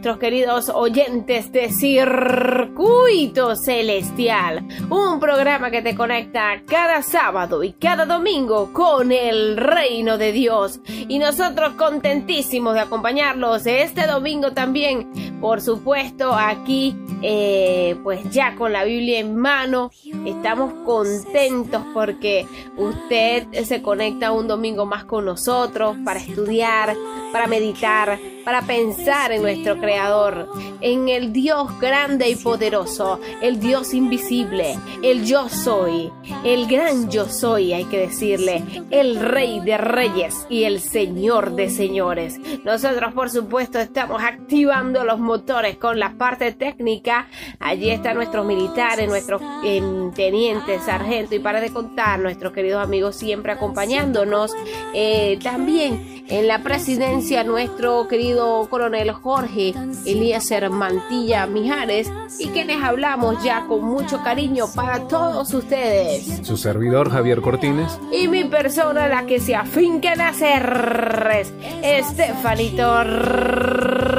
[0.00, 8.06] nuestros queridos oyentes de Circuito Celestial, un programa que te conecta cada sábado y cada
[8.06, 10.80] domingo con el reino de Dios.
[10.86, 18.72] Y nosotros contentísimos de acompañarlos este domingo también, por supuesto, aquí, eh, pues ya con
[18.72, 19.90] la Biblia en mano,
[20.24, 22.46] estamos contentos porque
[22.78, 26.96] usted se conecta un domingo más con nosotros para estudiar,
[27.34, 28.18] para meditar,
[28.50, 30.48] para pensar en nuestro Creador,
[30.80, 36.10] en el Dios grande y poderoso, el Dios invisible, el yo soy,
[36.42, 41.70] el gran yo soy, hay que decirle, el Rey de Reyes y el Señor de
[41.70, 42.40] Señores.
[42.64, 47.28] Nosotros, por supuesto, estamos activando los motores con la parte técnica.
[47.60, 53.14] Allí están nuestros militares, nuestros em, tenientes, sargentos y para de contar, nuestros queridos amigos
[53.14, 54.50] siempre acompañándonos.
[54.92, 59.74] Eh, también en la presidencia, nuestro querido coronel Jorge
[60.04, 66.46] Eliezer Mantilla Mijares y quienes hablamos ya con mucho cariño para todos ustedes.
[66.46, 67.98] Su servidor Javier Cortines.
[68.12, 71.46] Y mi persona, la que se afinca en hacer,
[71.82, 73.04] Estefanito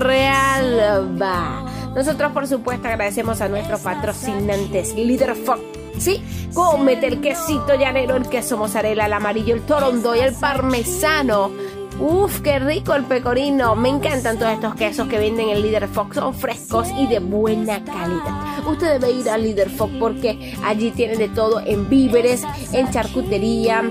[0.05, 1.65] Realba.
[1.95, 5.59] Nosotros, por supuesto, agradecemos a nuestros patrocinantes, Líder Fox.
[5.97, 6.23] Sí,
[6.53, 11.51] cómete el quesito llanero, el queso mozzarella, el amarillo, el torondo y el parmesano
[12.01, 13.75] Uf, qué rico el pecorino.
[13.75, 16.15] Me encantan todos estos quesos que venden en Líder Fox.
[16.15, 18.67] Son frescos y de buena calidad.
[18.67, 23.83] Usted debe ir al Líder Fox porque allí tienen de todo en víveres, en charcutería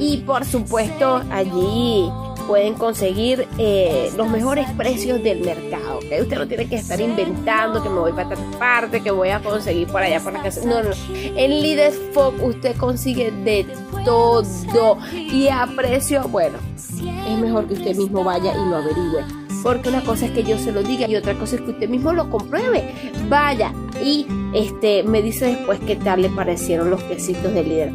[0.00, 2.10] y por supuesto allí
[2.48, 5.98] pueden conseguir eh, los mejores precios del mercado.
[5.98, 9.40] Usted no tiene que estar inventando que me voy para otra parte, que voy a
[9.40, 10.62] conseguir por allá por la casa.
[10.64, 10.90] No, no.
[11.12, 13.66] En Líder Fox usted consigue de
[14.04, 19.24] todo y a precio, bueno, es mejor que usted mismo vaya y lo averigüe.
[19.62, 21.88] Porque una cosa es que yo se lo diga y otra cosa es que usted
[21.88, 22.94] mismo lo compruebe.
[23.28, 27.92] Vaya y este me dice después qué tal le parecieron los quesitos de líder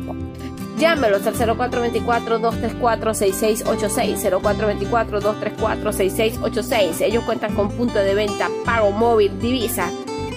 [0.77, 4.31] Llámelos al 0424-234-6686.
[4.31, 7.01] 0424-234-6686.
[7.01, 9.91] Ellos cuentan con punto de venta, pago móvil, divisa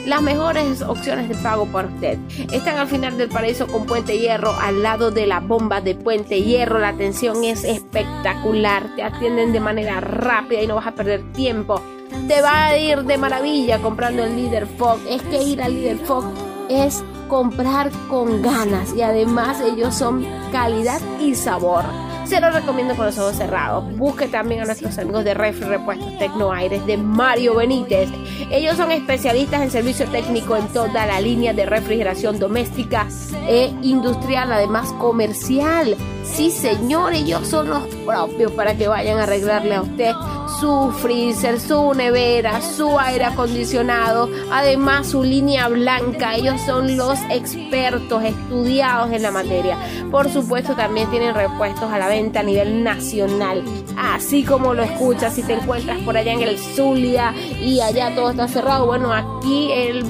[0.06, 2.18] las mejores opciones de pago para usted.
[2.52, 6.40] Están al final del paraíso con Puente Hierro, al lado de la bomba de Puente
[6.40, 6.78] Hierro.
[6.78, 8.94] La atención es espectacular.
[8.94, 11.82] Te atienden de manera rápida y no vas a perder tiempo.
[12.28, 15.00] Te va a ir de maravilla comprando el Líder Fog.
[15.08, 16.24] Es que ir al Líder Fog
[16.68, 21.84] es comprar con ganas y además ellos son calidad y sabor.
[22.24, 23.84] Se lo recomiendo con los ojos cerrados.
[23.96, 28.10] Busque también a nuestros amigos de Refri Repuestos Tecno Aires de Mario Benítez.
[28.50, 33.06] Ellos son especialistas en servicio técnico en toda la línea de refrigeración doméstica
[33.48, 35.96] e industrial, además comercial.
[36.34, 40.12] Sí, señor, ellos son los propios para que vayan a arreglarle a usted
[40.60, 46.34] su freezer, su nevera, su aire acondicionado, además su línea blanca.
[46.34, 49.78] Ellos son los expertos estudiados en la materia.
[50.10, 53.62] Por supuesto, también tienen repuestos a la venta a nivel nacional.
[53.96, 58.30] Así como lo escuchas, si te encuentras por allá en el Zulia y allá todo
[58.30, 60.04] está cerrado, bueno, aquí el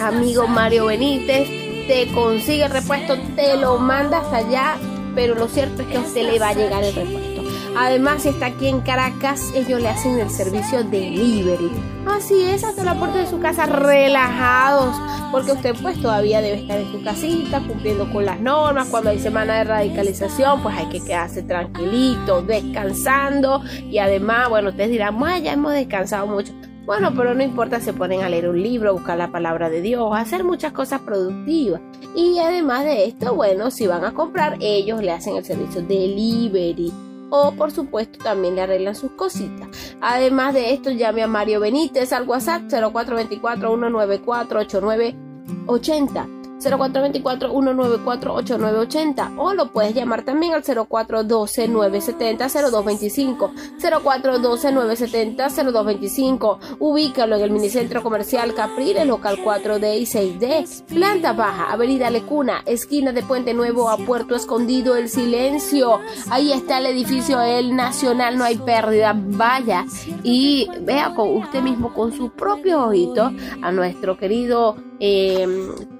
[0.00, 1.48] amigo Mario Benítez
[1.88, 4.76] te consigue el repuesto, te lo manda hasta allá,
[5.18, 7.42] pero lo cierto es que a usted le va a llegar el repuesto.
[7.76, 11.72] Además, si está aquí en Caracas, ellos le hacen el servicio delivery.
[12.06, 14.94] Así es, hasta la puerta de su casa relajados,
[15.32, 18.86] porque usted pues todavía debe estar en su casita cumpliendo con las normas.
[18.90, 23.60] Cuando hay semana de radicalización, pues hay que quedarse tranquilito, descansando.
[23.90, 26.52] Y además, bueno, ustedes dirán, ya hemos descansado mucho.
[26.88, 30.10] Bueno, pero no importa, se ponen a leer un libro, buscar la palabra de Dios,
[30.16, 31.82] hacer muchas cosas productivas.
[32.16, 36.90] Y además de esto, bueno, si van a comprar, ellos le hacen el servicio delivery
[37.28, 39.68] o por supuesto también le arreglan sus cositas.
[40.00, 49.72] Además de esto, llame a Mario Benítez al WhatsApp 0424 194 8980 0424-194-8980 o lo
[49.72, 53.52] puedes llamar también al 0412-970-0225.
[53.80, 56.58] 0412-970-0225.
[56.78, 60.84] Ubícalo en el Minicentro Comercial Capriles, local 4D y 6D.
[60.86, 66.00] Planta Baja, Avenida Lecuna, esquina de Puente Nuevo a Puerto Escondido, El Silencio.
[66.30, 69.14] Ahí está el edificio El Nacional, no hay pérdida.
[69.14, 69.84] Vaya
[70.22, 73.30] y vea con usted mismo con su propio ojito
[73.62, 75.46] a nuestro querido eh,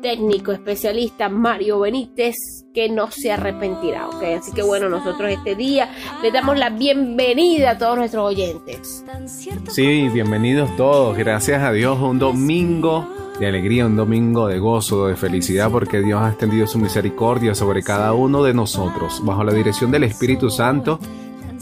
[0.02, 2.36] técnico especialista Mario Benítez
[2.74, 4.22] que no se arrepentirá, ¿ok?
[4.38, 5.90] Así que bueno, nosotros este día
[6.22, 9.04] le damos la bienvenida a todos nuestros oyentes.
[9.68, 13.08] Sí, bienvenidos todos, gracias a Dios, un domingo
[13.40, 17.82] de alegría, un domingo de gozo, de felicidad, porque Dios ha extendido su misericordia sobre
[17.82, 20.98] cada uno de nosotros, bajo la dirección del Espíritu Santo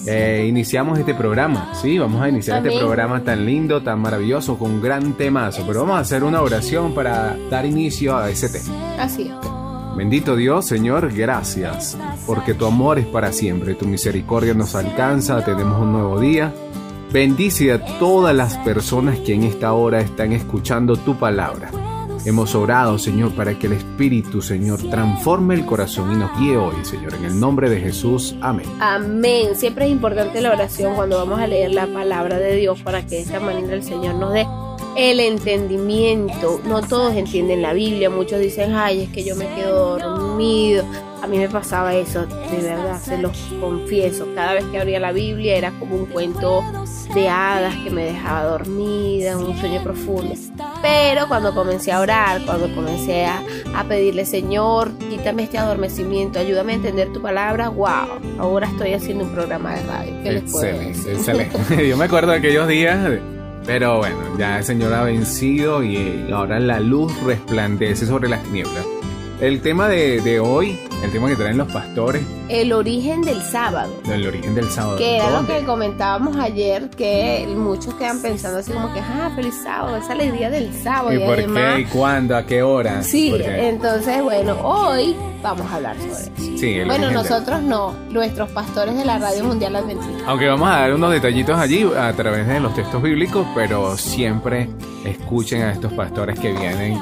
[0.06, 1.72] eh, iniciamos este programa.
[1.80, 5.64] Sí, vamos a iniciar este programa tan lindo, tan maravilloso, con un gran temazo.
[5.66, 8.74] Pero vamos a hacer una oración para dar inicio a ese tema.
[8.98, 9.56] Así es.
[9.96, 11.96] Bendito Dios, Señor, gracias,
[12.26, 16.52] porque tu amor es para siempre, tu misericordia nos alcanza, tenemos un nuevo día.
[17.10, 21.70] Bendice a todas las personas que en esta hora están escuchando tu palabra.
[22.26, 26.74] Hemos orado, Señor, para que el Espíritu, Señor, transforme el corazón y nos guíe hoy,
[26.84, 27.14] Señor.
[27.14, 28.34] En el nombre de Jesús.
[28.40, 28.66] Amén.
[28.80, 29.54] Amén.
[29.54, 33.14] Siempre es importante la oración cuando vamos a leer la palabra de Dios para que
[33.14, 34.44] de esta manera el Señor nos dé
[34.96, 36.60] el entendimiento.
[36.64, 38.10] No todos entienden la Biblia.
[38.10, 40.84] Muchos dicen, ay, es que yo me quedo dormido.
[41.22, 44.28] A mí me pasaba eso, de verdad, se los confieso.
[44.34, 46.62] Cada vez que abría la Biblia era como un cuento
[47.14, 50.34] de hadas que me dejaba dormida, un sueño profundo.
[50.82, 53.42] Pero cuando comencé a orar, cuando comencé a,
[53.88, 59.30] pedirle, Señor, quítame este adormecimiento, ayúdame a entender tu palabra, wow, ahora estoy haciendo un
[59.30, 60.12] programa de radio.
[60.22, 61.12] ¿Qué les puedo decir?
[61.12, 61.88] excelente.
[61.88, 62.98] Yo me acuerdo de aquellos días,
[63.64, 68.95] pero bueno, ya el Señor ha vencido y ahora la luz resplandece sobre las tinieblas.
[69.38, 72.24] El tema de, de, hoy, el tema que traen los pastores.
[72.48, 73.92] El origen del sábado.
[74.10, 74.96] El origen del sábado.
[74.96, 79.54] Que era lo que comentábamos ayer, que muchos quedan pensando así como que, ah, feliz
[79.62, 81.12] sábado, esa alegría del sábado.
[81.12, 81.80] ¿Y, por qué?
[81.80, 82.34] ¿Y cuándo?
[82.34, 83.02] ¿A qué hora?
[83.02, 86.30] Sí, entonces, bueno, hoy vamos a hablar sobre eso.
[86.56, 90.24] Sí, bueno, nosotros no, nuestros pastores de la Radio Mundial Adventista.
[90.28, 94.70] Aunque vamos a dar unos detallitos allí a través de los textos bíblicos, pero siempre
[95.04, 96.98] escuchen a estos pastores que vienen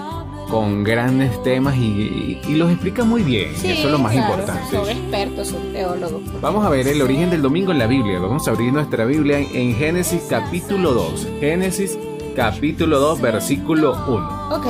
[0.54, 3.50] con grandes temas y, los explica muy bien.
[3.56, 4.70] eso es lo más importante.
[4.70, 6.22] Son expertos, son teólogos.
[6.40, 8.20] Vamos a ver el origen del domingo en la Biblia.
[8.20, 11.26] Vamos a abrir nuestra Biblia en Génesis capítulo 2.
[11.40, 11.98] Génesis
[12.36, 14.48] capítulo 2, versículo 1.
[14.52, 14.66] Ok.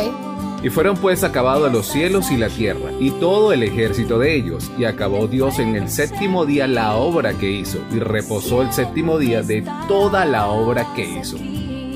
[0.62, 4.70] Y fueron pues acabados los cielos y la tierra, y todo el ejército de ellos,
[4.78, 9.18] y acabó Dios en el séptimo día la obra que hizo, y reposó el séptimo
[9.18, 11.36] día de toda la obra que hizo.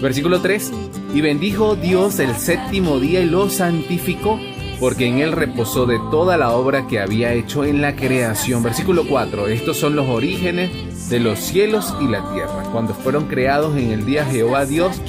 [0.00, 0.72] Versículo 3.
[1.14, 4.38] Y bendijo Dios el séptimo día y lo santificó,
[4.78, 8.62] porque en él reposó de toda la obra que había hecho en la creación.
[8.62, 9.48] Versículo 4.
[9.48, 12.64] Estos son los orígenes de los cielos y la tierra.
[12.72, 15.00] Cuando fueron creados en el día Jehová Dios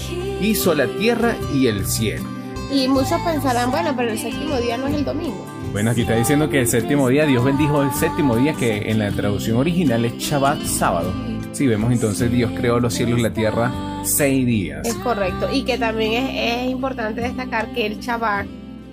[0.42, 2.24] hizo la tierra y el cielo.
[2.72, 5.46] Y muchos pensarán, bueno, pero el séptimo día no es el domingo.
[5.72, 9.00] Bueno, aquí está diciendo que el séptimo día, Dios bendijo el séptimo día, que en
[9.00, 11.29] la traducción original es Shabbat, sábado.
[11.60, 13.70] Si vemos entonces Dios creó los cielos y la tierra
[14.06, 14.88] seis días.
[14.88, 15.50] Es correcto.
[15.51, 18.48] Y que también es, importante destacar que el Shabbat,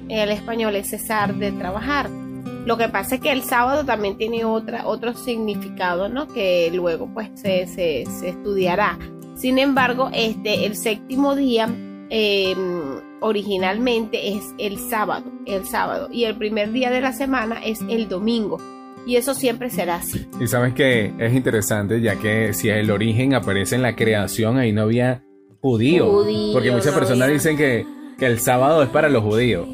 [0.08, 2.10] el español, es cesar de trabajar.
[2.10, 6.26] Lo que pasa es que el sábado también tiene otra, otro significado, ¿no?
[6.26, 8.98] Que luego pues se, se, estudiará.
[9.36, 11.68] Sin embargo, este, el séptimo día
[12.10, 16.08] em, originalmente es el sábado, el sábado.
[16.10, 18.58] Y el primer día de la semana es el domingo
[19.06, 20.26] y eso siempre será así.
[20.40, 24.72] Y sabes que es interesante, ya que si el origen aparece en la creación, ahí
[24.72, 25.22] no había
[25.60, 26.24] judío.
[26.52, 27.86] porque muchas personas dicen que
[28.18, 29.68] que el sábado es para los judíos.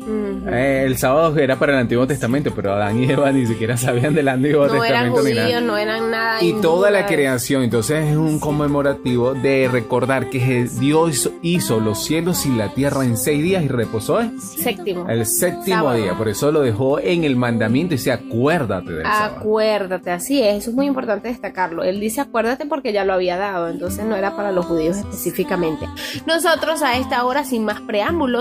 [0.48, 4.14] Eh, el sábado era para el Antiguo Testamento, pero Adán y Eva ni siquiera sabían
[4.14, 5.60] del Antiguo no Testamento eran judíos, ni nada.
[5.60, 6.42] No eran nada.
[6.42, 12.44] Y toda la creación, entonces es un conmemorativo de recordar que Dios hizo los cielos
[12.46, 15.08] y la tierra en seis días y reposó el séptimo.
[15.08, 20.10] El séptimo día, por eso lo dejó en el mandamiento y dice acuérdate del Acuérdate,
[20.10, 21.84] así es, eso es muy importante destacarlo.
[21.84, 25.86] Él dice acuérdate porque ya lo había dado, entonces no era para los judíos específicamente.
[26.26, 28.31] Nosotros a esta hora, sin más preámbulos,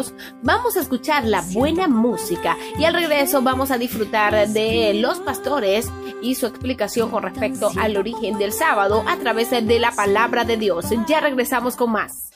[0.41, 5.89] vamos a escuchar la buena música y al regreso vamos a disfrutar de los pastores
[6.21, 10.57] y su explicación con respecto al origen del sábado a través de la palabra de
[10.57, 10.86] Dios.
[11.07, 12.31] Ya regresamos con más.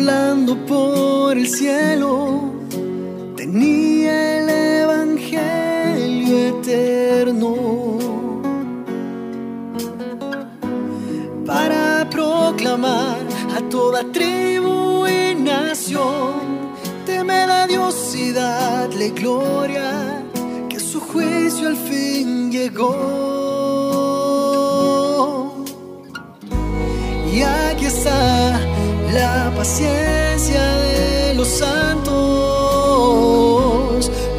[0.00, 2.40] volando por el cielo,
[3.36, 4.48] tenía el
[4.84, 7.54] Evangelio eterno
[11.44, 13.18] para proclamar
[13.54, 16.32] a toda tribu y nación,
[17.04, 18.32] temed a Dios y
[19.10, 20.24] gloria,
[20.70, 22.96] que su juicio al fin llegó.
[27.32, 28.79] Y aquí está
[29.12, 32.10] la paciencia de los santos,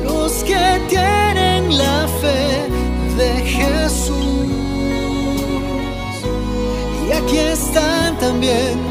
[0.04, 2.68] los que tienen la fe
[3.18, 4.16] de Jesús.
[7.08, 8.91] Y aquí están también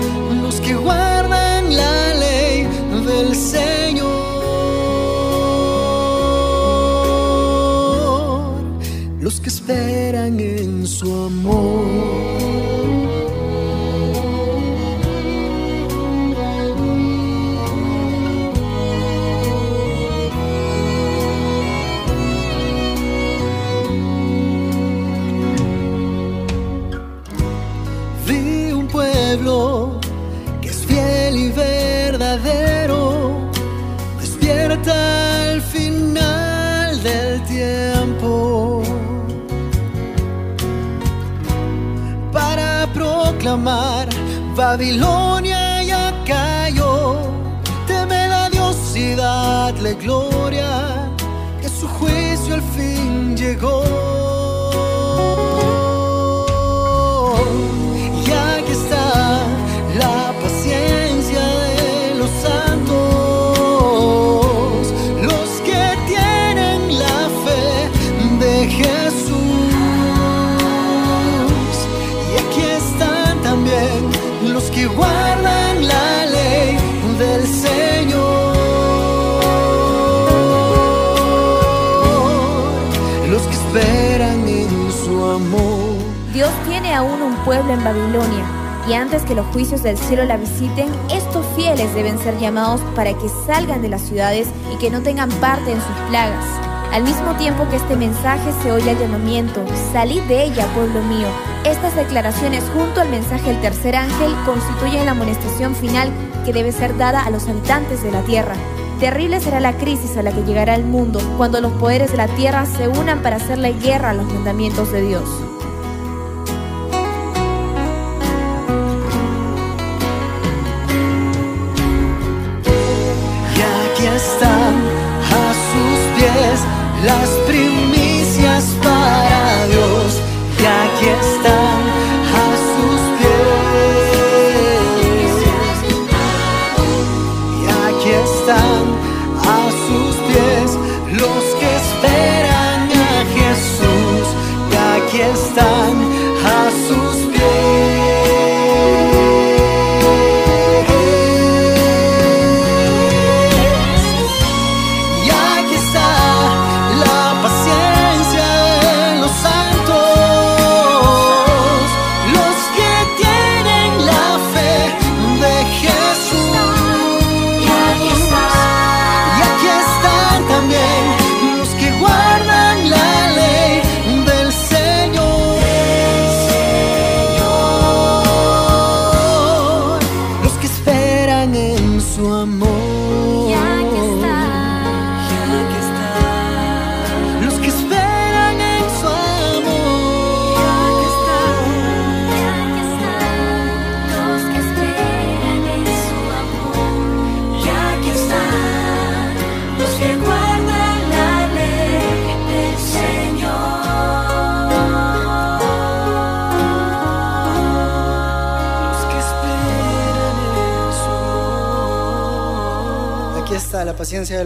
[89.82, 94.48] del cielo la visiten, estos fieles deben ser llamados para que salgan de las ciudades
[94.72, 96.44] y que no tengan parte en sus plagas.
[96.92, 101.28] Al mismo tiempo que este mensaje se oye el llamamiento, salid de ella, pueblo mío.
[101.64, 106.10] Estas declaraciones junto al mensaje del tercer ángel constituyen la amonestación final
[106.44, 108.54] que debe ser dada a los habitantes de la tierra.
[108.98, 112.28] Terrible será la crisis a la que llegará el mundo cuando los poderes de la
[112.28, 115.49] tierra se unan para hacerle guerra a los mandamientos de Dios.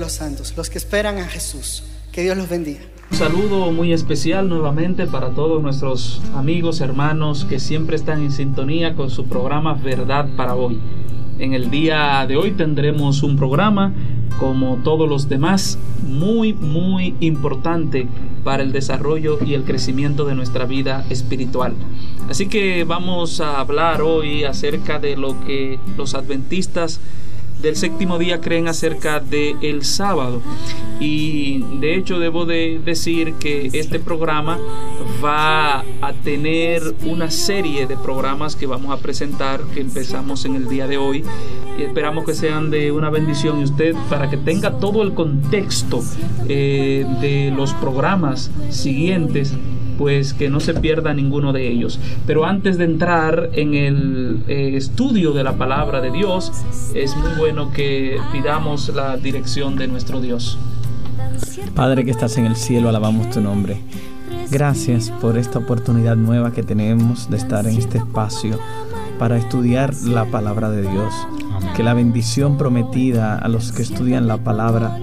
[0.05, 1.83] Los santos, los que esperan a Jesús.
[2.13, 2.81] Que Dios los bendiga.
[3.11, 8.97] Un saludo muy especial nuevamente para todos nuestros amigos, hermanos que siempre están en sintonía
[8.97, 10.79] con su programa Verdad para hoy.
[11.39, 13.95] En el día de hoy tendremos un programa
[14.39, 18.07] como todos los demás muy muy importante
[18.45, 21.73] para el desarrollo y el crecimiento de nuestra vida espiritual.
[22.29, 27.01] Así que vamos a hablar hoy acerca de lo que los adventistas
[27.61, 30.43] del séptimo día creen acerca del el sábado.
[31.01, 34.59] Y de hecho debo de decir que este programa
[35.23, 40.69] va a tener una serie de programas que vamos a presentar, que empezamos en el
[40.69, 41.25] día de hoy.
[41.79, 46.03] Y esperamos que sean de una bendición y usted para que tenga todo el contexto
[46.49, 49.55] eh, de los programas siguientes
[49.97, 51.99] pues que no se pierda ninguno de ellos.
[52.27, 56.53] Pero antes de entrar en el eh, estudio de la palabra de Dios,
[56.95, 60.59] es muy bueno que pidamos la dirección de nuestro Dios.
[61.75, 63.81] Padre que estás en el cielo, alabamos tu nombre.
[64.51, 68.59] Gracias por esta oportunidad nueva que tenemos de estar en este espacio
[69.19, 71.15] para estudiar la palabra de Dios.
[71.77, 74.99] Que la bendición prometida a los que estudian la palabra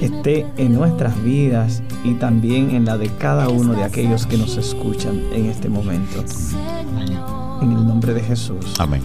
[0.00, 4.56] esté en nuestras vidas y también en la de cada uno de aquellos que nos
[4.56, 6.24] escuchan en este momento.
[7.62, 8.74] En el nombre de Jesús.
[8.78, 9.02] Amén.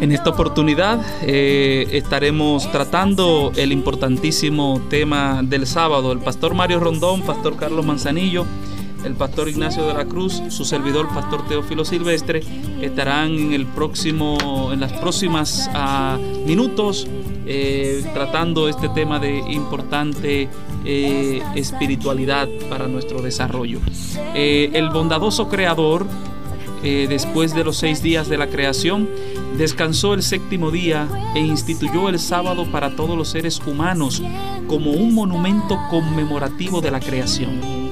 [0.00, 6.12] En esta oportunidad eh, estaremos tratando el importantísimo tema del sábado.
[6.12, 8.44] El pastor Mario Rondón, pastor Carlos Manzanillo,
[9.06, 12.42] el pastor Ignacio de la Cruz, su servidor, pastor Teófilo Silvestre,
[12.82, 17.06] estarán en el próximo, en las próximas ah, minutos
[17.46, 20.48] eh, tratando este tema de importante
[20.84, 23.78] eh, espiritualidad para nuestro desarrollo.
[24.34, 26.06] Eh, el bondadoso creador,
[26.82, 29.08] después de los seis días de la creación,
[29.58, 34.22] descansó el séptimo día e instituyó el sábado para todos los seres humanos
[34.68, 37.85] como un monumento conmemorativo de la creación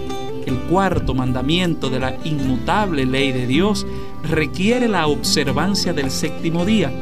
[0.46, 3.86] el cuarto mandamiento de la inmutable ley de Dios
[4.22, 6.92] requiere la observancia del séptimo día,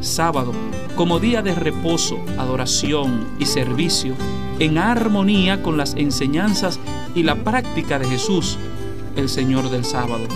[0.00, 0.52] sábado,
[0.96, 4.14] como día de reposo, adoración y servicio,
[4.58, 6.78] en armonía con las enseñanzas
[7.14, 8.58] y la práctica de Jesús,
[9.16, 10.26] el Señor del sábado.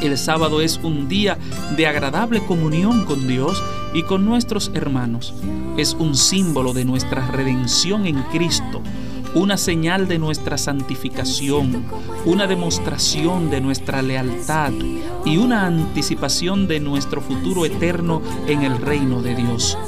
[0.00, 1.36] El sábado es un día
[1.76, 5.34] de agradable comunión con Dios y con nuestros hermanos.
[5.76, 8.80] Es un símbolo de nuestra redención en Cristo
[9.34, 11.84] una señal de nuestra santificación,
[12.24, 14.72] una demostración de nuestra lealtad
[15.24, 19.78] y una anticipación de nuestro futuro eterno en el reino de Dios.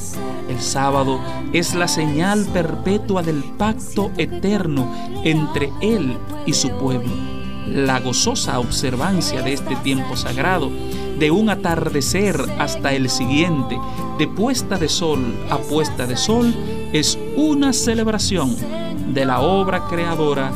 [0.48, 1.20] El sábado
[1.52, 4.92] es la señal perpetua del pacto eterno
[5.24, 7.12] entre Él y su pueblo.
[7.66, 10.70] La gozosa observancia de este tiempo sagrado,
[11.18, 13.78] de un atardecer hasta el siguiente,
[14.18, 16.54] de puesta de sol a puesta de sol,
[16.92, 18.56] es una celebración
[19.08, 20.52] de la obra creadora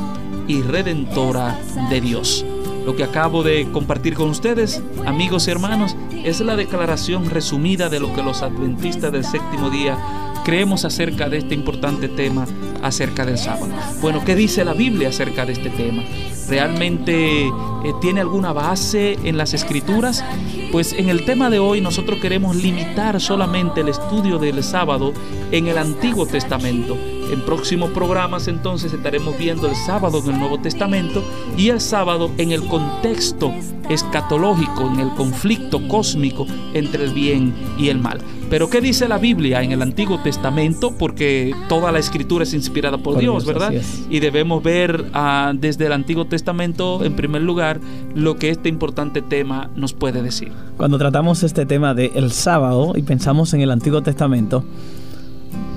[0.48, 1.58] y redentora
[1.90, 2.44] de Dios.
[2.84, 7.98] Lo que acabo de compartir con ustedes, amigos y hermanos, es la declaración resumida de
[7.98, 9.98] lo que los adventistas del séptimo día
[10.44, 12.46] creemos acerca de este importante tema,
[12.84, 13.74] acerca del sábado.
[14.00, 16.04] Bueno, ¿qué dice la Biblia acerca de este tema?
[16.48, 17.52] ¿Realmente eh,
[18.00, 20.24] tiene alguna base en las escrituras?
[20.70, 25.12] Pues en el tema de hoy nosotros queremos limitar solamente el estudio del sábado
[25.50, 26.96] en el Antiguo Testamento
[27.30, 31.22] en próximos programas entonces estaremos viendo el sábado en el Nuevo Testamento
[31.56, 33.52] y el sábado en el contexto
[33.88, 38.20] escatológico, en el conflicto cósmico entre el bien y el mal.
[38.48, 40.92] Pero ¿qué dice la Biblia en el Antiguo Testamento?
[40.96, 43.72] Porque toda la escritura es inspirada por, Dios, ¿verdad?
[44.08, 47.80] Y debemos ver ah, desde el Antiguo Testamento, en primer lugar,
[48.14, 50.52] lo que este importante tema nos puede decir.
[50.76, 54.64] Cuando tratamos este tema del sábado y pensamos en el Antiguo Testamento,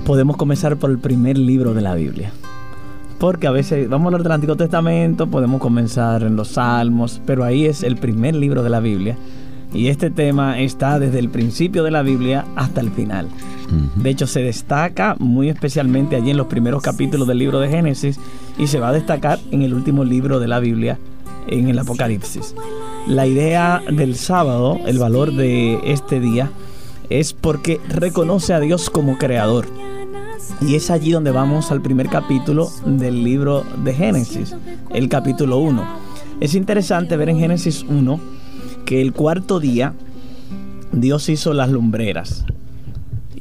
[0.04, 2.32] podemos comenzar por el primer libro de la Biblia.
[3.18, 7.44] Porque a veces vamos a hablar del Antiguo Testamento, podemos comenzar en los Salmos, pero
[7.44, 9.16] ahí es el primer libro de la Biblia.
[9.72, 13.28] Y este tema está desde el principio de la Biblia hasta el final.
[13.94, 18.18] De hecho, se destaca muy especialmente allí en los primeros capítulos del libro de Génesis
[18.58, 20.98] y se va a destacar en el último libro de la Biblia,
[21.46, 22.56] en el Apocalipsis.
[23.06, 26.50] La idea del sábado, el valor de este día,
[27.10, 29.66] es porque reconoce a Dios como creador.
[30.60, 34.54] Y es allí donde vamos al primer capítulo del libro de Génesis,
[34.90, 35.84] el capítulo 1.
[36.40, 38.20] Es interesante ver en Génesis 1
[38.84, 39.94] que el cuarto día
[40.92, 42.44] Dios hizo las lumbreras.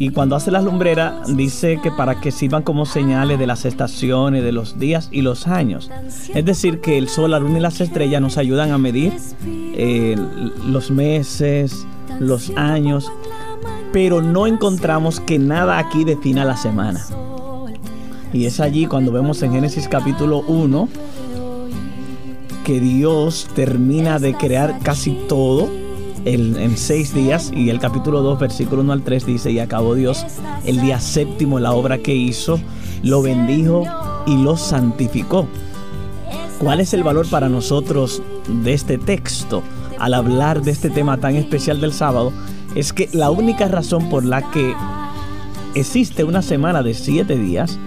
[0.01, 4.43] Y cuando hace las lumbreras dice que para que sirvan como señales de las estaciones,
[4.45, 5.91] de los días y los años.
[6.33, 9.11] Es decir, que el sol, la luna y las estrellas nos ayudan a medir
[9.45, 10.15] eh,
[10.65, 11.85] los meses,
[12.17, 13.11] los años
[13.91, 17.05] pero no encontramos que nada aquí defina la semana.
[18.31, 20.87] Y es allí cuando vemos en Génesis capítulo 1
[22.63, 25.67] que Dios termina de crear casi todo
[26.25, 30.25] en, seis días y el capítulo 2 versículo 1 al 3 dice y acabó Dios
[30.65, 32.59] el día séptimo la obra que hizo,
[33.01, 33.83] lo bendijo
[34.27, 35.47] y lo santificó.
[36.59, 39.63] ¿Cuál es el valor para nosotros de este texto?
[39.99, 42.31] al hablar de este tema tan especial del sábado
[42.75, 44.73] es que la única razón por la que
[45.75, 47.77] existe una semana de siete días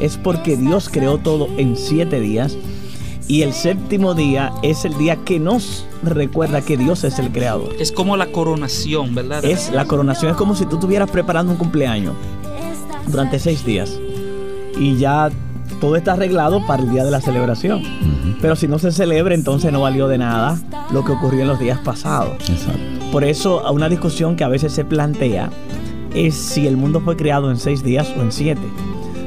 [0.00, 2.56] es porque Dios creó todo en siete días
[3.26, 7.74] y el séptimo día es el día que nos recuerda que Dios es el creador.
[7.78, 9.44] Es como la coronación, ¿verdad?
[9.44, 12.14] Es la coronación, es como si tú estuvieras preparando un cumpleaños
[13.06, 13.98] durante seis días
[14.78, 15.30] y ya
[15.80, 17.82] todo está arreglado para el día de la celebración.
[18.40, 20.58] Pero si no se celebra, entonces no valió de nada
[20.90, 22.36] lo que ocurrió en los días pasados.
[23.12, 25.50] Por eso, una discusión que a veces se plantea
[26.14, 28.62] es si el mundo fue creado en seis días o en siete.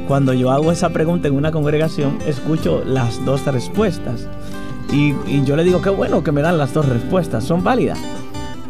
[0.07, 4.27] Cuando yo hago esa pregunta en una congregación, escucho las dos respuestas.
[4.91, 5.13] Y,
[5.45, 7.97] yo le digo que bueno que me dan las dos respuestas, son válidas.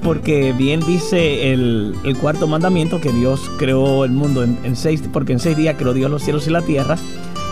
[0.01, 5.33] Porque bien dice el, cuarto mandamiento que Dios creó el mundo en, en, seis, porque
[5.33, 6.95] en seis días creó Dios los cielos y la tierra.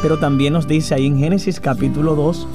[0.02, 2.48] Pero también nos dice ahí en Génesis capítulo 2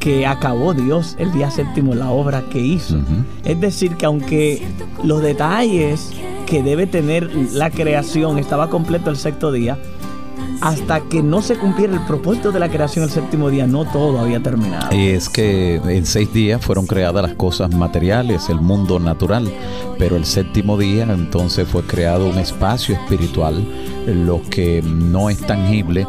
[0.00, 2.98] que acabó Dios el día séptimo la obra que hizo.
[3.44, 4.66] Es decir, que aunque
[5.04, 6.10] los detalles
[6.46, 9.78] que debe tener la creación estaba completo el sexto día,
[10.60, 14.18] hasta que no se cumpliera el propósito de la creación el séptimo día, no todo
[14.18, 14.94] había terminado.
[14.94, 19.50] Y es que en seis días fueron creadas las cosas materiales, el mundo natural,
[19.98, 23.64] pero el séptimo día entonces fue creado un espacio espiritual,
[24.06, 26.06] lo que no es tangible,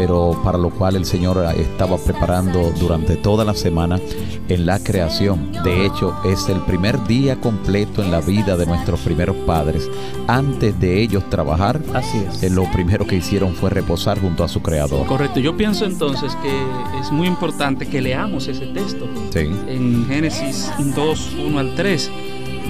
[0.00, 4.00] pero para lo cual el Señor estaba preparando durante toda la semana
[4.48, 5.52] en la creación.
[5.62, 9.90] De hecho, es el primer día completo en la vida de nuestros primeros padres.
[10.26, 12.42] Antes de ellos trabajar, Así es.
[12.42, 15.06] Eh, lo primero que hicieron fue reposar junto a su Creador.
[15.06, 19.06] Correcto, yo pienso entonces que es muy importante que leamos ese texto.
[19.34, 19.50] Sí.
[19.68, 22.10] En Génesis 2, 1 al 3,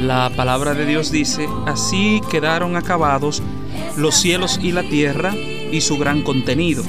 [0.01, 3.41] la palabra de Dios dice, así quedaron acabados
[3.97, 5.33] los cielos y la tierra
[5.71, 6.83] y su gran contenido.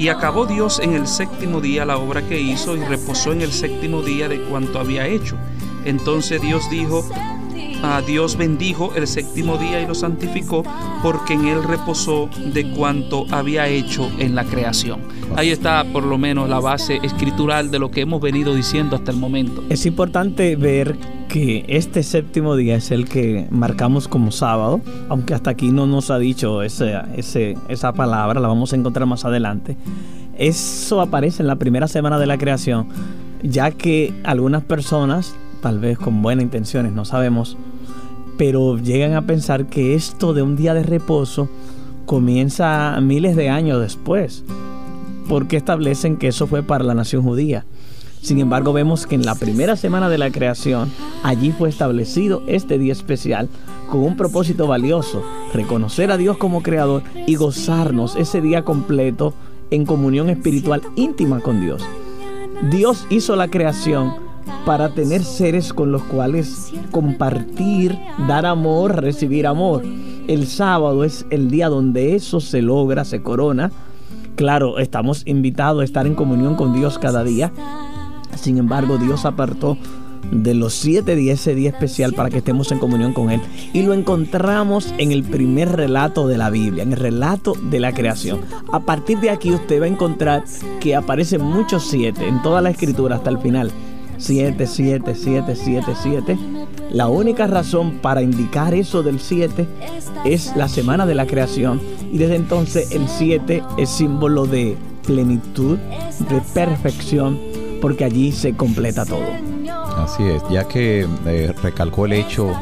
[0.00, 3.52] Y acabó Dios en el séptimo día la obra que hizo y reposó en el
[3.52, 5.36] séptimo día de cuanto había hecho.
[5.84, 7.06] Entonces Dios dijo,
[8.06, 10.62] Dios bendijo el séptimo día y lo santificó
[11.02, 15.00] porque en él reposó de cuanto había hecho en la creación.
[15.36, 19.10] Ahí está por lo menos la base escritural de lo que hemos venido diciendo hasta
[19.10, 19.62] el momento.
[19.68, 20.96] Es importante ver
[21.28, 26.10] que este séptimo día es el que marcamos como sábado, aunque hasta aquí no nos
[26.10, 29.76] ha dicho ese, esa palabra, la vamos a encontrar más adelante.
[30.36, 32.88] Eso aparece en la primera semana de la creación,
[33.42, 37.56] ya que algunas personas, tal vez con buenas intenciones, no sabemos,
[38.40, 41.50] pero llegan a pensar que esto de un día de reposo
[42.06, 44.44] comienza miles de años después,
[45.28, 47.66] porque establecen que eso fue para la nación judía.
[48.22, 50.90] Sin embargo, vemos que en la primera semana de la creación,
[51.22, 53.50] allí fue establecido este día especial
[53.90, 55.22] con un propósito valioso,
[55.52, 59.34] reconocer a Dios como creador y gozarnos ese día completo
[59.70, 61.82] en comunión espiritual íntima con Dios.
[62.70, 64.29] Dios hizo la creación
[64.64, 67.98] para tener seres con los cuales compartir,
[68.28, 69.82] dar amor, recibir amor.
[70.28, 73.70] El sábado es el día donde eso se logra, se corona.
[74.36, 77.52] Claro, estamos invitados a estar en comunión con Dios cada día,
[78.36, 79.76] sin embargo, Dios apartó
[80.30, 83.40] de los siete días ese día especial para que estemos en comunión con Él.
[83.72, 87.92] Y lo encontramos en el primer relato de la Biblia, en el relato de la
[87.92, 88.40] creación.
[88.72, 90.44] A partir de aquí usted va a encontrar
[90.80, 93.72] que aparecen muchos siete en toda la escritura hasta el final.
[94.20, 96.38] Siete, siete, siete, siete, siete.
[96.92, 99.66] La única razón para indicar eso del siete
[100.26, 101.80] es la semana de la creación.
[102.12, 107.40] Y desde entonces el siete es símbolo de plenitud, de perfección
[107.80, 109.59] porque allí se completa todo.
[109.96, 112.52] Así es, ya que eh, recalcó el hecho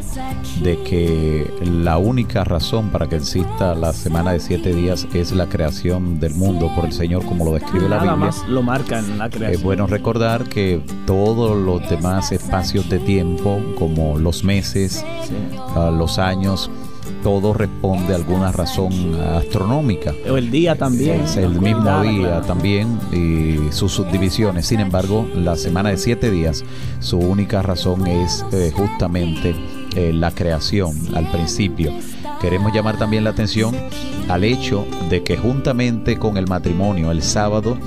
[0.62, 5.46] de que la única razón para que exista la semana de siete días es la
[5.46, 8.16] creación del mundo por el Señor, como lo describe la Biblia.
[8.16, 9.52] más lo marca en la creación.
[9.52, 15.04] Es bueno recordar que todos los demás espacios de tiempo, como los meses,
[15.74, 16.70] ah, los años,
[17.22, 20.14] todo responde a alguna razón astronómica.
[20.30, 21.22] O el día también.
[21.22, 24.66] Es el mismo día también y sus subdivisiones.
[24.66, 26.64] Sin embargo, la semana de siete días,
[27.00, 29.54] su única razón es eh, justamente
[29.96, 31.92] eh, la creación al principio.
[32.40, 33.74] Queremos llamar también la atención
[34.28, 37.78] al hecho de que juntamente con el matrimonio, el sábado,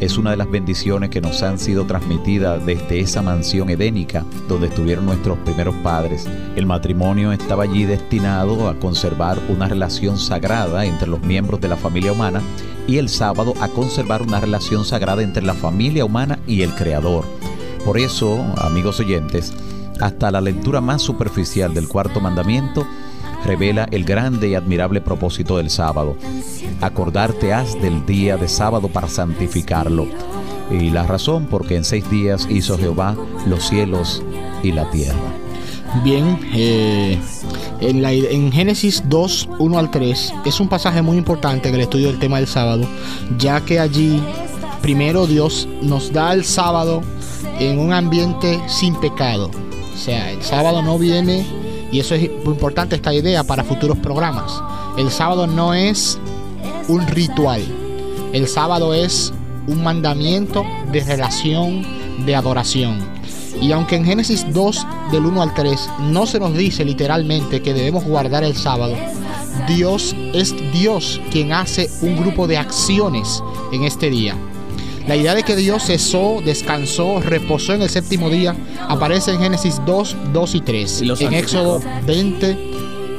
[0.00, 4.68] es una de las bendiciones que nos han sido transmitidas desde esa mansión edénica donde
[4.68, 6.26] estuvieron nuestros primeros padres.
[6.56, 11.76] El matrimonio estaba allí destinado a conservar una relación sagrada entre los miembros de la
[11.76, 12.40] familia humana
[12.88, 17.24] y el sábado a conservar una relación sagrada entre la familia humana y el Creador.
[17.84, 19.52] Por eso, amigos oyentes,
[20.00, 22.86] hasta la lectura más superficial del cuarto mandamiento,
[23.44, 26.16] revela el grande y admirable propósito del sábado.
[26.80, 30.06] Acordarte has del día de sábado para santificarlo.
[30.70, 34.22] Y la razón, porque en seis días hizo Jehová los cielos
[34.62, 35.18] y la tierra.
[36.04, 37.18] Bien, eh,
[37.80, 41.80] en, la- en Génesis 2, 1 al 3 es un pasaje muy importante en el
[41.80, 42.86] estudio del tema del sábado,
[43.38, 44.22] ya que allí
[44.80, 47.02] primero Dios nos da el sábado
[47.58, 49.50] en un ambiente sin pecado.
[49.92, 51.44] O sea, el sábado no viene,
[51.92, 54.62] y eso es importante esta idea para futuros programas.
[54.96, 56.18] El sábado no es
[56.88, 57.62] un ritual,
[58.32, 59.32] el sábado es
[59.66, 61.84] un mandamiento de relación,
[62.24, 62.98] de adoración.
[63.60, 67.74] Y aunque en Génesis 2 del 1 al 3 no se nos dice literalmente que
[67.74, 68.94] debemos guardar el sábado,
[69.66, 74.36] Dios es Dios quien hace un grupo de acciones en este día.
[75.06, 78.54] La idea de que Dios cesó, descansó, reposó en el séptimo día
[78.88, 81.02] aparece en Génesis 2, 2 y 3.
[81.02, 82.06] Y en Éxodo santificó.
[82.06, 82.58] 20,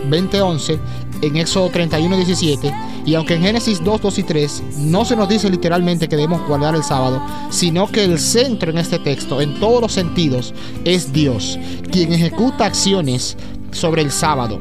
[0.09, 0.79] 20, 11,
[1.21, 2.73] en Éxodo 31, 17.
[3.05, 6.47] Y aunque en Génesis 2, 2 y 3 no se nos dice literalmente que debemos
[6.47, 10.53] guardar el sábado, sino que el centro en este texto, en todos los sentidos,
[10.85, 11.57] es Dios,
[11.91, 13.37] quien ejecuta acciones
[13.71, 14.59] sobre el sábado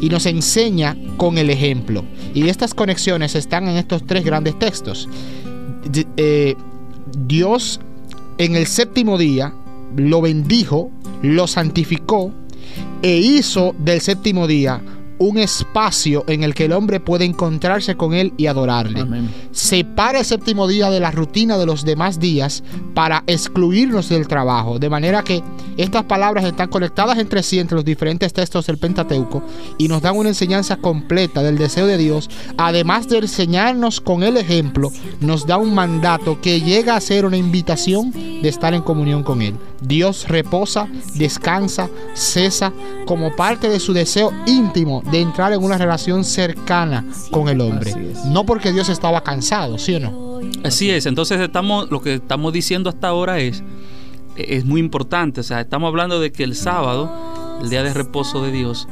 [0.00, 2.04] y nos enseña con el ejemplo.
[2.34, 5.08] Y estas conexiones están en estos tres grandes textos.
[6.16, 6.56] Eh,
[7.26, 7.80] Dios
[8.38, 9.52] en el séptimo día
[9.96, 10.90] lo bendijo,
[11.22, 12.32] lo santificó
[13.02, 14.80] e hizo del séptimo día
[15.22, 19.00] un espacio en el que el hombre puede encontrarse con él y adorarle.
[19.00, 19.30] Amén.
[19.52, 22.62] Separa el séptimo día de la rutina de los demás días
[22.94, 24.78] para excluirnos del trabajo.
[24.78, 25.42] De manera que
[25.76, 29.42] estas palabras están conectadas entre sí, entre los diferentes textos del Pentateuco,
[29.78, 32.28] y nos dan una enseñanza completa del deseo de Dios.
[32.58, 37.36] Además de enseñarnos con el ejemplo, nos da un mandato que llega a ser una
[37.36, 39.54] invitación de estar en comunión con Él.
[39.82, 42.72] Dios reposa, descansa, cesa
[43.06, 47.94] como parte de su deseo íntimo de entrar en una relación cercana con el hombre.
[48.26, 50.40] No porque Dios estaba cansado, ¿sí o no?
[50.64, 53.62] Así es, entonces estamos, lo que estamos diciendo hasta ahora es,
[54.36, 57.10] es muy importante, o sea, estamos hablando de que el sábado,
[57.60, 58.88] el día de reposo de Dios,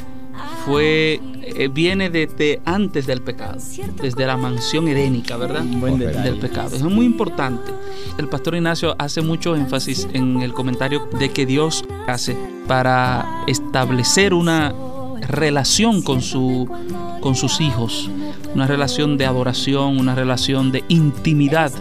[0.65, 3.59] fue, eh, viene desde antes del pecado,
[4.01, 5.65] desde la mansión edénica, ¿verdad?
[5.65, 5.99] buen.
[5.99, 6.69] Del pecado.
[6.75, 7.73] Eso es muy importante.
[8.19, 14.35] El pastor Ignacio hace mucho énfasis en el comentario de que Dios hace para establecer
[14.35, 14.75] una
[15.21, 16.69] relación con, su,
[17.21, 18.11] con sus hijos,
[18.55, 21.73] una relación de adoración, una relación de intimidad,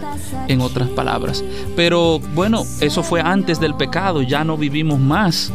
[0.48, 1.44] en otras palabras.
[1.76, 5.52] Pero bueno, eso fue antes del pecado, ya no vivimos más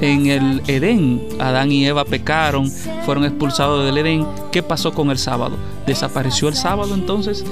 [0.00, 1.20] en el Edén.
[1.38, 2.70] Adán y Eva pecaron,
[3.04, 4.26] fueron expulsados del Edén.
[4.52, 5.56] ¿Qué pasó con el sábado?
[5.86, 7.44] ¿Desapareció el sábado entonces?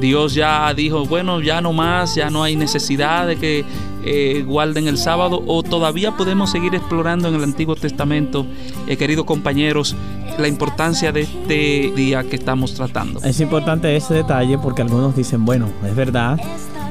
[0.00, 3.64] Dios ya dijo, bueno, ya no más, ya no hay necesidad de que
[4.04, 8.46] eh, guarden el sábado o todavía podemos seguir explorando en el Antiguo Testamento,
[8.86, 9.96] eh, queridos compañeros,
[10.38, 13.20] la importancia de este día que estamos tratando.
[13.22, 16.38] Es importante ese detalle porque algunos dicen, bueno, es verdad,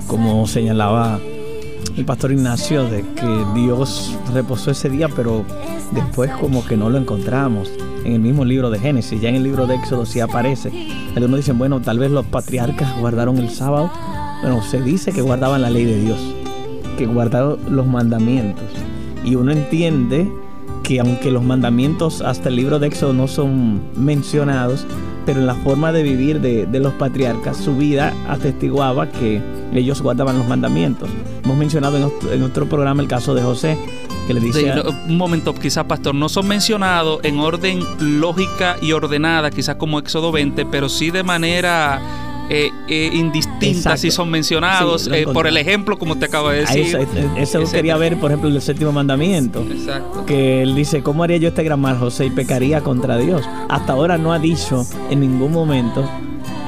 [0.07, 1.19] como señalaba
[1.97, 5.45] el pastor Ignacio, de que Dios reposó ese día, pero
[5.91, 7.71] después como que no lo encontramos
[8.03, 10.71] en el mismo libro de Génesis, ya en el libro de Éxodo sí aparece.
[11.15, 13.91] Algunos dicen, bueno, tal vez los patriarcas guardaron el sábado,
[14.41, 16.19] bueno, se dice que guardaban la ley de Dios,
[16.97, 18.65] que guardaron los mandamientos.
[19.23, 20.29] Y uno entiende
[20.83, 24.85] que aunque los mandamientos hasta el libro de Éxodo no son mencionados,
[25.25, 29.41] pero en la forma de vivir de, de los patriarcas, su vida atestiguaba que
[29.73, 31.09] ellos guardaban los mandamientos.
[31.43, 33.77] Hemos mencionado en otro, en otro programa el caso de José,
[34.27, 34.61] que le dice...
[34.61, 39.99] Sí, un momento, quizás, pastor, no son mencionados en orden lógica y ordenada, quizás como
[39.99, 42.01] Éxodo 20, pero sí de manera
[42.49, 43.97] eh, eh, indistinta, Exacto.
[43.99, 46.97] sí son mencionados, Sí, eh, por el ejemplo, como te acabo de decir.
[47.37, 49.61] eso, quería ver, por ejemplo, el séptimo mandamiento.
[49.69, 50.25] Exacto.
[50.25, 52.25] que él dice, ¿cómo haría yo este gran mal, José?
[52.25, 53.43] Y pecaría contra Dios.
[53.69, 56.07] Hasta ahora no ha dicho en ningún momento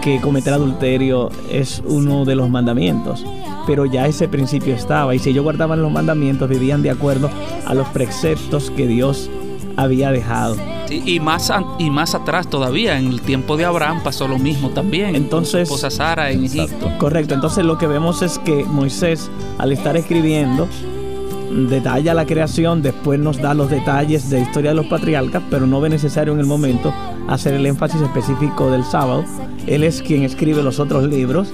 [0.01, 3.25] que cometer adulterio es uno de los mandamientos.
[3.65, 5.13] Pero ya ese principio estaba.
[5.13, 7.29] Y si ellos guardaban los mandamientos, vivían de acuerdo
[7.65, 9.29] a los preceptos que Dios
[9.77, 10.57] había dejado.
[10.87, 14.69] Sí, y, más, y más atrás todavía, en el tiempo de Abraham pasó lo mismo
[14.71, 15.15] también.
[15.15, 16.91] Entonces- esposa Sara en Egipto.
[16.97, 17.33] Correcto.
[17.33, 20.67] Entonces lo que vemos es que Moisés, al estar escribiendo,
[21.69, 25.67] detalla la creación, después nos da los detalles de la historia de los patriarcas, pero
[25.67, 26.93] no ve necesario en el momento
[27.27, 29.23] hacer el énfasis específico del sábado.
[29.67, 31.49] Él es quien escribe los otros libros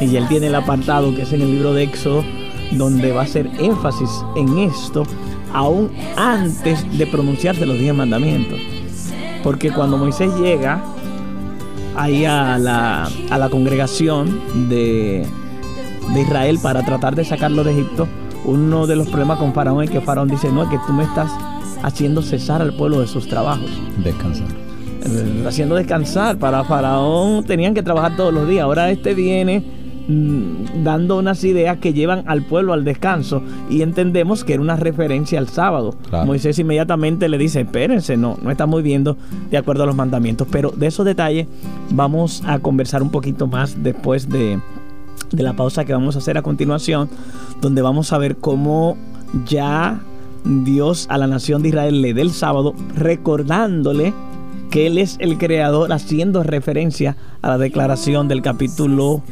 [0.00, 2.24] y él tiene el apartado que es en el libro de Éxodo,
[2.72, 5.04] donde va a hacer énfasis en esto
[5.56, 8.58] aún antes de pronunciarse los diez mandamientos.
[9.42, 10.82] Porque cuando Moisés llega
[11.96, 14.38] ahí a la, a la congregación
[14.68, 15.26] de,
[16.12, 18.06] de Israel para tratar de sacarlo de Egipto,
[18.44, 21.04] uno de los problemas con Faraón es que Faraón dice, no, es que tú me
[21.04, 21.30] estás
[21.82, 23.70] haciendo cesar al pueblo de sus trabajos,
[24.04, 24.46] Descansar.
[25.04, 26.38] eh, haciendo descansar.
[26.38, 29.64] Para Faraón tenían que trabajar todos los días, ahora este viene
[30.08, 34.76] mm, dando unas ideas que llevan al pueblo al descanso y entendemos que era una
[34.76, 35.94] referencia al sábado.
[36.08, 36.26] Claro.
[36.26, 39.16] Moisés inmediatamente le dice, espérense, no, no estamos viendo
[39.50, 41.46] de acuerdo a los mandamientos, pero de esos detalles
[41.90, 44.60] vamos a conversar un poquito más después de,
[45.30, 47.08] de la pausa que vamos a hacer a continuación,
[47.60, 48.96] donde vamos a ver cómo
[49.46, 50.00] ya
[50.44, 54.14] Dios a la nación de Israel le dé el sábado recordándole
[54.70, 59.22] que Él es el creador, haciendo referencia a la declaración del capítulo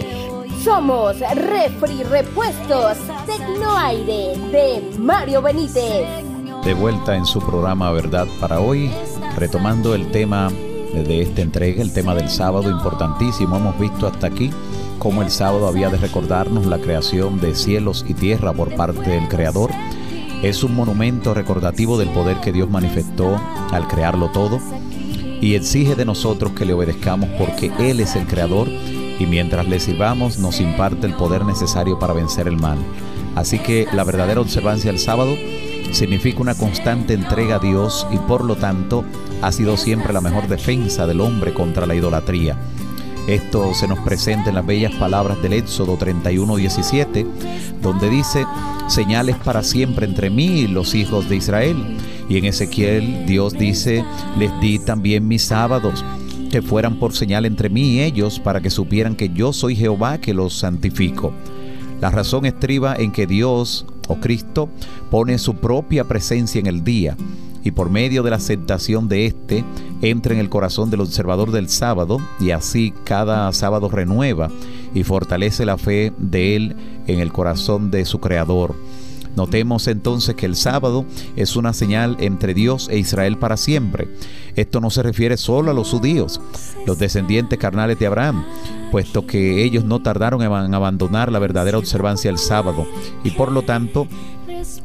[0.62, 6.06] Somos Refri Repuestos Tecnoaire de Mario Benítez.
[6.66, 8.92] De vuelta en su programa Verdad para hoy,
[9.38, 13.56] retomando el tema de esta entrega, el tema del sábado importantísimo.
[13.56, 14.50] Hemos visto hasta aquí
[15.00, 19.30] cómo el sábado había de recordarnos la creación de cielos y tierra por parte del
[19.30, 19.72] Creador.
[20.44, 23.40] Es un monumento recordativo del poder que Dios manifestó
[23.72, 24.60] al crearlo todo
[25.42, 28.68] y exige de nosotros que le obedezcamos porque Él es el creador
[29.20, 32.78] y mientras le sirvamos nos imparte el poder necesario para vencer el mal.
[33.36, 35.36] Así que la verdadera observancia del sábado
[35.92, 39.04] significa una constante entrega a Dios y por lo tanto
[39.42, 42.58] ha sido siempre la mejor defensa del hombre contra la idolatría.
[43.28, 47.26] Esto se nos presenta en las bellas palabras del Éxodo 31:17,
[47.82, 48.46] donde dice,
[48.88, 51.98] señales para siempre entre mí y los hijos de Israel.
[52.30, 54.04] Y en Ezequiel Dios dice,
[54.38, 56.04] les di también mis sábados,
[56.52, 60.18] que fueran por señal entre mí y ellos, para que supieran que yo soy Jehová
[60.18, 61.34] que los santifico.
[62.02, 64.70] La razón estriba en que Dios o Cristo
[65.10, 67.18] pone su propia presencia en el día
[67.64, 69.66] y por medio de la aceptación de éste
[70.02, 74.50] entra en el corazón del observador del sábado y así cada sábado renueva
[74.94, 76.76] y fortalece la fe de él
[77.08, 78.76] en el corazón de su creador.
[79.38, 84.08] Notemos entonces que el sábado es una señal entre Dios e Israel para siempre.
[84.56, 86.42] Esto no se refiere solo a los judíos,
[86.88, 88.44] los descendientes carnales de Abraham,
[88.92, 92.88] puesto que ellos no tardaron en abandonar la verdadera observancia del sábado
[93.24, 94.08] y por lo tanto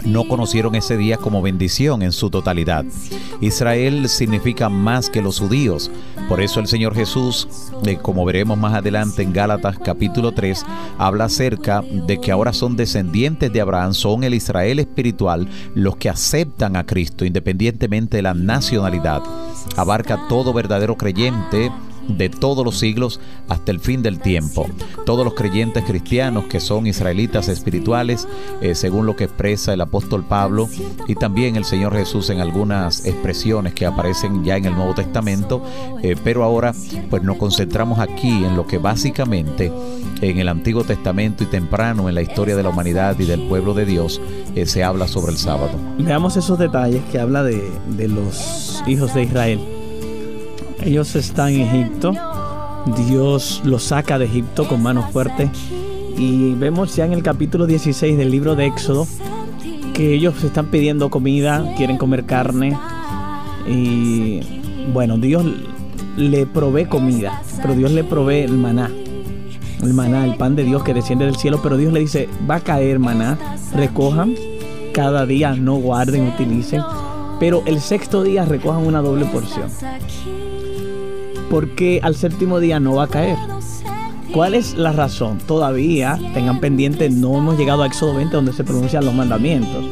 [0.05, 2.85] no conocieron ese día como bendición en su totalidad.
[3.41, 5.91] Israel significa más que los judíos.
[6.29, 7.49] Por eso el Señor Jesús,
[7.85, 10.65] eh, como veremos más adelante en Gálatas capítulo 3,
[10.99, 16.09] habla acerca de que ahora son descendientes de Abraham, son el Israel espiritual, los que
[16.09, 19.23] aceptan a Cristo independientemente de la nacionalidad.
[19.77, 21.71] Abarca todo verdadero creyente
[22.09, 24.67] de todos los siglos hasta el fin del tiempo.
[25.07, 28.29] Todos los creyentes cristianos que son israelitas espirituales,
[28.61, 30.69] eh, según lo que expresa el apóstol Pablo
[31.07, 35.63] y también el Señor Jesús en algunas expresiones que aparecen ya en el Nuevo Testamento,
[36.03, 36.75] eh, pero ahora
[37.11, 39.73] pues nos concentramos aquí en lo que básicamente
[40.21, 43.75] en el Antiguo Testamento y temprano en la historia de la humanidad y del pueblo
[43.75, 44.21] de Dios
[44.55, 45.71] eh, se habla sobre el sábado.
[45.99, 47.63] Veamos esos detalles que habla de,
[47.97, 49.72] de los hijos de Israel.
[50.85, 52.13] Ellos están en Egipto,
[53.07, 55.49] Dios los saca de Egipto con manos fuertes.
[56.17, 59.07] Y vemos ya en el capítulo 16 del libro de Éxodo
[59.95, 62.77] que ellos están pidiendo comida, quieren comer carne.
[63.69, 64.41] Y
[64.93, 65.45] bueno, Dios
[66.17, 68.91] le provee comida, pero Dios le provee el maná.
[69.83, 72.57] El maná, el pan de Dios que desciende del cielo, pero Dios le dice, va
[72.57, 73.39] a caer maná,
[73.75, 74.35] recojan
[74.93, 76.83] cada día, no guarden, utilicen,
[77.39, 79.69] pero el sexto día recojan una doble porción.
[81.53, 83.37] Porque al séptimo día no va a caer.
[84.33, 85.37] ¿Cuál es la razón?
[85.47, 89.85] Todavía, tengan pendiente, no hemos llegado a Éxodo 20 donde se pronuncian los mandamientos.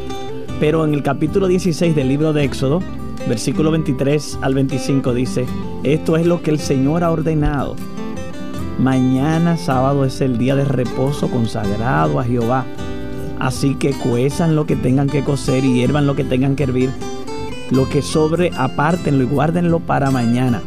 [0.58, 2.80] Pero en el capítulo 16 del libro de Éxodo,
[3.28, 5.44] versículo 23 al 25 dice,
[5.84, 7.76] esto es lo que el Señor ha ordenado.
[8.78, 12.64] Mañana sábado es el día de reposo consagrado a Jehová.
[13.38, 16.90] Así que cuezan lo que tengan que cocer y hiervan lo que tengan que hervir.
[17.70, 20.62] Lo que sobre, apártenlo y guárdenlo para mañana.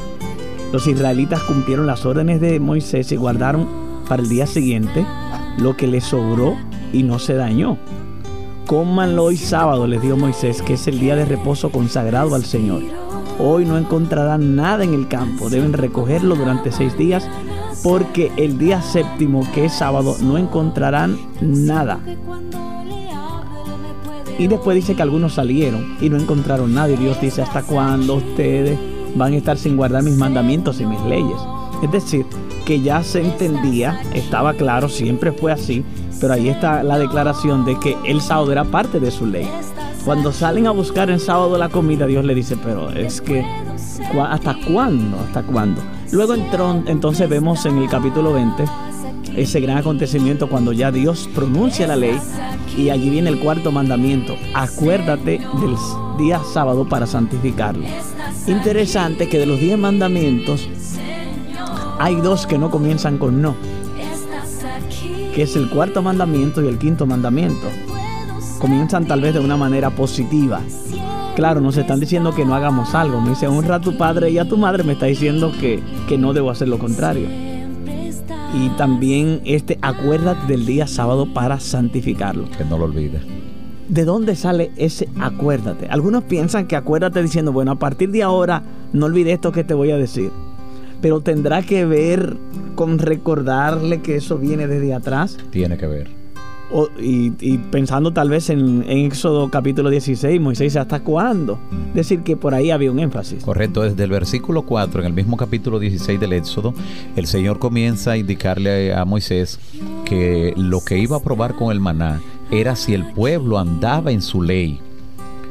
[0.73, 3.67] Los israelitas cumplieron las órdenes de Moisés y guardaron
[4.09, 5.05] para el día siguiente
[5.59, 6.57] lo que les sobró
[6.91, 7.77] y no se dañó.
[8.65, 12.81] Cómanlo hoy sábado, les dio Moisés, que es el día de reposo consagrado al Señor.
[13.37, 17.29] Hoy no encontrarán nada en el campo, deben recogerlo durante seis días,
[17.83, 21.99] porque el día séptimo, que es sábado, no encontrarán nada.
[24.39, 26.89] Y después dice que algunos salieron y no encontraron nada.
[26.89, 31.01] Y Dios dice, ¿hasta cuándo ustedes van a estar sin guardar mis mandamientos y mis
[31.01, 31.37] leyes?
[31.81, 32.25] Es decir,
[32.65, 35.83] que ya se entendía, estaba claro, siempre fue así,
[36.21, 39.49] pero ahí está la declaración de que el sábado era parte de su ley.
[40.05, 43.45] Cuando salen a buscar en sábado la comida, Dios le dice, pero es que,
[44.29, 45.17] ¿hasta cuándo?
[45.19, 45.81] ¿Hasta cuándo?
[46.11, 48.65] Luego entró, entonces vemos en el capítulo 20
[49.35, 52.17] ese gran acontecimiento cuando ya Dios pronuncia la ley
[52.77, 54.35] y allí viene el cuarto mandamiento.
[54.53, 55.75] Acuérdate del
[56.17, 57.85] día sábado para santificarlo.
[58.47, 60.67] Interesante que de los diez mandamientos
[61.99, 63.55] hay dos que no comienzan con no,
[65.33, 67.67] que es el cuarto mandamiento y el quinto mandamiento.
[68.59, 70.61] Comienzan tal vez de una manera positiva.
[71.35, 73.19] Claro, nos están diciendo que no hagamos algo.
[73.19, 74.83] Me dice, honra a tu padre y a tu madre.
[74.83, 77.27] Me está diciendo que, que no debo hacer lo contrario.
[78.53, 82.49] Y también este, acuérdate del día sábado para santificarlo.
[82.57, 83.21] Que no lo olvides.
[83.89, 85.87] ¿De dónde sale ese acuérdate?
[85.87, 89.73] Algunos piensan que acuérdate diciendo, bueno, a partir de ahora no olvides esto que te
[89.73, 90.31] voy a decir.
[91.01, 92.37] Pero tendrá que ver
[92.75, 95.37] con recordarle que eso viene desde atrás.
[95.49, 96.22] Tiene que ver.
[96.99, 101.59] Y, pensando tal vez en, Éxodo capítulo 16, Moisés ¿hasta cuándo?
[101.93, 103.43] Decir que por ahí había un énfasis.
[103.43, 106.73] Correcto, desde el versículo 4, en el mismo capítulo 16 del Éxodo,
[107.15, 109.59] el Señor comienza a indicarle a Moisés
[110.05, 114.21] que lo que iba a probar con el maná era si el pueblo andaba en
[114.21, 114.79] su ley.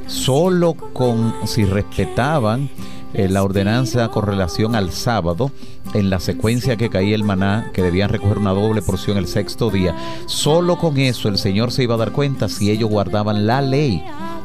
[0.06, 2.68] Solo con si respetaban
[3.14, 5.50] eh, la ordenanza con relación al sábado,
[5.94, 9.70] en la secuencia que caía el maná, que debían recoger una doble porción el sexto
[9.70, 9.96] día.
[10.26, 14.02] Solo con eso el Señor se iba a dar cuenta si ellos guardaban la ley.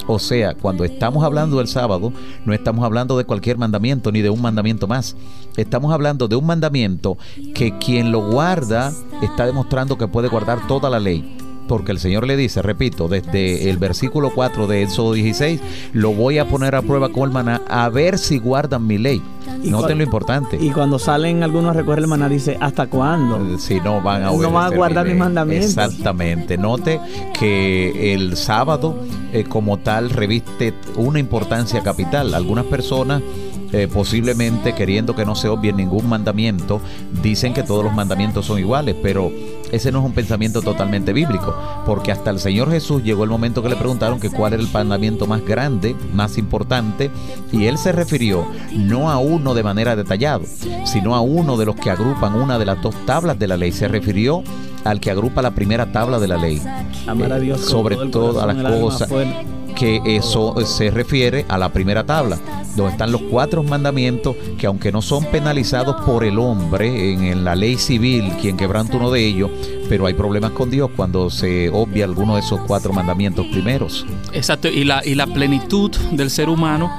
[0.08, 2.14] O sea, cuando estamos hablando del sábado,
[2.46, 5.16] no estamos hablando de cualquier mandamiento ni de un mandamiento más.
[5.58, 7.18] Estamos hablando de un mandamiento
[7.54, 11.37] que quien lo guarda está demostrando que puede guardar toda la ley
[11.68, 15.62] porque el Señor le dice, repito, desde el versículo 4 de Éxodo 16,
[15.94, 19.22] lo voy a poner a prueba con el maná a ver si guardan mi ley.
[19.64, 20.58] Y Noten lo importante.
[20.60, 23.58] Y cuando salen algunos a recoger el maná, dice, ¿hasta cuándo?
[23.58, 25.72] Si no van a, no van a guardar mis mandamientos.
[25.72, 26.58] Exactamente.
[26.58, 27.00] Note
[27.38, 28.96] que el sábado
[29.34, 32.34] eh, como tal reviste una importancia capital.
[32.34, 33.22] Algunas personas
[33.74, 36.80] eh, posiblemente queriendo que no se obvie ningún mandamiento,
[37.22, 39.30] dicen que todos los mandamientos son iguales, pero
[39.72, 41.56] ese no es un pensamiento totalmente bíblico,
[41.86, 44.72] porque hasta el Señor Jesús llegó el momento que le preguntaron que cuál era el
[44.72, 47.12] mandamiento más grande, más importante,
[47.52, 50.46] y él se refirió no a uno de manera detallada,
[50.86, 53.72] sino a uno de los que agrupan una de las dos tablas de la ley.
[53.72, 54.44] Se refirió
[54.88, 56.62] al que agrupa la primera tabla de la ley.
[57.08, 59.10] Amar a Dios eh, sobre todas las cosas
[59.76, 62.40] que eso se refiere a la primera tabla,
[62.76, 67.56] donde están los cuatro mandamientos que aunque no son penalizados por el hombre en, la
[67.56, 69.52] ley civil, quien quebranta uno de ellos,
[69.88, 74.06] pero hay problemas con Dios cuando se obvia alguno de esos cuatro mandamientos primeros.
[74.34, 76.92] Exacto, y la, y la plenitud del ser humano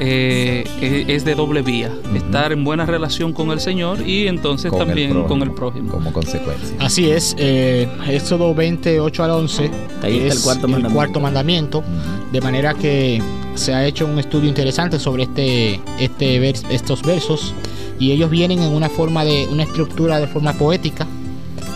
[0.00, 1.90] eh, es de doble vía.
[2.14, 5.50] Estar en buena relación con el Señor y entonces Con el también prójimo, con el
[5.52, 5.90] prójimo.
[5.90, 6.76] Como consecuencia.
[6.80, 9.70] Así es, eh, Éxodo 28 al 11
[10.02, 10.94] Ahí está es el cuarto mandamiento.
[10.94, 12.32] cuarto mandamiento, Ujú.
[12.32, 13.22] de manera que
[13.54, 17.54] se ha hecho un estudio interesante sobre este, este vers- estos versos
[18.00, 21.06] y ellos vienen en una forma de una estructura de forma poética,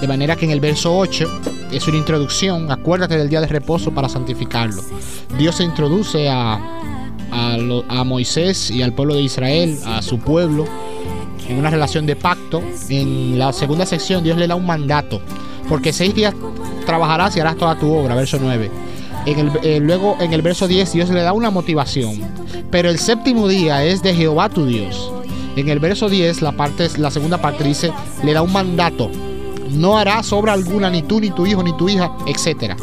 [0.01, 1.29] de manera que en el verso 8
[1.71, 4.83] es una introducción, acuérdate del día de reposo para santificarlo.
[5.39, 6.59] Dios se introduce a,
[7.31, 10.67] a, Moisés y al pueblo de Israel, a su pueblo,
[11.49, 12.63] en una relación de pacto.
[12.89, 15.21] En la segunda sección Dios le da un mandato,
[15.69, 16.35] porque seis días
[16.87, 18.71] trabajarás y harás toda tu obra, verso 9.
[19.27, 22.21] En el, eh, luego en el verso 10 Dios le da una motivación,
[22.71, 25.13] pero el séptimo día es de Jehová tu Dios.
[25.57, 29.11] En el verso 10 la, parte, segunda parte dice, le da un mandato,
[29.71, 32.77] no harás obra alguna ni tú ni tu hijo ni tu hija, etcétera.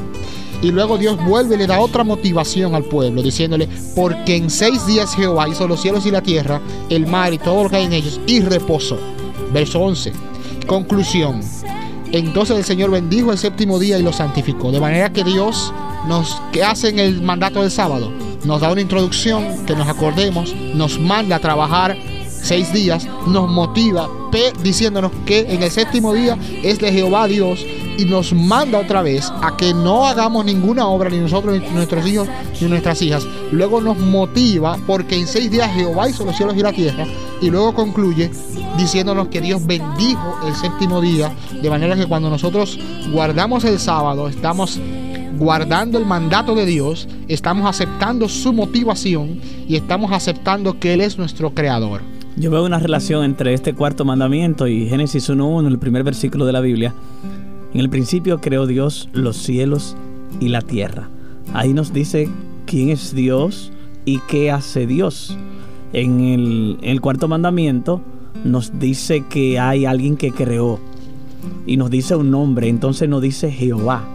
[0.61, 4.85] Y luego Dios vuelve y le da otra motivación al pueblo, diciéndole, porque en seis
[4.85, 7.85] días Jehová hizo los cielos y la tierra, el mar y todo lo que hay
[7.85, 8.97] en ellos, y reposo.
[9.53, 10.13] Verso 11.
[10.67, 11.41] Conclusión.
[12.11, 14.71] Entonces el Señor bendijo el séptimo día y lo santificó.
[14.71, 15.73] De manera que Dios
[16.07, 18.11] nos que hace en el mandato del sábado.
[18.43, 21.97] Nos da una introducción, que nos acordemos, nos manda a trabajar
[22.27, 24.09] seis días, nos motiva
[24.61, 27.65] diciéndonos que en el séptimo día es de Jehová Dios
[27.97, 32.05] y nos manda otra vez a que no hagamos ninguna obra, ni nosotros, ni nuestros
[32.07, 32.27] hijos,
[32.59, 33.25] ni nuestras hijas.
[33.51, 37.05] Luego nos motiva porque en seis días Jehová hizo los cielos y la tierra
[37.41, 38.31] y luego concluye
[38.77, 41.31] diciéndonos que Dios bendijo el séptimo día,
[41.61, 42.79] de manera que cuando nosotros
[43.11, 44.79] guardamos el sábado, estamos
[45.37, 51.17] guardando el mandato de Dios, estamos aceptando su motivación y estamos aceptando que Él es
[51.17, 52.01] nuestro creador.
[52.37, 56.51] Yo veo una relación entre este cuarto mandamiento y Génesis 1.1, el primer versículo de
[56.51, 56.93] la Biblia.
[57.75, 59.97] En el principio creó Dios los cielos
[60.39, 61.09] y la tierra.
[61.53, 62.29] Ahí nos dice
[62.65, 63.69] quién es Dios
[64.05, 65.37] y qué hace Dios.
[65.91, 68.01] En el, cuarto mandamiento
[68.45, 70.79] nos dice que hay alguien que creó
[71.67, 74.05] y nos dice un nombre, entonces nos dice Jehová.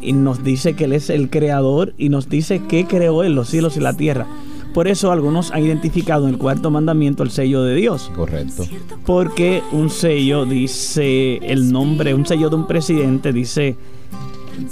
[0.00, 3.50] Y nos dice que Él es el creador y nos dice que creó Él los
[3.50, 4.26] cielos y la tierra.
[4.74, 8.10] Por eso algunos han identificado en el cuarto mandamiento el sello de Dios.
[8.14, 8.64] Correcto.
[9.04, 13.76] Porque un sello dice el nombre, un sello de un presidente dice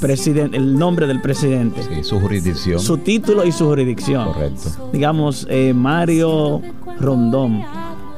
[0.01, 2.79] presidente, el nombre del presidente, Sí, su jurisdicción.
[2.81, 4.33] su título y su jurisdicción.
[4.33, 4.91] Correcto.
[4.93, 6.61] Digamos, eh, Mario
[6.99, 7.63] Rondón,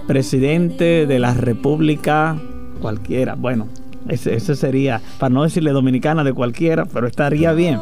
[0.07, 2.37] presidente de la República
[2.81, 3.35] cualquiera.
[3.37, 3.69] Bueno,
[4.09, 7.79] ese, ese sería, para no decirle dominicana de cualquiera, pero estaría bien.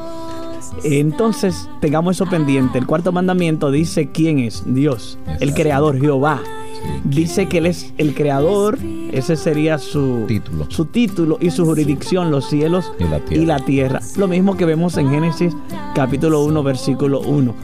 [0.84, 2.78] Entonces, tengamos eso pendiente.
[2.78, 6.40] El cuarto mandamiento dice quién es Dios, el creador, Jehová.
[6.44, 6.80] Sí.
[7.04, 8.78] Dice que Él es el creador,
[9.12, 10.64] ese sería su Título.
[10.70, 13.42] su título y su jurisdicción, los cielos Y la tierra.
[13.42, 14.00] y la tierra.
[14.16, 15.54] Lo mismo que vemos en Génesis
[15.94, 17.54] capítulo 1, versículo 1.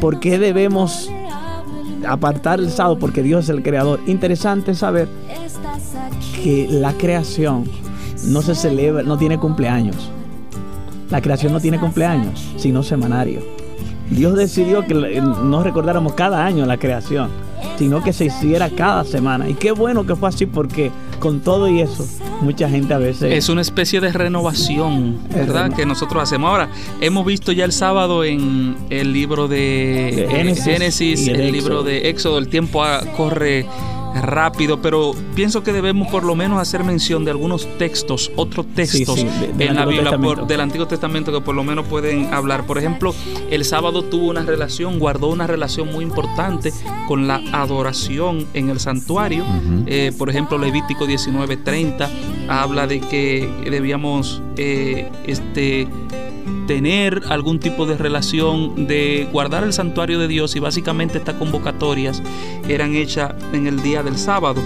[0.00, 1.08] ¿Por qué debemos
[2.08, 2.98] apartar el sábado?
[2.98, 4.00] Porque Dios es el creador.
[4.06, 5.08] Interesante saber
[6.42, 7.64] que la creación
[8.26, 10.10] no se celebra, no tiene cumpleaños.
[11.10, 13.40] La creación no tiene cumpleaños, sino semanario.
[14.10, 17.30] Dios decidió que no recordáramos cada año la creación,
[17.78, 19.48] sino que se hiciera cada semana.
[19.48, 20.90] Y qué bueno que fue así porque
[21.20, 22.06] con todo y eso,
[22.42, 23.32] mucha gente a veces...
[23.32, 25.72] Es una especie de renovación, ¿verdad?
[25.72, 26.50] Que nosotros hacemos.
[26.50, 26.68] Ahora,
[27.00, 32.10] hemos visto ya el sábado en el libro de, De Génesis el el, libro de
[32.10, 32.82] Éxodo, el tiempo
[33.16, 33.66] corre
[34.14, 39.18] rápido, pero pienso que debemos por lo menos hacer mención de algunos textos, otros textos
[39.18, 42.32] sí, de- del en la Biblia por- del Antiguo Testamento que por lo menos pueden
[42.32, 42.64] hablar.
[42.66, 43.14] Por ejemplo,
[43.50, 46.72] el sábado tuvo una relación, guardó una relación muy importante
[47.08, 49.44] con la adoración en el santuario.
[49.86, 52.08] Eh, por ejemplo, Levítico 19:30
[52.48, 55.88] habla de que debíamos eh, este,
[56.66, 62.22] tener algún tipo de relación de guardar el santuario de Dios y básicamente estas convocatorias
[62.68, 64.60] eran hechas en el día del sábado.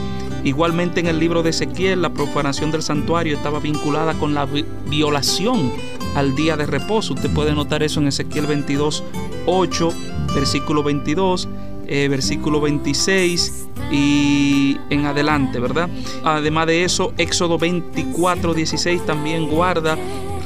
[0.44, 4.64] Igualmente en el libro de Ezequiel la profanación del santuario estaba vinculada con la vi-
[4.88, 5.72] violación
[6.14, 7.14] al día de reposo.
[7.14, 9.02] Usted puede notar eso en Ezequiel 22,
[9.46, 9.92] 8,
[10.34, 11.48] versículo 22,
[11.88, 15.88] eh, versículo 26 y en adelante, ¿verdad?
[16.24, 19.96] Además de eso, Éxodo 24, 16 también guarda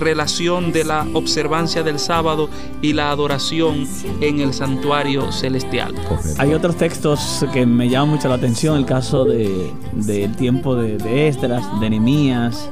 [0.03, 2.49] relación de la observancia del sábado
[2.83, 3.87] y la adoración
[4.21, 5.95] en el santuario celestial.
[6.09, 6.35] Correcto.
[6.43, 10.99] Hay otros textos que me llaman mucho la atención, el caso de, del tiempo de,
[10.99, 12.69] de Esdras, de Nehemías,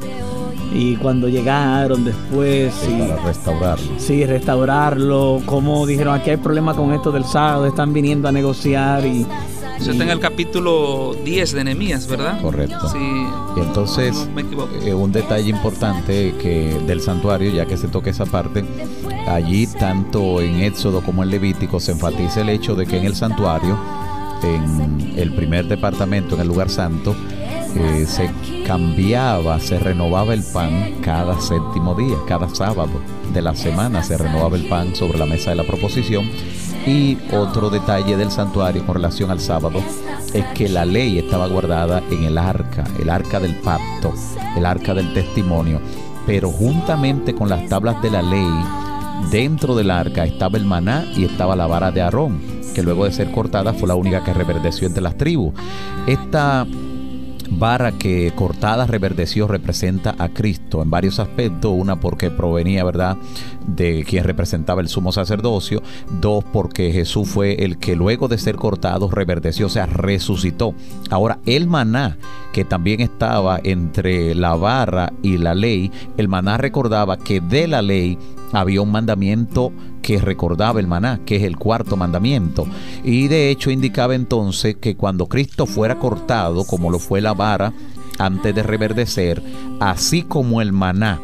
[0.73, 3.87] y cuando llegaron después, Sí, y, para restaurarlo.
[3.99, 9.05] sí, restaurarlo, como dijeron, aquí hay problema con esto del sábado, están viniendo a negociar
[9.05, 9.27] y,
[9.81, 12.41] Eso está en el capítulo 10 de Nehemías, ¿verdad?
[12.43, 12.89] Correcto.
[12.91, 12.99] Sí.
[13.57, 14.69] Y entonces, No me equivoco.
[14.85, 18.63] eh, un detalle importante que del santuario, ya que se toca esa parte,
[19.27, 23.15] allí tanto en Éxodo como en Levítico se enfatiza el hecho de que en el
[23.17, 23.79] santuario,
[24.43, 27.17] en el primer departamento, en el lugar santo,
[27.75, 28.31] eh, se
[28.67, 32.91] cambiaba, se renovaba el pan cada séptimo día, cada sábado
[33.33, 36.29] de la semana se renovaba el pan sobre la mesa de la proposición.
[36.87, 39.83] Y otro detalle del santuario con relación al sábado
[40.33, 44.15] es que la ley estaba guardada en el arca, el arca del pacto,
[44.57, 45.81] el arca del testimonio.
[46.27, 48.49] Pero juntamente con las tablas de la ley,
[49.31, 52.41] dentro del arca estaba el maná y estaba la vara de Aarón,
[52.75, 55.53] que luego de ser cortada fue la única que reverdeció entre las tribus.
[56.07, 56.67] Esta
[57.51, 61.73] vara que cortada reverdeció representa a Cristo en varios aspectos.
[61.75, 63.17] Una porque provenía, ¿verdad?,
[63.67, 65.83] de quien representaba el sumo sacerdocio.
[66.21, 70.75] Dos porque Jesús fue el que luego de ser cortado reverdeció, o sea, resucitó.
[71.11, 72.17] Ahora, el maná,
[72.53, 77.83] que también estaba entre la vara y la ley, el maná recordaba que de la
[77.83, 78.19] ley
[78.53, 79.73] había un mandamiento
[80.03, 82.67] que recordaba el maná, que es el cuarto mandamiento.
[83.05, 87.73] Y de hecho indicaba entonces que cuando Cristo fuera cortado, como lo fue la vara
[88.19, 89.43] antes de reverdecer,
[89.81, 91.21] así como el maná,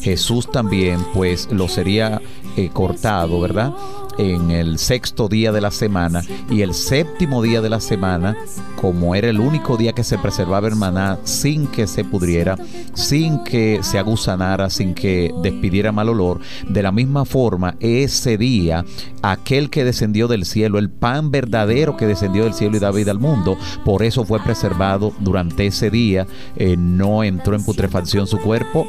[0.00, 2.20] Jesús también pues lo sería
[2.56, 3.72] eh, cortado, ¿verdad?
[4.18, 8.36] En el sexto día de la semana y el séptimo día de la semana,
[8.80, 12.56] como era el único día que se preservaba el maná sin que se pudriera,
[12.94, 18.84] sin que se agusanara, sin que despidiera mal olor, de la misma forma ese día,
[19.22, 23.12] aquel que descendió del cielo, el pan verdadero que descendió del cielo y da vida
[23.12, 28.38] al mundo, por eso fue preservado durante ese día, eh, no entró en putrefacción su
[28.38, 28.84] cuerpo,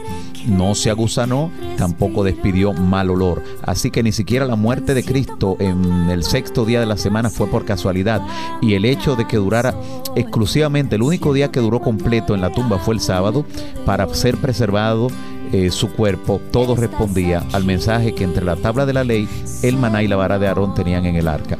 [0.48, 3.44] no se agusanó, tampoco despidió mal olor.
[3.62, 5.19] Así que ni siquiera la muerte de Cristo
[5.60, 8.22] en el sexto día de la semana fue por casualidad.
[8.62, 9.76] Y el hecho de que durara
[10.16, 13.46] exclusivamente, el único día que duró completo en la tumba fue el sábado,
[13.86, 15.08] para ser preservado
[15.52, 19.28] eh, su cuerpo, todo respondía al mensaje que entre la tabla de la ley,
[19.64, 21.58] el maná y la vara de Aarón tenían en el arca.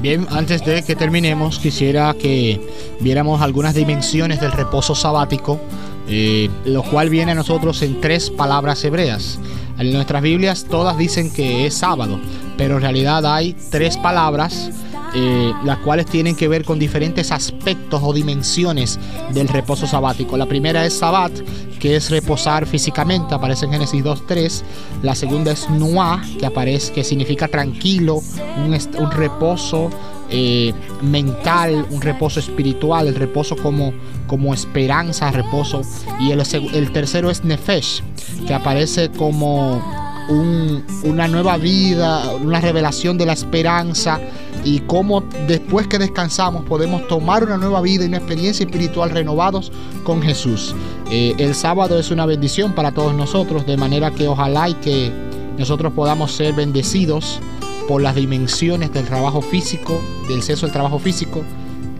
[0.00, 2.60] Bien, antes de que terminemos, quisiera que
[3.00, 5.60] viéramos algunas dimensiones del reposo sabático,
[6.08, 9.38] eh, lo cual viene a nosotros en tres palabras hebreas.
[9.78, 12.18] En nuestras Biblias todas dicen que es sábado,
[12.56, 14.70] pero en realidad hay tres palabras
[15.14, 18.98] eh, las cuales tienen que ver con diferentes aspectos o dimensiones
[19.34, 20.38] del reposo sabático.
[20.38, 21.32] La primera es sabat,
[21.78, 24.62] que es reposar físicamente, aparece en Génesis 2.3.
[25.02, 28.22] La segunda es nuá, que aparece, que significa tranquilo,
[28.56, 29.90] un, un reposo
[30.32, 30.72] eh,
[31.02, 33.92] mental, un reposo espiritual, el reposo como,
[34.26, 35.82] como esperanza, reposo.
[36.18, 38.02] Y el, tercero es nefesh,
[38.46, 39.82] que aparece como
[40.28, 44.20] un- una nueva vida, una revelación de la esperanza
[44.64, 49.70] y cómo después que descansamos podemos tomar una nueva vida y una experiencia espiritual renovados
[50.04, 50.74] con Jesús.
[51.10, 55.12] Eh, el sábado es una bendición para todos nosotros, de manera que ojalá y que
[55.58, 57.40] nosotros podamos ser bendecidos
[57.88, 61.42] por las dimensiones del trabajo físico, del ceso del trabajo físico,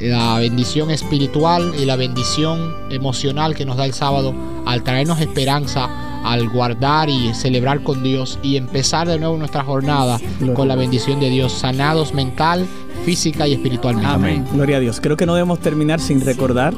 [0.01, 4.35] la bendición espiritual y la bendición emocional que nos da el sábado
[4.67, 5.89] al traernos esperanza,
[6.25, 10.77] al guardar y celebrar con Dios y empezar de nuevo nuestra jornada Gloria con la
[10.77, 12.67] bendición de Dios, sanados mental,
[13.05, 14.09] física y espiritualmente.
[14.11, 14.45] Amén.
[14.53, 15.01] Gloria a Dios.
[15.01, 16.75] Creo que no debemos terminar sin recordar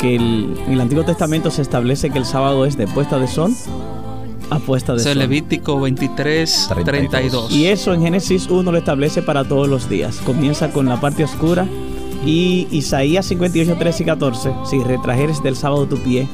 [0.00, 3.26] que el- en el Antiguo Testamento se establece que el sábado es de puesta de
[3.28, 3.52] sol
[4.50, 5.22] a puesta de Ese es sol.
[5.22, 7.52] Levítico 23, 32.
[7.52, 10.18] Y eso en Génesis 1 lo establece para todos los días.
[10.24, 11.66] Comienza con la parte oscura.
[12.24, 14.52] Y Isaías 58, 13 y 14.
[14.64, 16.28] Si retrajeres del sábado tu pie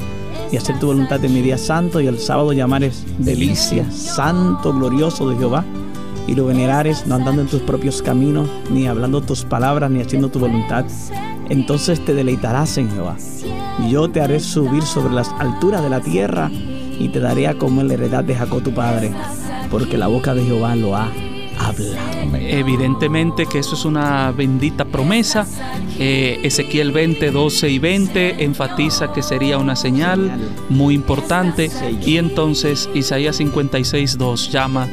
[0.51, 5.29] y hacer tu voluntad en mi día santo y el sábado llamares delicia, santo, glorioso
[5.29, 5.65] de Jehová.
[6.27, 10.29] Y lo venerares no andando en tus propios caminos, ni hablando tus palabras, ni haciendo
[10.29, 10.85] tu voluntad.
[11.49, 13.17] Entonces te deleitarás en Jehová.
[13.85, 16.51] Y yo te haré subir sobre las alturas de la tierra
[17.03, 19.11] y te daré a comer la heredad de Jacob tu padre,
[19.71, 21.11] porque la boca de Jehová lo ha
[21.59, 22.37] hablado.
[22.39, 25.45] Evidentemente que eso es una bendita promesa.
[25.99, 30.31] Eh, Ezequiel 20, 12 y 20 enfatiza que sería una señal
[30.69, 31.71] muy importante.
[32.07, 34.89] Y entonces Isaías 56, 2 llama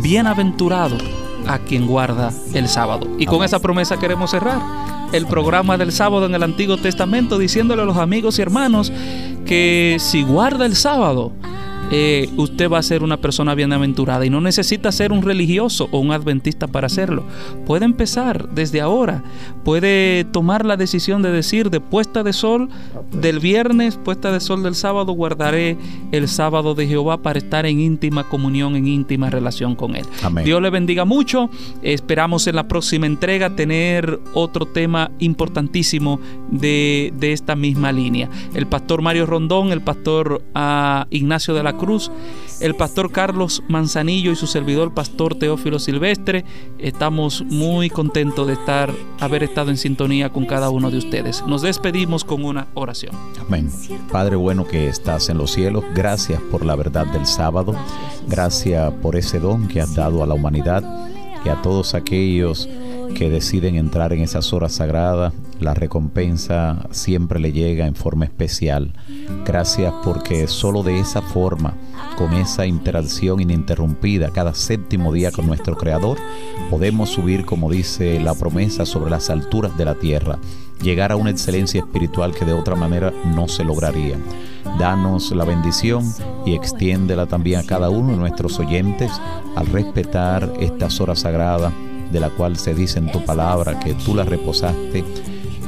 [0.00, 0.96] bienaventurado
[1.46, 3.08] a quien guarda el sábado.
[3.18, 4.60] Y con esa promesa queremos cerrar
[5.12, 8.92] el programa del sábado en el Antiguo Testamento diciéndole a los amigos y hermanos
[9.44, 11.32] que si guarda el sábado,
[11.94, 15.98] eh, usted va a ser una persona bienaventurada y no necesita ser un religioso o
[15.98, 17.24] un adventista para hacerlo.
[17.66, 19.22] Puede empezar desde ahora,
[19.62, 22.70] puede tomar la decisión de decir de puesta de sol
[23.12, 25.76] del viernes, puesta de sol del sábado, guardaré
[26.12, 30.06] el sábado de Jehová para estar en íntima comunión, en íntima relación con Él.
[30.22, 30.46] Amén.
[30.46, 31.50] Dios le bendiga mucho,
[31.82, 36.20] esperamos en la próxima entrega tener otro tema importantísimo
[36.50, 38.30] de, de esta misma línea.
[38.54, 42.12] El pastor Mario Rondón, el pastor ah, Ignacio de la Cruz,
[42.60, 46.44] el pastor Carlos Manzanillo y su servidor pastor Teófilo Silvestre.
[46.78, 51.44] Estamos muy contentos de estar, haber estado en sintonía con cada uno de ustedes.
[51.44, 53.16] Nos despedimos con una oración.
[53.40, 53.68] Amén.
[54.12, 57.74] Padre bueno que estás en los cielos, gracias por la verdad del sábado,
[58.28, 60.84] gracias por ese don que has dado a la humanidad
[61.44, 62.68] y a todos aquellos
[63.14, 68.92] que deciden entrar en esas horas sagradas, la recompensa siempre le llega en forma especial.
[69.44, 71.74] Gracias porque solo de esa forma,
[72.16, 76.18] con esa interacción ininterrumpida cada séptimo día con nuestro Creador,
[76.70, 80.38] podemos subir, como dice la promesa, sobre las alturas de la tierra,
[80.82, 84.16] llegar a una excelencia espiritual que de otra manera no se lograría.
[84.78, 86.12] Danos la bendición
[86.46, 89.12] y extiéndela también a cada uno de nuestros oyentes
[89.54, 91.72] al respetar estas horas sagradas
[92.12, 95.04] de la cual se dice en tu palabra que tú la reposaste,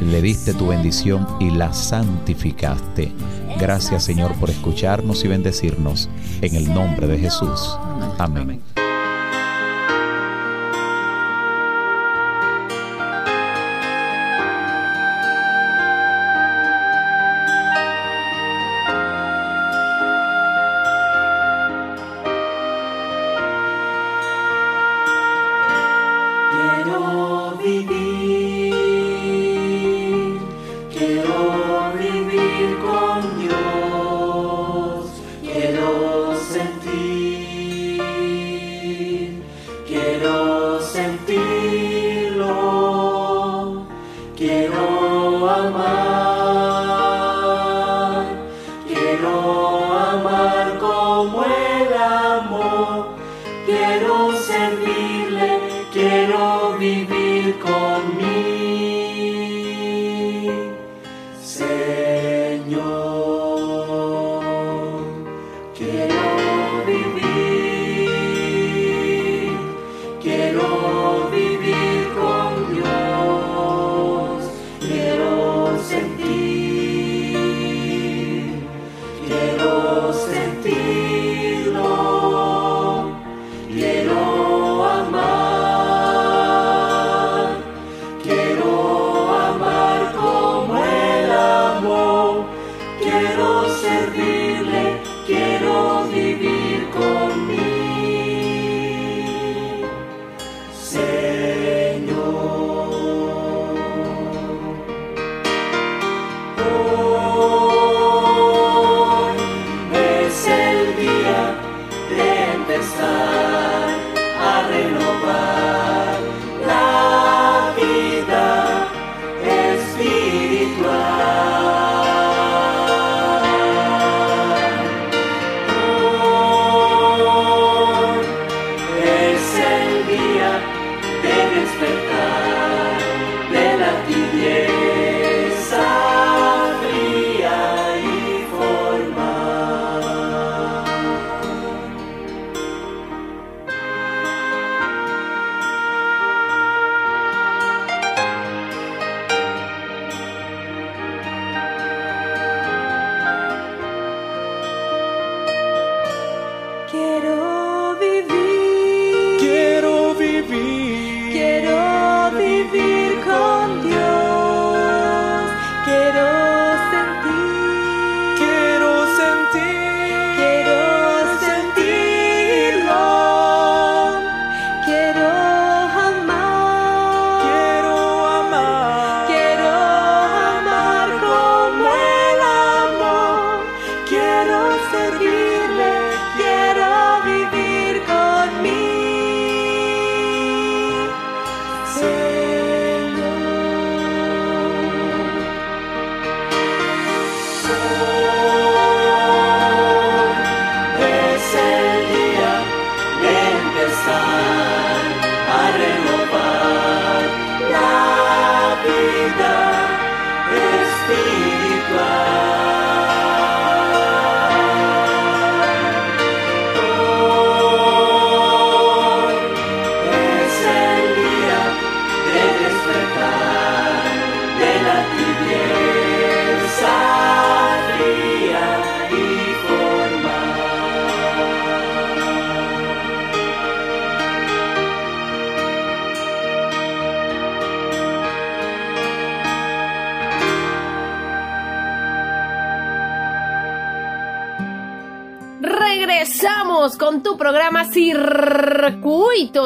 [0.00, 3.12] le diste tu bendición y la santificaste.
[3.58, 6.08] Gracias Señor por escucharnos y bendecirnos.
[6.42, 7.78] En el nombre de Jesús.
[8.18, 8.60] Amén.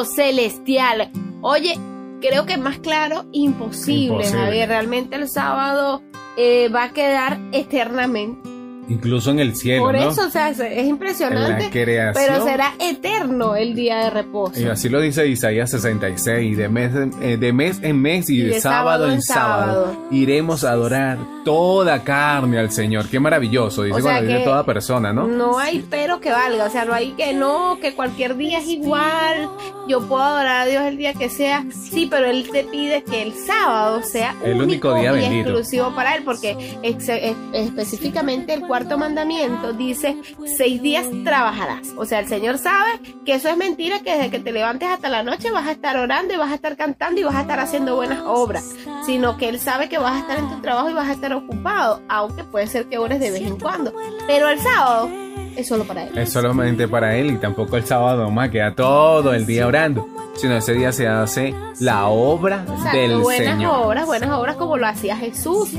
[0.05, 1.09] Celestial.
[1.41, 1.77] Oye,
[2.21, 4.39] creo que más claro, imposible, Imposible.
[4.45, 4.69] Javier.
[4.69, 6.01] Realmente el sábado
[6.37, 8.49] eh, va a quedar eternamente.
[8.87, 10.09] Incluso en el cielo, Por ¿no?
[10.09, 11.65] eso, o sea, es, es impresionante.
[11.65, 12.25] La creación.
[12.27, 14.59] Pero será eterno el día de reposo.
[14.59, 18.41] Y así lo dice Isaías 66, de mes, en- eh, de mes en mes y,
[18.41, 23.07] de, sábado, en sábado, iremos a adorar toda carne al Señor.
[23.09, 25.27] Qué maravilloso, dice O sea cuando dice toda persona, ¿no?
[25.27, 28.67] No hay pero que valga, o sea, no hay que no, que cualquier día es
[28.67, 29.51] igual,
[29.89, 33.23] yo puedo adorar a Dios el día que sea, sí, pero Él te pide que
[33.23, 35.49] el sábado sea El único día y bendito.
[35.49, 40.17] exclusivo para Él, porque ex- es- específicamente el cuarto mandamiento dice,
[40.57, 44.39] seis días trabajarás, o sea, el Señor sabe que eso es mentira, que desde que
[44.39, 47.23] te levantes hasta la noche vas a estar orando y vas a estar cantando y
[47.23, 48.65] vas a estar haciendo buenas obras,
[49.05, 51.33] sino que Él sabe que vas a estar en tu trabajo y vas a estar
[51.33, 53.91] ocupado, aunque puede ser que ores de vez en cuando,
[54.27, 55.09] pero el sábado
[55.55, 56.17] es solo para Él.
[56.17, 60.55] Es solamente para él y tampoco el sábado más queda todo el día orando, sino
[60.57, 63.73] ese día se hace la obra del buenas Señor.
[63.85, 65.69] obras, buenas obras como lo hacía Jesús,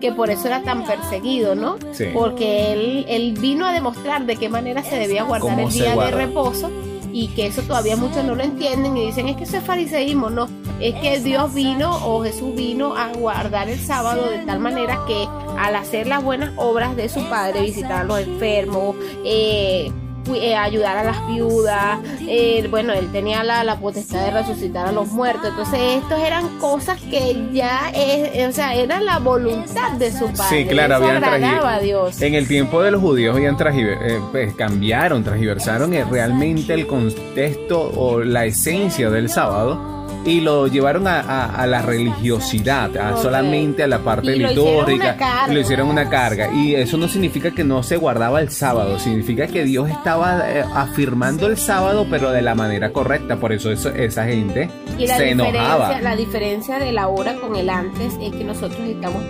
[0.00, 1.76] que por eso era tan perseguido, ¿no?
[1.92, 2.06] Sí.
[2.12, 5.96] Porque él, él vino a demostrar de qué manera se debía guardar ¿Cómo el día
[5.96, 6.70] de reposo
[7.14, 10.30] y que eso todavía muchos no lo entienden y dicen es que eso es fariseísmo,
[10.30, 10.48] no,
[10.80, 15.28] es que Dios vino o Jesús vino a guardar el sábado de tal manera que
[15.56, 19.92] al hacer las buenas obras de su padre, visitar a los enfermos, eh,
[20.34, 24.92] eh, ayudar a las viudas, eh, bueno, él tenía la, la potestad de resucitar a
[24.92, 30.12] los muertos, entonces estos eran cosas que ya, es, o sea, eran la voluntad de
[30.12, 32.20] su padre, Sí, claro, eso habían a Dios.
[32.20, 37.90] En el tiempo de los judíos habían eh, pues, cambiaron, transversaron eh, realmente el contexto
[37.96, 39.93] o la esencia del sábado
[40.24, 43.22] y lo llevaron a, a- a la religiosidad, a Correcto.
[43.22, 45.04] solamente a la parte Y lo hicieron litúrgica.
[45.04, 45.52] una carga.
[45.54, 46.52] lo hicieron una carga.
[46.54, 50.64] Y eso no significa que no se guardaba el sábado, significa que Dios estaba eh,
[50.74, 53.36] afirmando el sábado, pero de la manera correcta.
[53.36, 56.00] Por eso eso- esa gente Y la se enojaba.
[56.00, 59.22] la diferencia de la hora con el antes es que nosotros estamos,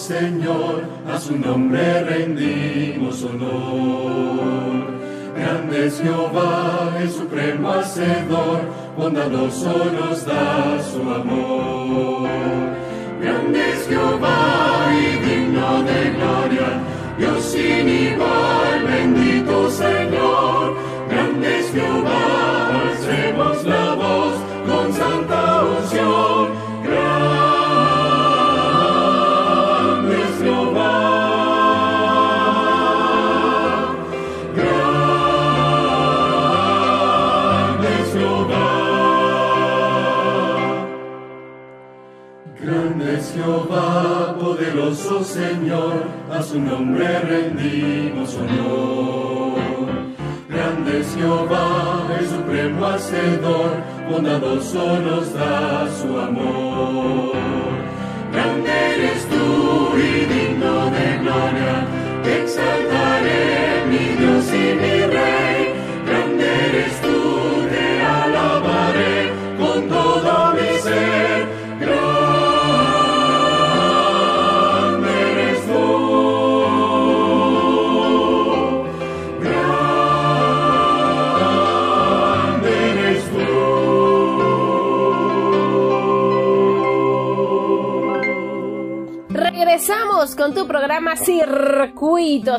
[0.00, 4.86] Señor, a su nombre rendimos honor.
[5.36, 8.60] Grande es Jehová, el supremo hacedor,
[8.96, 12.30] bondadoso nos da su amor.
[13.20, 16.80] Grande es Jehová y digno de gloria,
[17.18, 18.79] Dios sin igual,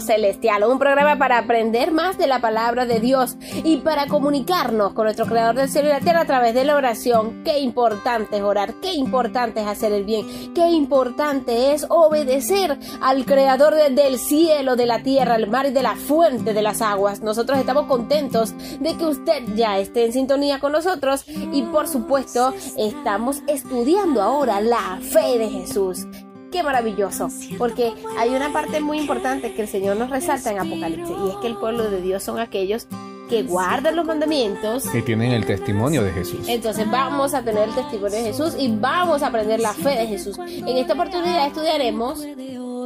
[0.02, 5.06] Celestial, un programa para aprender más de la palabra de Dios y para comunicarnos con
[5.06, 7.42] nuestro Creador del cielo y la tierra a través de la oración.
[7.46, 13.26] Qué importante es orar, qué importante es hacer el bien, qué importante es obedecer al
[13.26, 16.82] Creador de- del cielo, de la tierra, el mar y de la fuente de las
[16.82, 17.22] aguas.
[17.22, 22.54] Nosotros estamos contentos de que usted ya esté en sintonía con nosotros y por supuesto
[22.78, 26.06] estamos estudiando ahora la fe de Jesús.
[26.52, 31.16] Qué maravilloso, porque hay una parte muy importante que el Señor nos resalta en Apocalipsis
[31.26, 32.88] y es que el pueblo de Dios son aquellos
[33.30, 34.84] que guardan los mandamientos.
[34.90, 36.46] Que tienen el testimonio de Jesús.
[36.50, 40.08] Entonces vamos a tener el testimonio de Jesús y vamos a aprender la fe de
[40.08, 40.38] Jesús.
[40.38, 42.22] En esta oportunidad estudiaremos,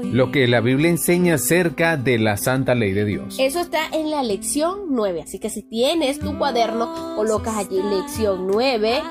[0.03, 3.38] Lo que la Biblia enseña acerca de la santa ley de Dios.
[3.39, 8.45] eso está en la lección 9, así que si tienes tu cuaderno, colocas allí lección
[8.45, 9.01] 9,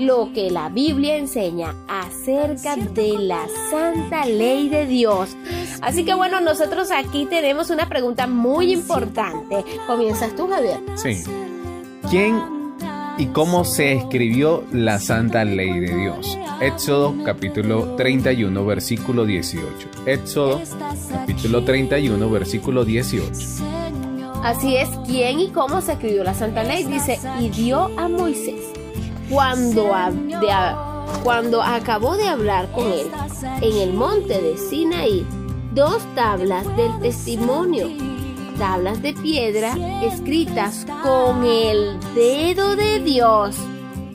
[0.00, 5.36] lo que la Biblia enseña acerca de la santa ley de Dios.
[5.82, 9.64] Así que bueno, nosotros aquí tenemos una pregunta muy importante.
[9.86, 10.80] Comienzas tú, Javier.
[10.96, 11.22] Sí.
[12.08, 12.40] ¿Quién
[13.18, 16.38] y cómo se escribió la santa ley de Dios?
[16.62, 19.66] Éxodo capítulo 31 versículo 18.
[20.06, 20.60] Éxodo
[21.12, 23.30] capítulo 31 versículo 18.
[24.42, 26.84] Así es, ¿quién y cómo se escribió la Santa Ley?
[26.84, 28.79] Dice, y dio a Moisés
[29.30, 29.94] cuando,
[31.62, 33.10] acabó de hablar con él
[33.62, 35.26] en el monte de Sinaí
[35.72, 37.88] dos tablas del testimonio,
[38.58, 43.56] tablas de piedra escritas con el dedo de Dios.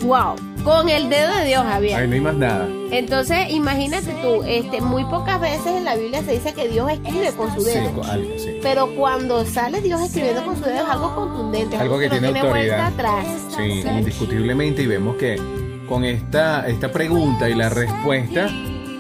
[0.04, 0.55] ¡Wow!
[0.66, 1.96] Con el dedo de Dios, Javier.
[1.96, 2.68] Ahí no hay más nada.
[2.92, 7.32] Entonces, imagínate tú, este, muy pocas veces en la Biblia se dice que Dios escribe
[7.38, 7.92] con su Sí, dedo.
[7.94, 8.58] co- algo, sí.
[8.64, 12.32] Pero cuando sale Dios escribiendo con su dedo es algo contundente, Algo que no tiene
[12.32, 12.88] vuelta autoridad.
[12.88, 13.26] atrás.
[13.56, 15.40] Sí, indiscutiblemente y vemos que
[15.88, 18.48] con esta, esta pregunta y la respuesta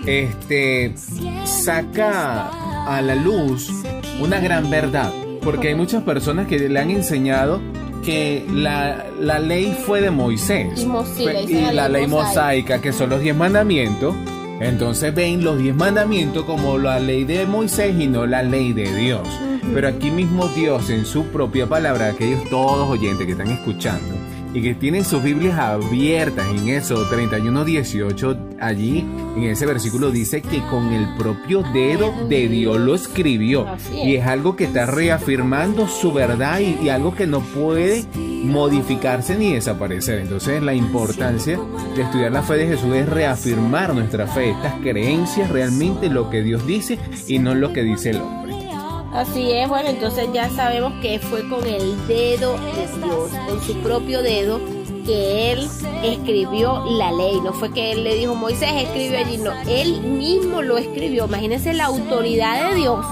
[0.06, 0.94] este,
[1.46, 2.50] saca
[2.88, 3.72] a la luz
[4.22, 5.12] una gran verdad,
[5.42, 7.60] porque hay muchas personas que le han enseñado
[8.06, 12.08] que la, la ley fue de Moisés Y mo- sí, le y dicen la ley
[12.08, 14.16] mosaica, que son los diez mandamientos.
[14.62, 18.96] Entonces ven los diez mandamientos como la ley de Moisés y no la ley de
[18.96, 19.28] Dios.
[19.74, 24.06] Pero aquí mismo Dios en su propia palabra, aquellos todos oyentes que están escuchando
[24.56, 30.42] y que tienen sus Biblias abiertas en eso 31 18 allí en ese versículo dice
[30.42, 33.68] que con el propio dedo de Dios lo escribió.
[33.94, 39.36] Y es algo que está reafirmando su verdad y, y algo que no puede modificarse
[39.36, 40.20] ni desaparecer.
[40.20, 41.60] Entonces la importancia
[41.96, 46.42] de estudiar la fe de Jesús es reafirmar nuestra fe estas creencias realmente lo que
[46.42, 46.98] Dios dice
[47.28, 48.65] y no lo que dice el hombre
[49.16, 53.74] Así es, bueno, entonces ya sabemos que fue con el dedo de Dios, con su
[53.82, 54.60] propio dedo,
[55.06, 55.70] que él
[56.04, 57.40] escribió la ley.
[57.42, 61.28] No fue que él le dijo, Moisés escribió allí, no, él mismo lo escribió.
[61.28, 63.06] Imagínense la autoridad de Dios.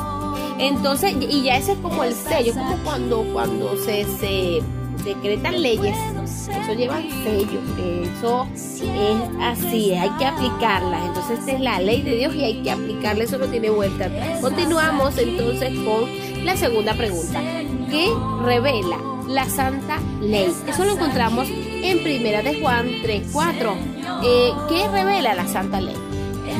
[0.59, 4.61] Entonces, y ya ese es como el sello, como cuando, cuando se, se
[5.03, 11.05] decretan leyes, eso lleva sello, eso es así, hay que aplicarlas.
[11.05, 14.09] Entonces, esta es la ley de Dios y hay que aplicarla, eso no tiene vuelta.
[14.41, 17.41] Continuamos entonces con la segunda pregunta.
[17.89, 18.07] ¿Qué
[18.43, 20.53] revela la santa ley?
[20.67, 24.03] Eso lo encontramos en Primera de Juan 3.4.
[24.25, 25.95] Eh, ¿Qué revela la Santa Ley?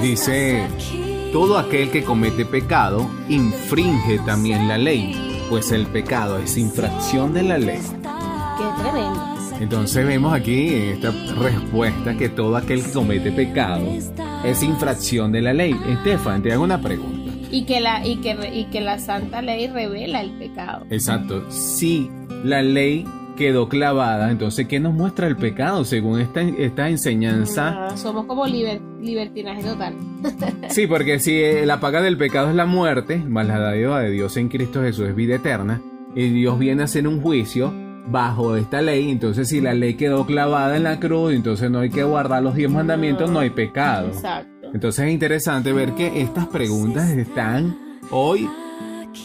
[0.01, 0.67] Dice,
[1.31, 7.43] todo aquel que comete pecado infringe también la ley, pues el pecado es infracción de
[7.43, 7.79] la ley.
[8.57, 9.33] Qué tremendo.
[9.59, 13.85] Entonces vemos aquí esta respuesta que todo aquel que comete pecado
[14.43, 15.75] es infracción de la ley.
[15.87, 17.31] Estefan, te hago una pregunta.
[17.51, 20.85] Y que la, y que, y que la Santa Ley revela el pecado.
[20.89, 21.49] Exacto.
[21.51, 22.09] Si
[22.43, 23.05] la ley
[23.37, 27.87] quedó clavada, entonces ¿qué nos muestra el pecado según esta, esta enseñanza?
[27.87, 29.93] Ah, somos como liber, libertinaje total.
[30.69, 34.35] sí, porque si la paga del pecado es la muerte, más la dádiva de Dios
[34.37, 35.81] en Cristo Jesús es vida eterna,
[36.15, 37.73] y Dios viene a hacer un juicio
[38.07, 41.89] bajo esta ley, entonces si la ley quedó clavada en la cruz, entonces no hay
[41.89, 44.07] que guardar los diez mandamientos, no hay pecado.
[44.07, 44.67] Exacto.
[44.73, 47.77] Entonces es interesante ver que estas preguntas están
[48.11, 48.49] hoy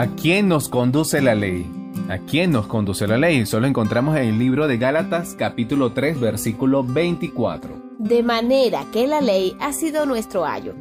[0.02, 1.64] ¿A quién nos conduce la ley?
[2.10, 3.42] ¿A quién nos conduce la ley?
[3.42, 7.70] Eso lo encontramos en el libro de Gálatas capítulo 3 versículo 24.
[8.00, 10.74] De manera que la ley ha sido nuestro ayo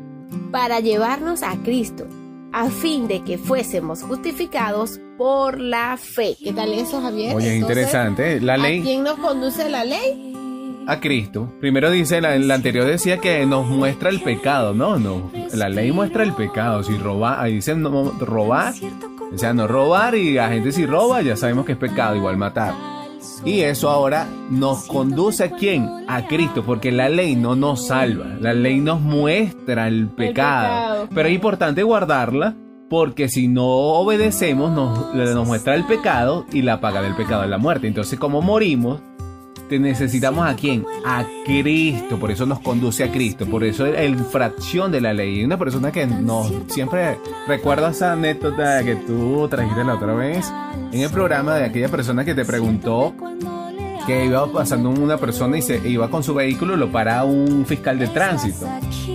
[0.50, 2.06] para llevarnos a Cristo,
[2.54, 6.34] a fin de que fuésemos justificados por la fe.
[6.42, 7.36] ¿Qué tal eso, Javier?
[7.36, 8.40] Oye, Entonces, interesante.
[8.40, 10.30] La ¿A ley quién nos conduce la ley?
[10.86, 11.52] a Cristo.
[11.60, 14.74] Primero dice, la, la anterior decía que nos muestra el pecado.
[14.74, 15.30] No, no.
[15.54, 16.82] La ley muestra el pecado.
[16.82, 18.74] Si roba, ahí dice no, robar.
[19.32, 22.36] O sea, no robar y la gente si roba ya sabemos que es pecado, igual
[22.36, 22.74] matar.
[23.44, 25.88] Y eso ahora nos conduce a quién?
[26.08, 30.68] A Cristo, porque la ley no nos salva, la ley nos muestra el pecado.
[30.68, 31.08] pecado.
[31.14, 32.54] Pero es importante guardarla
[32.90, 37.50] porque si no obedecemos nos, nos muestra el pecado y la paga del pecado es
[37.50, 37.86] la muerte.
[37.86, 39.00] Entonces como morimos,
[39.70, 40.84] te necesitamos a quién?
[41.06, 45.14] A Cristo, por eso nos conduce a Cristo, por eso es la infracción de la
[45.14, 45.44] ley.
[45.44, 50.52] Una persona que nos siempre recuerda esa anécdota que tú trajiste la otra vez
[50.90, 53.14] en el programa de aquella persona que te preguntó
[54.08, 57.96] que iba pasando una persona y se iba con su vehículo, lo para un fiscal
[57.96, 58.66] de tránsito.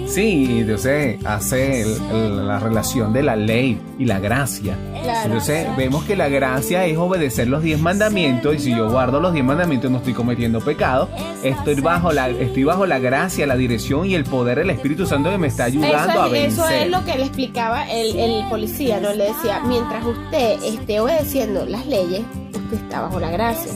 [0.07, 4.77] Sí, entonces hace el- el- la relación de la ley y la gracia.
[5.03, 5.25] Claro.
[5.25, 9.33] Entonces vemos que la gracia es obedecer los diez mandamientos y si yo guardo los
[9.33, 11.09] diez mandamientos no estoy cometiendo pecado.
[11.43, 15.29] Estoy bajo la, estoy bajo la gracia, la dirección y el poder del Espíritu Santo
[15.31, 16.49] que me está ayudando a Eso, vencer.
[16.49, 19.11] eso es lo que le explicaba el, el policía, ¿no?
[19.13, 22.21] Le decía, mientras usted esté obedeciendo las leyes,
[22.53, 23.71] usted está bajo la gracia.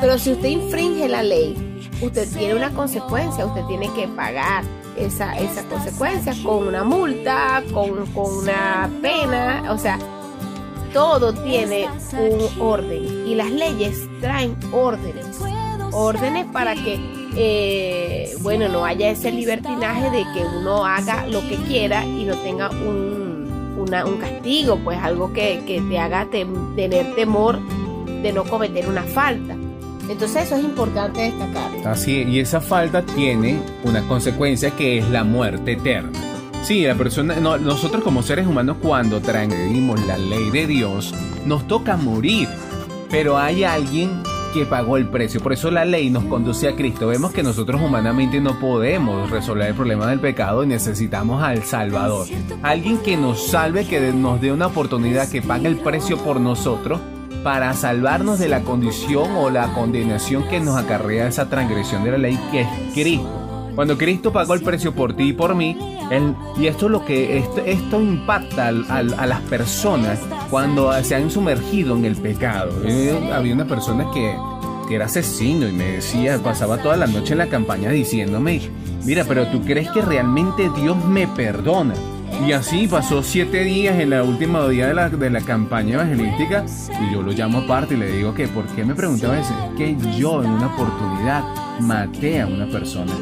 [0.00, 1.56] Pero si usted infringe la ley,
[2.00, 4.64] usted tiene una consecuencia, usted tiene que pagar
[5.00, 9.98] esa, esa consecuencia con una multa, con, con una pena, o sea,
[10.92, 15.40] todo tiene un orden y las leyes traen órdenes,
[15.92, 16.98] órdenes para que,
[17.36, 22.34] eh, bueno, no haya ese libertinaje de que uno haga lo que quiera y no
[22.36, 27.58] tenga un, un castigo, pues algo que, que te haga tener temor
[28.22, 29.56] de no cometer una falta.
[30.10, 31.70] Entonces eso es importante destacar.
[31.86, 36.10] Así, y esa falta tiene una consecuencia que es la muerte eterna.
[36.64, 41.14] Sí, la persona, no, nosotros como seres humanos cuando transgredimos la ley de Dios,
[41.46, 42.48] nos toca morir,
[43.08, 44.20] pero hay alguien
[44.52, 45.40] que pagó el precio.
[45.40, 47.06] Por eso la ley nos conduce a Cristo.
[47.06, 52.26] Vemos que nosotros humanamente no podemos resolver el problema del pecado y necesitamos al Salvador.
[52.62, 57.00] Alguien que nos salve, que nos dé una oportunidad, que pague el precio por nosotros
[57.44, 62.18] para salvarnos de la condición o la condenación que nos acarrea esa transgresión de la
[62.18, 63.28] ley que es Cristo.
[63.74, 65.76] Cuando Cristo pagó el precio por ti y por mí,
[66.10, 70.18] él- y esto es lo que esto, esto impacta al- al- a las personas
[70.50, 72.72] cuando se han sumergido en el pecado.
[72.84, 74.34] Eh, había una persona que,
[74.88, 78.60] que era asesino y me decía, pasaba toda la noche en la campaña diciéndome,
[79.04, 81.94] mira, pero tú crees que realmente Dios me perdona.
[82.46, 86.64] Y así pasó siete días en la última día de la, de la campaña evangelística
[87.08, 89.52] y yo lo llamo aparte y le digo que, ¿por qué me preguntaba eso?
[89.70, 91.44] Es que yo en una oportunidad
[91.80, 93.12] maté a una persona.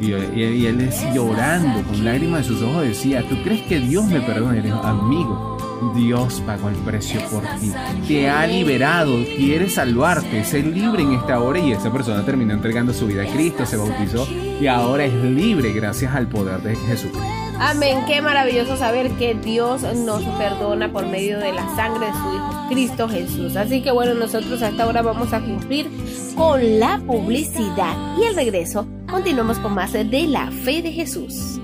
[0.00, 3.80] Y, y- y él es llorando con lágrimas en sus ojos decía, ¿tú crees que
[3.80, 5.56] Dios me le digo, amigo,
[5.94, 7.72] Dios pagó el precio por ti.
[8.06, 12.92] Te ha liberado, quiere salvarte, ser libre en esta hora y esa persona terminó entregando
[12.92, 14.26] su vida a Cristo, se bautizó
[14.60, 17.45] y ahora es libre gracias al poder de Jesucristo.
[17.58, 22.34] Amén, qué maravilloso saber que Dios nos perdona por medio de la sangre de su
[22.34, 23.56] Hijo Cristo Jesús.
[23.56, 25.88] Así que bueno, nosotros a esta hora vamos a cumplir
[26.36, 31.58] con la publicidad y al regreso continuamos con más de la fe de Jesús.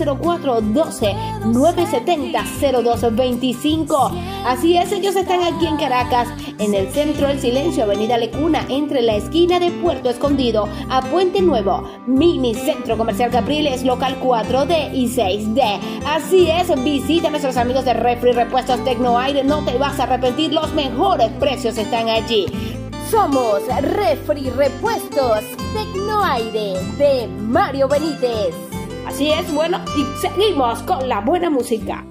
[1.91, 4.11] 0412-970-0225.
[4.45, 9.01] Así es, ellos están aquí en Caracas, en el centro del silencio, Avenida Lecuna, entre
[9.01, 15.07] la esquina de Puerto Escondido a Puente Nuevo, Mini Centro Comercial Capriles, local 4D y
[15.07, 15.79] 6D.
[16.05, 20.53] Así es, visita a nuestros amigos de Refri Repuestos Tecnoaire, no te vas a arrepentir,
[20.53, 22.45] los mejores precios están allí.
[23.09, 25.43] Somos Refri Repuestos
[25.73, 28.68] Tecnoaire de Mario Benítez.
[29.09, 32.05] Así es, bueno, y seguimos con la buena música.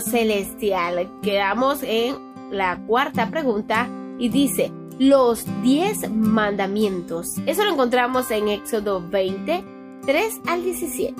[0.00, 1.10] Celestial.
[1.22, 2.16] Quedamos en
[2.50, 3.88] la cuarta pregunta
[4.18, 7.36] y dice, los 10 mandamientos.
[7.46, 9.64] Eso lo encontramos en Éxodo 20,
[10.04, 11.14] 3 al 17.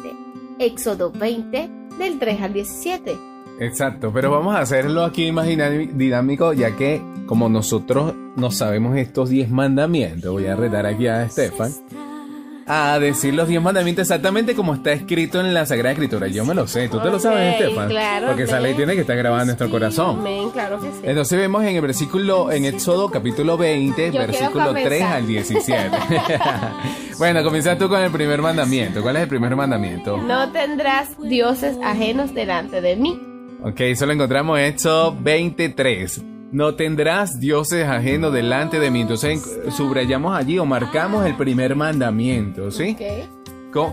[0.58, 3.16] Éxodo 20, del 3 al 17.
[3.60, 9.28] Exacto, pero vamos a hacerlo aquí más dinámico, ya que como nosotros no sabemos estos
[9.30, 11.72] 10 mandamientos, voy a retar aquí a Estefan
[12.68, 16.26] a decir los 10 mandamientos exactamente como está escrito en la Sagrada Escritura.
[16.28, 17.88] Yo me lo sé, tú te lo sabes, Estefan.
[17.88, 20.18] claro, porque esa ley tiene que estar grabada en nuestro corazón.
[20.20, 20.98] Amén, claro que sí.
[21.02, 25.16] Entonces vemos en el versículo, en Éxodo capítulo 20, Yo versículo quiero 3 comenzar.
[25.16, 25.90] al 17.
[27.18, 29.02] bueno, comienzas tú con el primer mandamiento.
[29.02, 30.18] ¿Cuál es el primer mandamiento?
[30.18, 33.20] No tendrás dioses ajenos delante de mí.
[33.62, 36.22] Ok, eso lo encontramos en Éxodo 23.
[36.50, 39.02] No tendrás dioses ajenos delante de mí.
[39.02, 42.94] Entonces en- subrayamos allí o marcamos el primer mandamiento, ¿sí?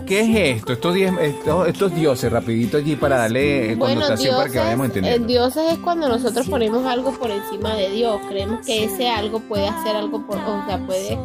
[0.06, 0.72] ¿Qué es esto?
[0.72, 4.96] Estos, diez- estos, estos dioses, rapidito allí para darle Bueno, connotación para que vayamos dioses,
[4.96, 5.28] entendiendo.
[5.28, 8.18] dioses es cuando nosotros ponemos algo por encima de Dios.
[8.28, 11.16] Creemos que ese algo puede hacer algo por, o sea, puede,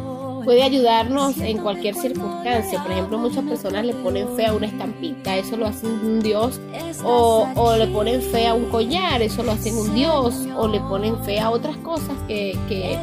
[0.44, 2.82] puede ayudarnos en cualquier circunstancia.
[2.82, 6.60] Por ejemplo, muchas personas le ponen fe a una estampita, eso lo hacen un Dios.
[7.04, 10.34] O, o le ponen fe a un collar, eso lo hacen un Dios.
[10.56, 12.98] O le ponen fe a otras cosas que, que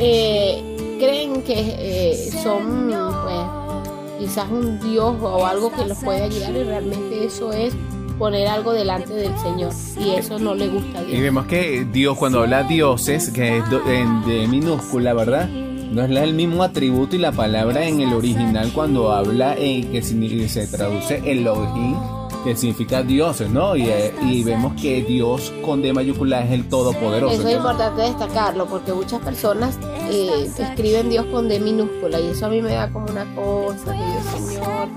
[0.00, 2.90] eh, creen que eh, son,
[3.24, 7.74] pues, quizás un Dios o algo que los puede ayudar y realmente eso es
[8.18, 11.20] poner algo delante del Señor y eso no le gusta a Y Dios.
[11.20, 15.48] vemos que Dios, cuando habla dioses, que es do- en- de minúscula, ¿verdad?
[15.94, 20.02] No es el mismo atributo y la palabra en el original cuando habla en que
[20.02, 21.94] se traduce Elohim,
[22.42, 23.76] que significa dioses, ¿no?
[23.76, 27.34] Y, eh, y vemos que Dios con D mayúscula es el Todopoderoso.
[27.34, 29.78] Eso es importante destacarlo porque muchas personas
[30.10, 33.92] eh, escriben Dios con D minúscula y eso a mí me da como una cosa
[33.92, 34.88] que Dios Señor,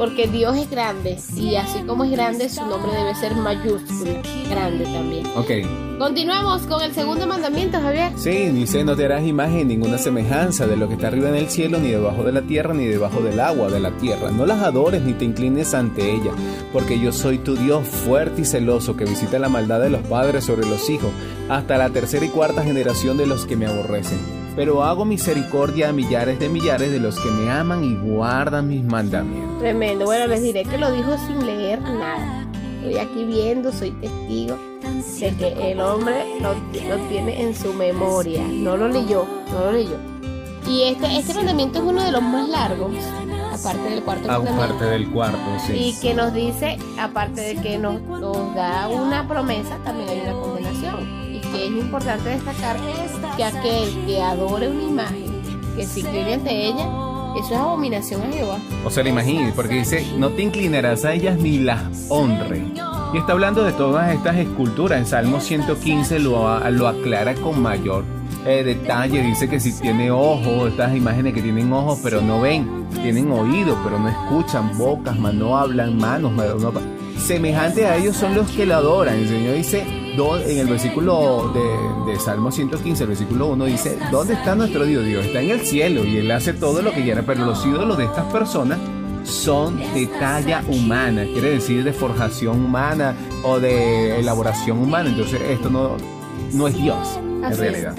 [0.00, 4.84] porque Dios es grande y así como es grande su nombre debe ser mayúscula, grande
[4.84, 5.26] también.
[5.36, 5.50] ok.
[5.98, 8.10] Continuamos con el segundo mandamiento, Javier.
[8.16, 11.50] Sí, dice, no te harás imagen ninguna semejanza de lo que está arriba en el
[11.50, 14.30] cielo, ni debajo de la tierra, ni debajo del agua de la tierra.
[14.30, 16.32] No las adores ni te inclines ante ella,
[16.72, 20.44] porque yo soy tu Dios fuerte y celoso, que visita la maldad de los padres
[20.44, 21.10] sobre los hijos,
[21.50, 24.18] hasta la tercera y cuarta generación de los que me aborrecen.
[24.60, 28.84] Pero hago misericordia a millares de millares de los que me aman y guardan mis
[28.84, 29.58] mandamientos.
[29.58, 30.04] Tremendo.
[30.04, 32.46] Bueno, les diré que lo dijo sin leer nada.
[32.76, 34.58] Estoy aquí viendo, soy testigo
[35.18, 38.42] de que el hombre lo, lo tiene en su memoria.
[38.46, 39.96] No lo leyó, no lo leyó.
[40.68, 42.92] Y este, este mandamiento es uno de los más largos,
[43.54, 44.62] aparte del cuarto mandamiento.
[44.62, 45.38] Aparte del cuarto,
[45.72, 45.98] Y sí.
[46.02, 51.19] que nos dice, aparte de que nos, nos da una promesa, también hay una condenación.
[51.52, 52.76] Que es importante destacar
[53.36, 55.42] que aquel que adore una imagen,
[55.76, 56.86] que se incline ante ella,
[57.36, 58.58] eso es abominación a Jehová.
[58.84, 62.62] O sea, imagínate, porque dice, no te inclinarás a ellas ni las honre.
[63.12, 64.98] Y está hablando de todas estas esculturas.
[64.98, 68.04] En Salmo 115 lo, lo aclara con mayor
[68.46, 69.22] eh, detalle.
[69.22, 73.76] Dice que si tiene ojos, estas imágenes que tienen ojos pero no ven, tienen oídos
[73.84, 76.72] pero no escuchan, bocas, no hablan, manos, no
[77.18, 79.14] Semejante a ellos son los que lo adoran.
[79.14, 79.84] El Señor dice,
[80.16, 85.04] en el versículo de, de Salmo 115, el versículo 1 dice, ¿dónde está nuestro Dios?
[85.04, 87.96] Dios está en el cielo y Él hace todo lo que quiera, pero los ídolos
[87.96, 88.78] de estas personas
[89.24, 93.14] son de talla humana, quiere decir de forjación humana
[93.44, 95.10] o de elaboración humana.
[95.10, 95.96] Entonces esto no,
[96.52, 97.58] no es Dios en Así es.
[97.60, 97.94] realidad.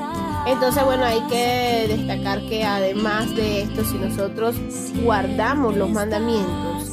[0.48, 4.56] Entonces, bueno, hay que destacar que además de esto, si nosotros
[5.04, 6.90] guardamos los mandamientos,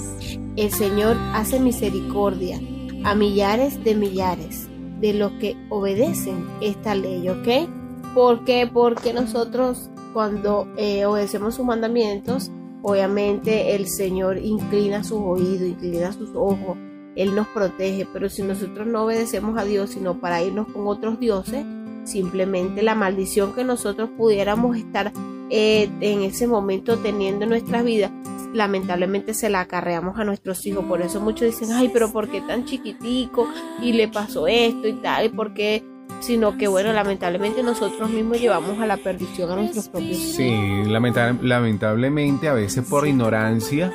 [0.57, 2.61] el Señor hace misericordia
[3.05, 4.68] a millares de millares
[5.00, 7.68] de los que obedecen esta ley, ¿ok?
[8.14, 8.68] ¿Por qué?
[8.72, 12.50] Porque nosotros cuando eh, obedecemos sus mandamientos,
[12.82, 16.76] obviamente el Señor inclina sus oídos, inclina sus ojos,
[17.14, 21.20] Él nos protege, pero si nosotros no obedecemos a Dios, sino para irnos con otros
[21.20, 21.64] dioses,
[22.04, 25.12] simplemente la maldición que nosotros pudiéramos estar
[25.50, 28.10] eh, en ese momento teniendo en nuestras vidas,
[28.54, 30.84] lamentablemente se la acarreamos a nuestros hijos.
[30.84, 33.48] Por eso muchos dicen, ay, pero ¿por qué tan chiquitico?
[33.82, 35.84] Y le pasó esto y tal, y por qué
[36.20, 40.34] sino que bueno, lamentablemente nosotros mismos llevamos a la perdición a nuestros propios hijos.
[40.36, 43.92] Sí, lamenta- lamentablemente a veces por ignorancia,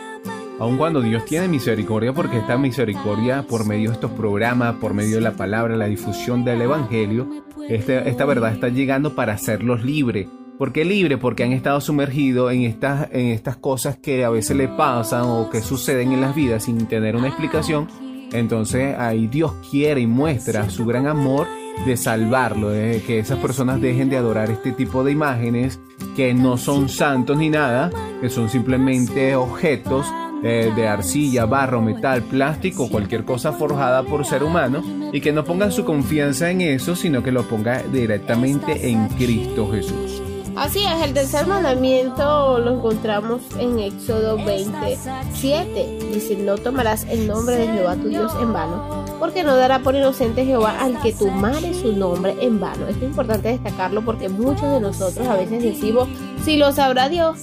[0.59, 5.15] aun cuando Dios tiene misericordia, porque esta misericordia por medio de estos programas, por medio
[5.15, 7.27] de la palabra, la difusión del Evangelio,
[7.67, 10.27] este- esta verdad está llegando para hacerlos libres.
[10.57, 11.17] ¿Por qué libre?
[11.17, 15.49] Porque han estado sumergidos en estas, en estas cosas que a veces le pasan o
[15.49, 17.87] que suceden en las vidas sin tener una explicación.
[18.31, 21.47] Entonces ahí Dios quiere y muestra su gran amor
[21.85, 25.79] de salvarlo, que esas personas dejen de adorar este tipo de imágenes
[26.15, 27.89] que no son santos ni nada,
[28.21, 30.05] que son simplemente objetos
[30.43, 35.43] eh, de arcilla, barro, metal, plástico, cualquier cosa forjada por ser humano y que no
[35.43, 40.32] pongan su confianza en eso, sino que lo ponga directamente en Cristo Jesús.
[40.55, 45.99] Así es, el tercer mandamiento lo encontramos en Éxodo 27.
[46.13, 49.95] Dice, no tomarás el nombre de Jehová tu Dios en vano, porque no dará por
[49.95, 52.87] inocente Jehová al que tomare su nombre en vano.
[52.87, 56.07] Esto es importante destacarlo porque muchos de nosotros a veces decimos,
[56.43, 57.39] si lo sabrá Dios.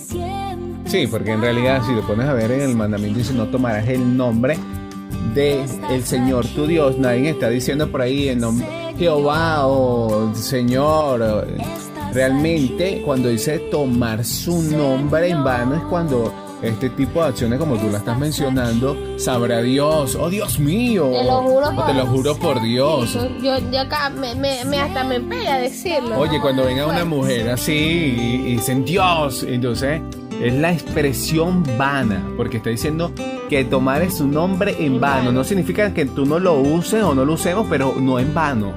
[0.86, 3.88] Sí, porque en realidad si lo pones a ver en el mandamiento dice, no tomarás
[3.88, 4.56] el nombre
[5.34, 6.98] de el Señor tu Dios.
[6.98, 8.66] Nadie está diciendo por ahí el nombre
[8.98, 11.46] Jehová o Señor.
[12.12, 16.32] Realmente cuando dice tomar su nombre en vano es cuando
[16.62, 21.24] este tipo de acciones como tú la estás mencionando, sabrá Dios, oh Dios mío, Te
[21.24, 23.14] lo juro por- te lo juro por Dios.
[23.42, 26.18] Yo, yo acá me, me- me- hasta me pega decirlo.
[26.18, 26.42] Oye, ¿no?
[26.42, 27.08] cuando venga una Fuerte.
[27.08, 30.02] mujer así y, y dicen Dios, entonces
[30.42, 33.12] es la expresión vana, porque está diciendo
[33.48, 35.32] que tomar es su nombre en vano.
[35.32, 38.72] No significa que tú no lo uses o no lo usemos, pero no en vano,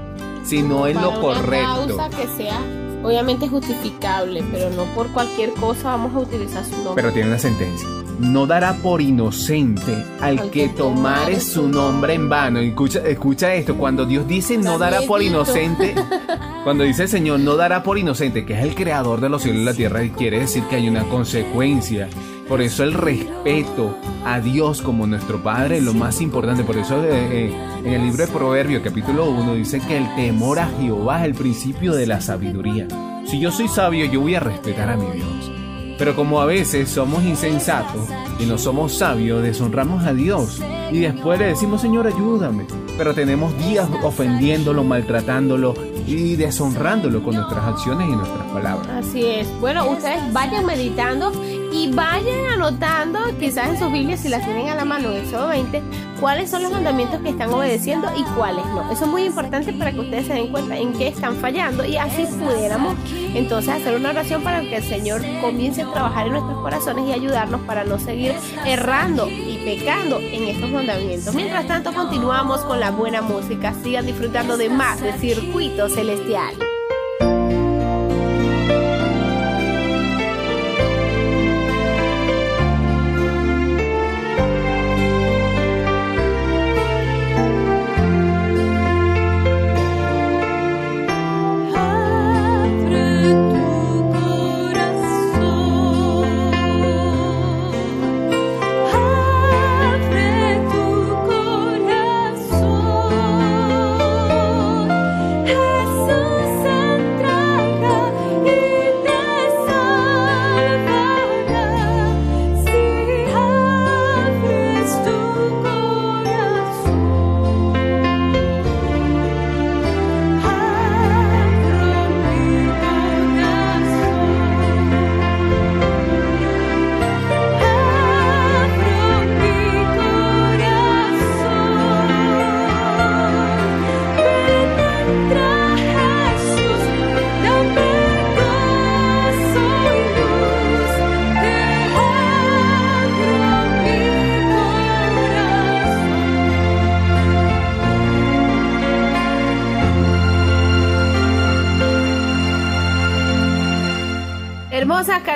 [0.46, 1.98] sino en lo correcto.
[1.98, 2.60] Causa que sea
[3.04, 6.96] obviamente justificable, pero no por cualquier cosa vamos a utilizar su nombre.
[6.96, 7.88] Pero tiene una sentencia.
[8.20, 12.60] No dará por inocente al que tomare su nombre en vano.
[12.60, 15.96] Escucha, escucha esto, cuando Dios dice no dará por inocente,
[16.64, 19.62] cuando dice el Señor no dará por inocente, que es el creador de los cielos
[19.62, 22.08] y la tierra, quiere decir que hay una consecuencia.
[22.48, 26.64] Por eso el respeto a Dios como nuestro Padre es lo más importante.
[26.64, 30.60] Por eso eh, eh, en el libro de Proverbios capítulo 1 dice que el temor
[30.60, 32.88] a Jehová es el principio de la sabiduría.
[33.26, 35.52] Si yo soy sabio, yo voy a respetar a mi Dios.
[35.98, 38.10] Pero como a veces somos insensatos
[38.40, 40.62] y no somos sabios, deshonramos a Dios
[40.92, 42.66] y después le decimos, Señor, ayúdame.
[42.98, 45.74] Pero tenemos días ofendiéndolo, maltratándolo
[46.06, 48.88] y deshonrándolo con nuestras acciones y nuestras palabras.
[49.06, 49.48] Así es.
[49.60, 51.32] Bueno, ustedes vayan meditando
[51.72, 55.48] y vayan anotando, quizás en sus Biblias, si las tienen a la mano, en Éxodo
[55.48, 55.82] 20,
[56.20, 58.92] cuáles son los mandamientos que están obedeciendo y cuáles no.
[58.92, 61.98] Eso es muy importante para que ustedes se den cuenta en qué están fallando y
[61.98, 62.96] así pudiéramos
[63.34, 67.12] entonces hacer una oración para que el Señor comience a trabajar en nuestros corazones y
[67.12, 68.34] ayudarnos para no seguir
[68.66, 69.28] errando
[69.64, 71.34] pecando en estos mandamientos.
[71.34, 73.74] Mientras tanto, continuamos con la buena música.
[73.84, 76.56] Sigan disfrutando de más de Circuito Celestial.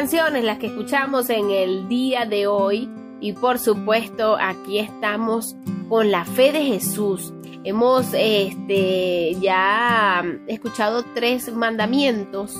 [0.07, 2.89] Canciones las que escuchamos en el día de hoy
[3.19, 5.57] y por supuesto aquí estamos
[5.89, 7.33] con la fe de Jesús.
[7.65, 12.55] Hemos este, ya escuchado tres mandamientos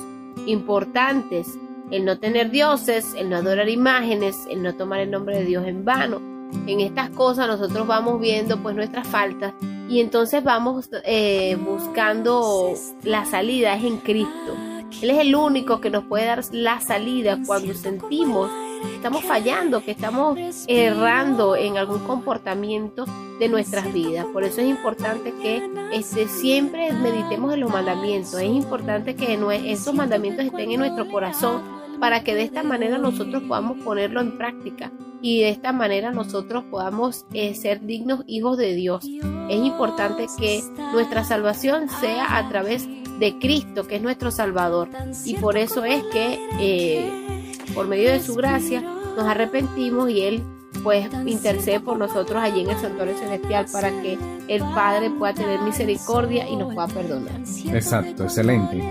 [0.46, 1.48] importantes.
[1.90, 5.66] El no tener dioses, el no adorar imágenes, el no tomar el nombre de Dios
[5.66, 6.20] en vano.
[6.68, 9.54] En estas cosas nosotros vamos viendo pues nuestras faltas
[9.88, 14.77] y entonces vamos eh, buscando la salida es en Cristo.
[15.02, 18.50] Él es el único que nos puede dar la salida cuando sentimos
[18.82, 20.38] que estamos fallando, que estamos
[20.68, 23.06] errando en algún comportamiento
[23.40, 24.26] de nuestras vidas.
[24.34, 25.62] Por eso es importante que
[25.92, 28.36] este, siempre meditemos en los mandamientos.
[28.36, 31.62] Es importante que esos mandamientos estén en nuestro corazón
[32.00, 34.92] para que de esta manera nosotros podamos ponerlo en práctica
[35.22, 39.06] y de esta manera nosotros podamos eh, ser dignos hijos de Dios.
[39.50, 40.64] Es importante que
[40.94, 42.88] nuestra salvación sea a través
[43.20, 44.90] de Cristo, que es nuestro Salvador.
[45.26, 50.44] Y por eso es que eh, por medio de su gracia nos arrepentimos y Él
[50.84, 54.18] pues intercede por nosotros allí en el santuario celestial para que
[54.48, 57.42] el Padre pueda tener misericordia y nos pueda perdonar.
[57.74, 58.82] Exacto, excelente.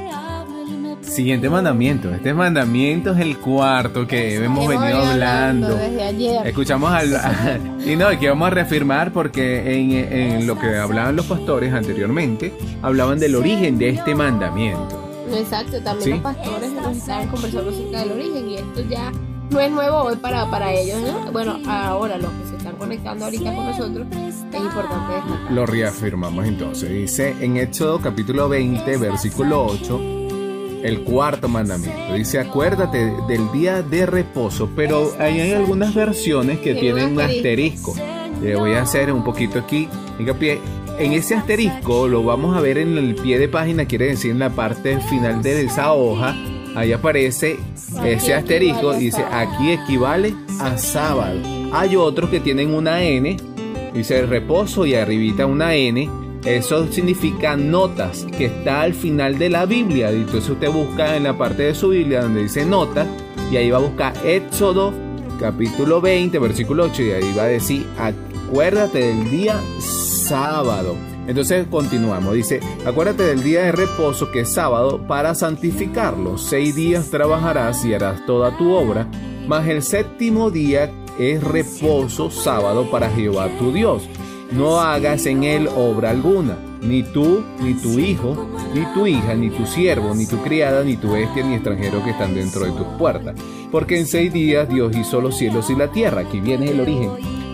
[1.06, 2.12] Siguiente mandamiento.
[2.12, 5.68] Este mandamiento es el cuarto que hemos venido hablando.
[5.76, 6.46] desde ayer.
[6.46, 7.16] Escuchamos al...
[7.86, 12.52] y no, que vamos a reafirmar porque en, en lo que hablaban los pastores anteriormente,
[12.82, 15.02] hablaban del origen de este mandamiento.
[15.34, 16.10] Exacto, también Sí.
[16.10, 19.12] los pastores nos estaban conversando acerca del origen y esto ya
[19.50, 21.32] no es nuevo hoy para, para ellos, ¿no?
[21.32, 25.52] Bueno, ahora los que se están conectando ahorita con nosotros, es importante destacar.
[25.52, 26.90] Lo reafirmamos entonces.
[26.90, 30.00] Dice en Éxodo capítulo 20, versículo 8,
[30.86, 32.14] el cuarto mandamiento.
[32.14, 37.94] Dice, acuérdate del día de reposo, pero ahí hay algunas versiones que tienen un asterisco.
[38.42, 39.88] Le voy a hacer un poquito aquí
[40.18, 40.60] hincapié.
[40.98, 44.38] En ese asterisco lo vamos a ver en el pie de página, quiere decir en
[44.38, 46.34] la parte final de esa hoja.
[46.74, 47.58] Ahí aparece
[48.04, 51.40] ese asterisco, dice aquí equivale a sábado.
[51.72, 53.36] Hay otros que tienen una N,
[53.92, 56.25] dice reposo y arribita una N.
[56.46, 60.10] Eso significa notas, que está al final de la Biblia.
[60.10, 63.08] Entonces usted busca en la parte de su Biblia donde dice notas
[63.50, 64.92] y ahí va a buscar Éxodo
[65.40, 70.94] capítulo 20, versículo 8 y ahí va a decir, acuérdate del día sábado.
[71.26, 76.38] Entonces continuamos, dice, acuérdate del día de reposo que es sábado para santificarlo.
[76.38, 79.08] Seis días trabajarás y harás toda tu obra,
[79.48, 84.08] mas el séptimo día es reposo sábado para Jehová tu Dios.
[84.52, 89.50] No hagas en él obra alguna, ni tú, ni tu hijo, ni tu hija, ni
[89.50, 92.86] tu siervo, ni tu criada, ni tu bestia, ni extranjero que están dentro de tus
[92.98, 93.34] puertas.
[93.72, 96.22] Porque en seis días Dios hizo los cielos y la tierra.
[96.22, 97.10] Aquí viene el origen.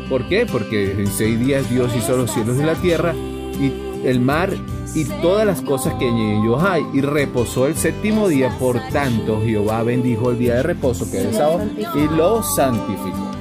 [0.08, 0.44] ¿Por qué?
[0.44, 3.72] Porque en seis días Dios hizo los cielos y la tierra y
[4.06, 4.50] el mar
[4.94, 6.84] y todas las cosas que en ellos hay.
[6.92, 8.54] Y reposó el séptimo día.
[8.58, 11.62] Por tanto, Jehová bendijo el día de reposo que es el sábado
[11.94, 13.31] y lo santificó.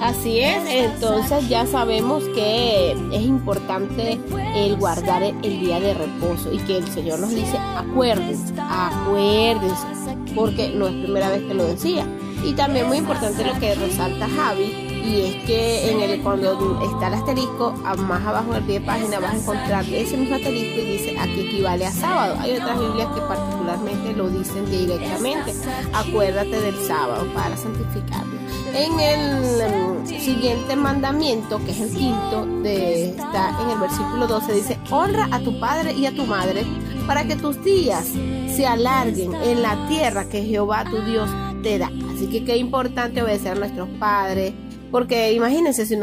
[0.00, 4.20] Así es, entonces ya sabemos que es importante
[4.54, 10.70] el guardar el día de reposo y que el Señor nos dice, acuérdense, acuérdense, porque
[10.70, 12.06] no es primera vez que lo decía.
[12.44, 17.08] Y también muy importante lo que resalta Javi, y es que en el, cuando está
[17.08, 20.80] el asterisco, más abajo en el pie de página vas a encontrar ese mismo asterisco
[20.80, 22.36] y dice, aquí equivale a sábado.
[22.38, 25.54] Hay otras Biblias que particularmente lo dicen directamente,
[25.92, 28.37] acuérdate del sábado para santificarlo.
[28.74, 34.52] En el mm, siguiente mandamiento, que es el quinto, de, está en el versículo 12,
[34.52, 36.64] dice, honra a tu padre y a tu madre
[37.06, 38.12] para que tus días
[38.54, 41.30] se alarguen en la tierra que Jehová tu Dios
[41.62, 41.90] te da.
[42.14, 44.52] Así que qué importante obedecer a nuestros padres,
[44.90, 45.96] porque imagínense, si,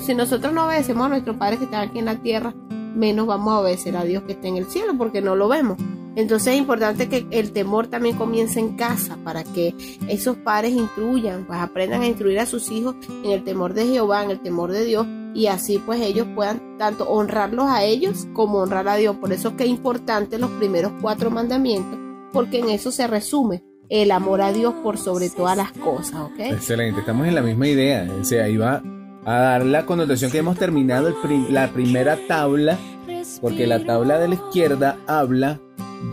[0.00, 2.54] si nosotros no obedecemos a nuestros padres que están aquí en la tierra,
[2.94, 5.78] menos vamos a obedecer a Dios que está en el cielo, porque no lo vemos.
[6.16, 9.74] Entonces es importante que el temor también comience en casa para que
[10.08, 14.22] esos padres instruyan, pues aprendan a instruir a sus hijos en el temor de Jehová,
[14.22, 18.58] en el temor de Dios y así pues ellos puedan tanto honrarlos a ellos como
[18.58, 19.16] honrar a Dios.
[19.16, 21.98] Por eso que es importante los primeros cuatro mandamientos,
[22.32, 26.38] porque en eso se resume el amor a Dios por sobre todas las cosas, ¿ok?
[26.38, 28.08] Excelente, estamos en la misma idea.
[28.20, 28.80] O sea, ahí va
[29.26, 32.78] a dar la connotación que hemos terminado el prim- la primera tabla,
[33.40, 35.60] porque la tabla de la izquierda habla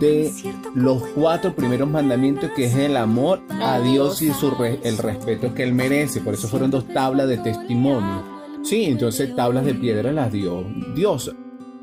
[0.00, 0.32] de
[0.74, 5.54] los cuatro primeros mandamientos, que es el amor a Dios y su re- el respeto
[5.54, 6.20] que Él merece.
[6.20, 8.22] Por eso fueron dos tablas de testimonio.
[8.62, 10.64] Sí, entonces tablas de piedra las dio
[10.94, 11.34] Dios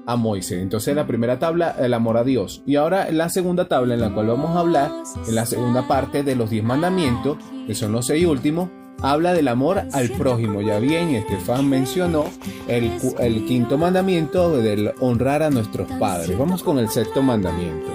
[0.06, 0.62] a Moisés.
[0.62, 2.64] Entonces la primera tabla, el amor a Dios.
[2.66, 4.92] Y ahora la segunda tabla en la cual vamos a hablar,
[5.28, 7.38] en la segunda parte de los diez mandamientos,
[7.68, 8.70] que son los seis últimos,
[9.02, 10.62] habla del amor al prójimo.
[10.62, 12.26] Ya bien, Estefan mencionó
[12.68, 16.38] el, el quinto mandamiento del honrar a nuestros padres.
[16.38, 17.90] Vamos con el sexto mandamiento.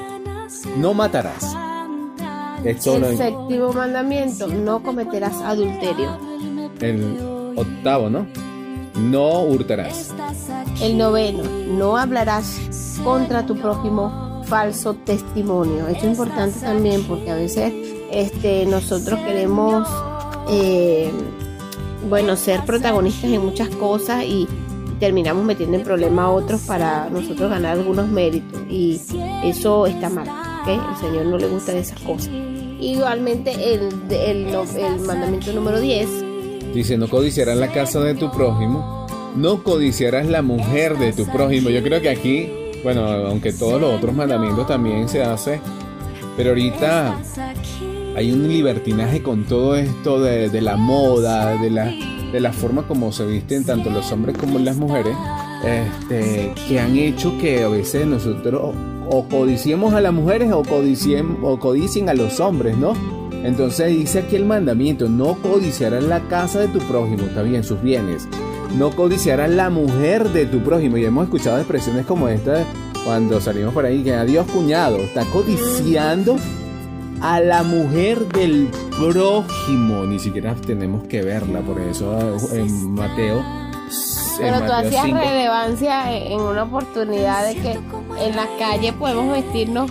[0.79, 1.55] No matarás.
[2.65, 6.19] Esto El lo- séptimo mandamiento, no cometerás adulterio.
[6.81, 7.19] el
[7.57, 8.27] octavo, ¿no?
[8.99, 10.15] No hurtarás.
[10.81, 12.59] El noveno, no hablarás
[13.05, 15.89] contra tu prójimo falso testimonio.
[15.89, 17.73] Esto es importante también porque a veces
[18.11, 19.87] este, nosotros queremos,
[20.49, 21.11] eh,
[22.09, 24.47] bueno, ser protagonistas en muchas cosas y
[25.01, 29.01] terminamos metiendo en problema a otros para nosotros ganar algunos méritos y
[29.43, 30.69] eso está mal, ¿ok?
[30.69, 32.31] El Señor no le gusta de esas cosas.
[32.81, 36.35] Igualmente el, el, el mandamiento número 10
[36.75, 39.07] Dice, no codiciarás la casa de tu prójimo,
[39.37, 41.71] no codiciarás la mujer de tu prójimo.
[41.71, 42.51] Yo creo que aquí,
[42.83, 45.61] bueno, aunque todos los otros mandamientos también se hace,
[46.37, 47.17] pero ahorita
[48.17, 51.93] hay un libertinaje con todo esto de, de la moda, de la,
[52.33, 55.17] de la forma como se visten tanto los hombres como las mujeres,
[55.65, 58.75] este, que han hecho que a veces nosotros
[59.11, 62.95] o codiciemos a las mujeres o codicien, o codicien a los hombres, ¿no?
[63.45, 68.27] Entonces dice aquí el mandamiento, no codiciarás la casa de tu prójimo, bien, sus bienes.
[68.79, 70.97] No codiciarás la mujer de tu prójimo.
[70.97, 72.65] Y hemos escuchado expresiones como esta
[73.05, 76.37] cuando salimos por ahí, que adiós cuñado, está codiciando
[77.25, 78.69] a la mujer del
[78.99, 80.05] prójimo.
[80.05, 83.39] Ni siquiera tenemos que verla, por eso en Mateo.
[83.39, 88.93] en Pero tú Mateo hacías 5, relevancia en una oportunidad de que en la calle
[88.93, 89.91] podemos vestirnos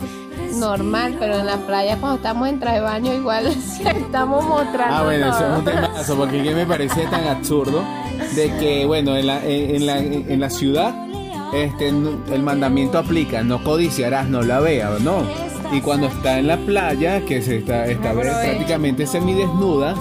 [0.57, 3.47] normal, pero en la playa cuando estamos en traje de baño igual
[3.95, 7.83] estamos mostrando Ah, bueno, eso es un temazo, porque que me parece tan absurdo
[8.35, 10.93] de que, bueno, en la, en, en la, en la ciudad
[11.53, 15.23] este, el mandamiento aplica, no codiciarás, no la veas, ¿no?
[15.71, 19.95] Y cuando está en la playa, que se está, prácticamente semidesnuda,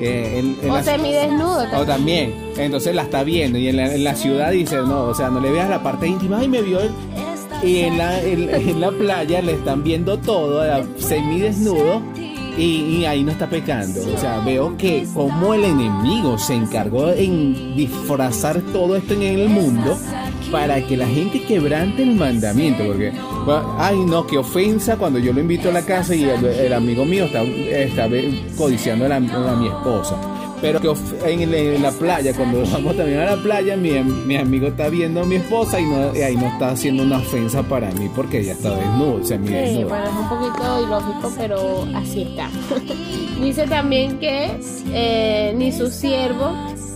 [0.00, 1.86] eh, en, en O la- semidesnudo o también.
[1.86, 5.30] también, entonces la está viendo y en la, en la ciudad dice, no, o sea,
[5.30, 6.90] no le veas la parte íntima, ay, me vio él.
[7.62, 10.62] Y en la, en, la playa le están viendo todo,
[10.98, 12.02] semidesnudo,
[12.58, 14.00] y, y ahí no está pecando.
[14.14, 19.48] O sea, veo que como el enemigo se encargó en disfrazar todo esto en el
[19.48, 19.96] mundo
[20.54, 22.84] para que la gente quebrante el mandamiento.
[22.86, 23.12] Porque,
[23.44, 26.72] bueno, ay, no, qué ofensa cuando yo lo invito a la casa y el, el
[26.72, 27.42] amigo mío está,
[28.56, 30.16] codiciando a, la- a mi esposa.
[30.60, 30.94] Pero que
[31.30, 35.20] en, en la playa, cuando vamos también a la playa, mi, mi amigo está viendo
[35.22, 38.40] a mi esposa y, no, y ahí no está haciendo una ofensa para mí porque
[38.40, 39.88] ella está desnudo, Sí, semidesnudo.
[39.88, 42.48] bueno, es un poquito ilógico, pero así está.
[43.42, 44.52] Dice también que
[44.92, 46.52] eh, ni su siervo,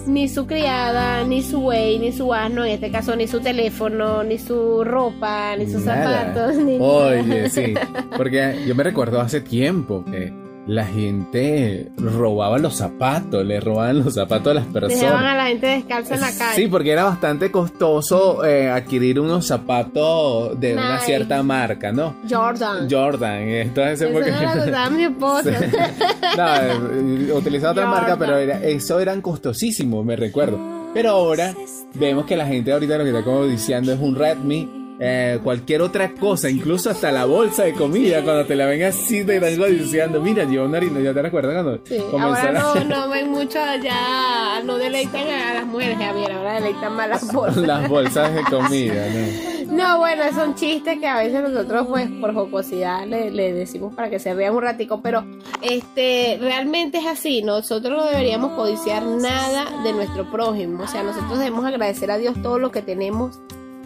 [0.08, 4.24] ni su criada, ni su buey, ni su asno, en este caso ni su teléfono,
[4.24, 6.32] ni su ropa, ni sus Nada.
[6.34, 7.74] zapatos, ni Oye, sí.
[8.16, 10.32] Porque yo me recuerdo hace tiempo que
[10.68, 15.24] la gente robaba los zapatos, le robaban los zapatos a las Dejaban personas.
[15.24, 16.54] a la gente descalza en la calle.
[16.56, 22.16] Sí, porque era bastante costoso eh, adquirir unos zapatos de una cierta marca, ¿no?
[22.28, 22.86] Jordan.
[22.90, 24.30] Jordan, entonces Eso porque...
[24.30, 25.50] no lo mi esposo.
[26.36, 27.90] no, eh, utilizaba otra Jordan.
[28.02, 30.60] marca, pero era- eso eran costosísimos, me recuerdo.
[30.92, 31.54] Pero ahora
[31.94, 35.82] vemos que la gente ahorita lo que está como diciendo es un Redmi, eh, cualquier
[35.82, 39.78] otra cosa, incluso hasta la bolsa de comida, cuando te la ven así, te están
[39.78, 43.08] diciendo, mira, lleva una harina, ¿ya te recuerdas cuando Sí, comenzaron ahora a- no, no
[43.08, 47.56] ven mucho ya, no deleitan a las mujeres, Javier, ahora deleitan más las bolsas.
[47.66, 49.48] las bolsas de comida, ¿no?
[49.68, 54.08] No, bueno, son chistes que a veces nosotros, pues, por jocosidad le, le decimos para
[54.08, 55.24] que se vean un ratico, pero
[55.62, 57.42] este, realmente es así.
[57.42, 60.84] Nosotros no deberíamos codiciar nada de nuestro prójimo.
[60.84, 63.38] O sea, nosotros debemos agradecer a Dios todo lo que tenemos,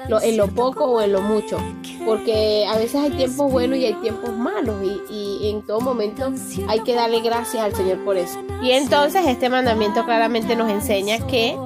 [0.08, 1.58] lo- en lo poco o en lo mucho,
[2.04, 4.76] porque a veces hay tiempos buenos y hay tiempos malos,
[5.10, 6.32] y, y en todo momento
[6.68, 8.38] hay que darle gracias al Señor por eso.
[8.62, 11.56] Y entonces, este mandamiento claramente nos enseña que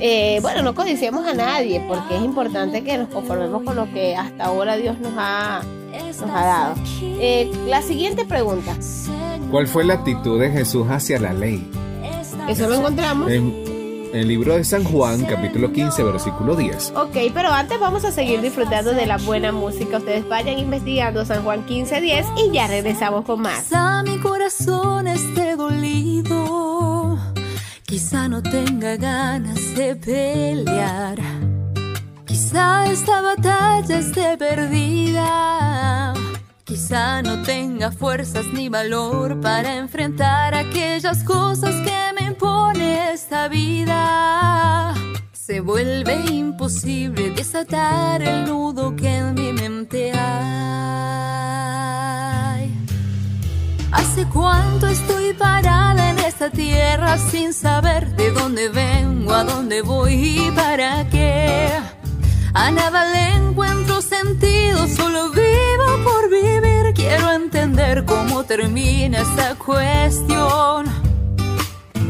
[0.00, 4.14] eh, bueno, no codiciemos a nadie porque es importante que nos conformemos con lo que
[4.14, 5.60] hasta ahora Dios nos ha,
[6.06, 6.74] nos ha dado.
[7.02, 8.76] Eh, la siguiente pregunta,
[9.50, 11.68] ¿Cuál fue la actitud de Jesús hacia la ley?
[12.48, 13.30] eso lo encontramos.
[13.30, 13.64] En
[14.12, 16.92] el libro de San Juan, capítulo 15, versículo 10.
[16.96, 19.98] Ok, pero antes vamos a seguir disfrutando de la buena música.
[19.98, 23.64] Ustedes vayan investigando San Juan 15.10 y ya regresamos con más.
[23.64, 27.18] Quizá mi corazón esté dolido,
[27.84, 31.18] quizá no tenga ganas de pelear,
[32.26, 36.14] quizá esta batalla esté perdida,
[36.64, 42.07] quizá no tenga fuerzas ni valor para enfrentar aquellas cosas que
[42.38, 44.94] impone esta vida.
[45.32, 50.18] Se vuelve imposible desatar el nudo que en mi mente hay.
[53.90, 60.14] ¿Hace cuánto estoy parada en esta tierra sin saber de dónde vengo, a dónde voy
[60.14, 61.72] y para qué?
[62.54, 66.94] A nada le encuentro sentido, solo vivo por vivir.
[66.94, 71.07] Quiero entender cómo termina esta cuestión.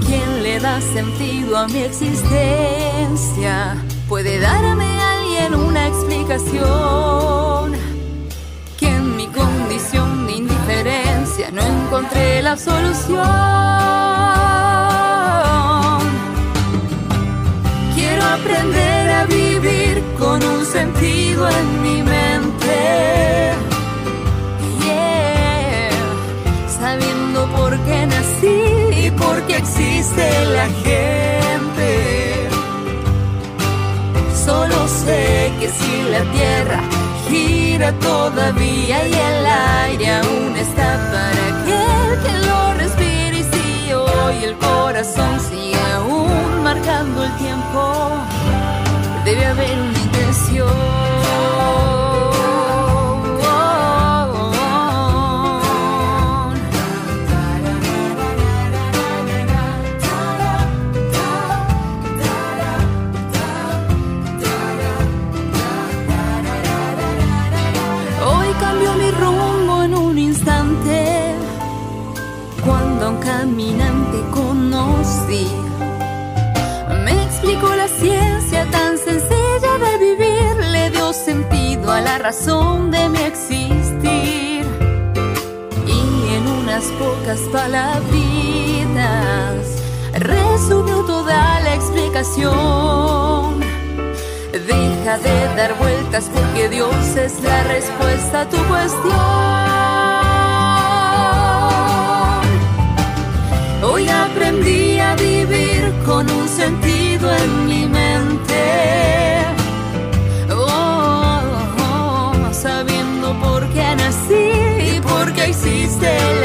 [0.09, 3.76] ¿Quién le da sentido a mi existencia?
[4.09, 7.74] ¿Puede darme alguien una explicación?
[8.78, 13.18] Que en mi condición de indiferencia no encontré la solución.
[17.94, 23.52] Quiero aprender a vivir con un sentido en mi mente.
[24.86, 25.90] Yeah.
[26.80, 28.77] Sabiendo por qué nací
[29.09, 30.24] y por qué existe
[30.56, 32.48] la gente.
[34.44, 36.80] Solo sé que si la tierra
[37.28, 39.47] gira todavía y el
[39.86, 46.62] aire aún está para aquel que lo respire y si hoy el corazón sigue aún
[46.62, 47.82] marcando el tiempo,
[49.24, 51.07] debe haber una intención.
[82.00, 84.66] La razón de mi existir.
[85.86, 88.98] Y en unas pocas palabritas
[90.14, 93.60] resumió toda la explicación.
[94.52, 99.18] Deja de dar vueltas porque Dios es la respuesta a tu cuestión.
[103.82, 107.97] Hoy aprendí a vivir con un sentido en mi mente.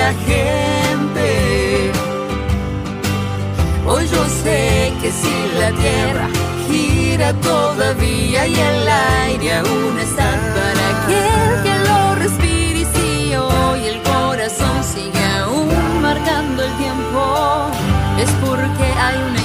[0.04, 1.28] La gente.
[3.88, 6.28] Hoy yo sé que si la tierra
[6.68, 8.82] gira todavía y el
[9.28, 16.02] aire aún está para aquel que lo respire y si hoy el corazón sigue aún
[16.02, 17.22] marcando el tiempo,
[18.24, 19.42] es porque hay una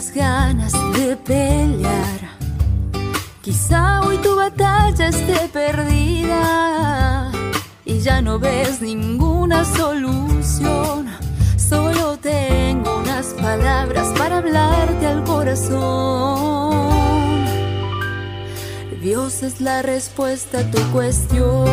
[0.00, 2.20] tengas ganas de pelear.
[3.42, 7.30] Quizá hoy tu batalla esté perdida
[7.84, 11.08] y ya no ves ninguna solución.
[11.56, 16.70] Solo tengo unas palabras para hablarte al corazón.
[19.02, 21.66] Dios es la respuesta a tu cuestión.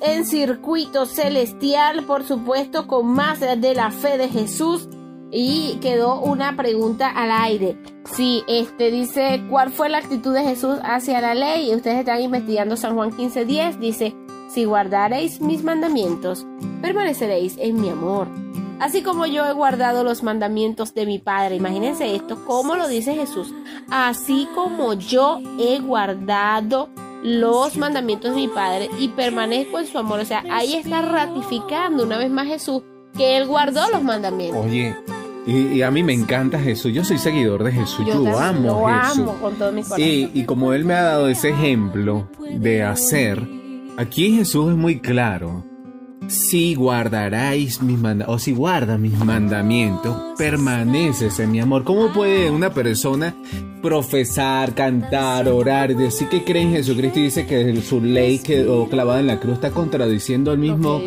[0.00, 4.88] En circuito celestial, por supuesto, con más de la fe de Jesús.
[5.30, 7.76] Y quedó una pregunta al aire.
[8.12, 11.74] Sí, este dice, ¿cuál fue la actitud de Jesús hacia la ley?
[11.74, 13.78] Ustedes están investigando San Juan 15:10.
[13.78, 14.16] Dice,
[14.48, 16.46] si guardareis mis mandamientos,
[16.80, 18.28] permaneceréis en mi amor.
[18.80, 21.56] Así como yo he guardado los mandamientos de mi Padre.
[21.56, 23.52] Imagínense esto, ¿cómo lo dice Jesús?
[23.90, 26.88] Así como yo he guardado
[27.22, 30.20] los mandamientos de mi Padre y permanezco en su amor.
[30.20, 32.82] O sea, ahí está ratificando una vez más Jesús
[33.16, 34.64] que Él guardó los mandamientos.
[34.64, 34.94] Oye,
[35.46, 36.92] y, y a mí me encanta Jesús.
[36.92, 38.06] Yo soy seguidor de Jesús.
[38.06, 39.18] Yo, amo lo Jesús.
[39.18, 40.00] amo con todo mi corazón.
[40.06, 43.42] Y, y como Él me ha dado ese ejemplo de hacer,
[43.96, 45.64] aquí Jesús es muy claro.
[46.26, 51.84] Si guardaráis mis mandamientos, o si guardas mis mandamientos, permaneces en mi amor.
[51.84, 53.34] ¿Cómo puede una persona
[53.80, 59.20] profesar, cantar, orar, decir que cree en Jesucristo y dice que su ley quedó clavada
[59.20, 61.00] en la cruz está contradiciendo al mismo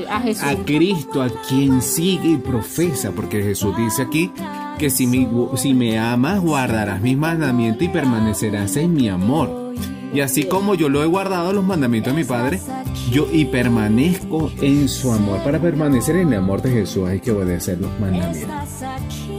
[0.48, 3.12] a Cristo, a quien sigue y profesa?
[3.12, 4.32] Porque Jesús dice aquí
[4.80, 9.61] que si, mi- si me amas, guardarás mis mandamientos y permanecerás en mi amor.
[10.14, 12.60] Y así como yo lo he guardado los mandamientos de mi Padre,
[13.12, 15.42] yo y permanezco en su amor.
[15.44, 18.50] Para permanecer en el amor de Jesús hay que obedecer los mandamientos.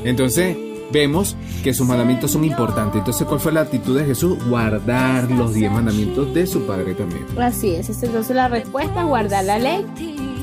[0.05, 0.57] Entonces,
[0.93, 2.97] vemos que sus mandamientos son importantes.
[2.97, 4.39] Entonces, ¿cuál fue la actitud de Jesús?
[4.49, 7.27] Guardar los diez mandamientos de su Padre también.
[7.39, 9.87] Así es, entonces la respuesta es guardar la ley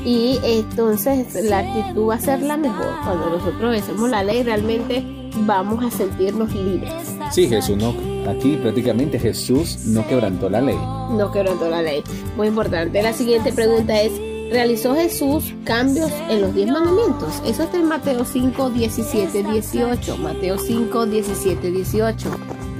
[0.04, 2.86] y entonces la actitud va a ser la mejor.
[3.04, 5.04] Cuando nosotros obedecemos la ley realmente
[5.46, 6.92] vamos a sentirnos libres.
[7.30, 8.09] Sí, Jesús no.
[8.28, 10.78] Aquí prácticamente Jesús no quebrantó la ley.
[11.10, 12.02] No quebrantó la ley.
[12.36, 13.02] Muy importante.
[13.02, 14.12] La siguiente pregunta es,
[14.50, 17.42] ¿realizó Jesús cambios en los 10 mandamientos?
[17.46, 20.16] Eso está en Mateo 5, 17, 18.
[20.18, 22.30] Mateo 5, 17, 18.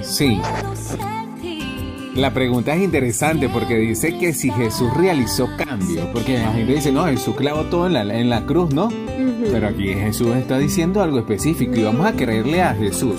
[0.01, 0.39] Sí.
[2.15, 6.91] La pregunta es interesante porque dice que si Jesús realizó cambios, porque la gente dice,
[6.91, 8.89] no, Jesús clavó todo en la, en la cruz, ¿no?
[9.49, 13.15] Pero aquí Jesús está diciendo algo específico y vamos a creerle a Jesús.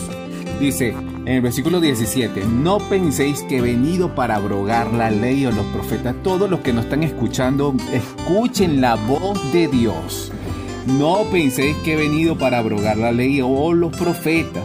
[0.61, 0.95] Dice
[1.25, 5.67] en el versículo 17, no penséis que he venido para abrogar la ley o los
[5.67, 6.17] profetas.
[6.25, 10.33] Todos los que nos están escuchando, escuchen la voz de Dios.
[10.87, 14.65] No penséis que he venido para abrogar la ley o los profetas.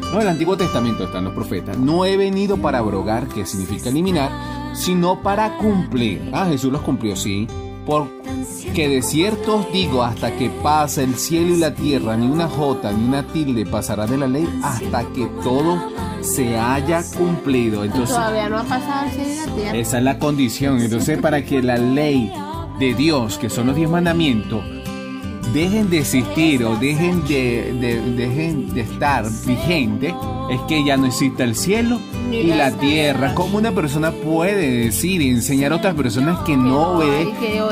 [0.00, 1.76] No, en el Antiguo Testamento están los profetas.
[1.76, 4.30] No he venido para abrogar, que significa eliminar,
[4.74, 6.30] sino para cumplir.
[6.32, 7.46] Ah, Jesús los cumplió, sí.
[7.84, 12.48] Porque de cierto os digo, hasta que pase el cielo y la tierra, ni una
[12.48, 15.82] jota ni una tilde pasará de la ley hasta que todo
[16.20, 17.84] se haya cumplido.
[17.84, 19.78] Entonces, Todavía no ha pasado el cielo y la tierra.
[19.78, 20.80] esa es la condición.
[20.80, 22.32] Entonces, para que la ley
[22.78, 24.64] de Dios, que son los diez mandamientos,
[25.52, 30.14] dejen de existir o dejen de, de- dejen de estar vigente,
[30.50, 31.98] es que ya no exista el cielo
[32.30, 33.34] y la tierra.
[33.34, 37.62] ¿Cómo una persona puede decir y enseñar a otras personas que no obede- que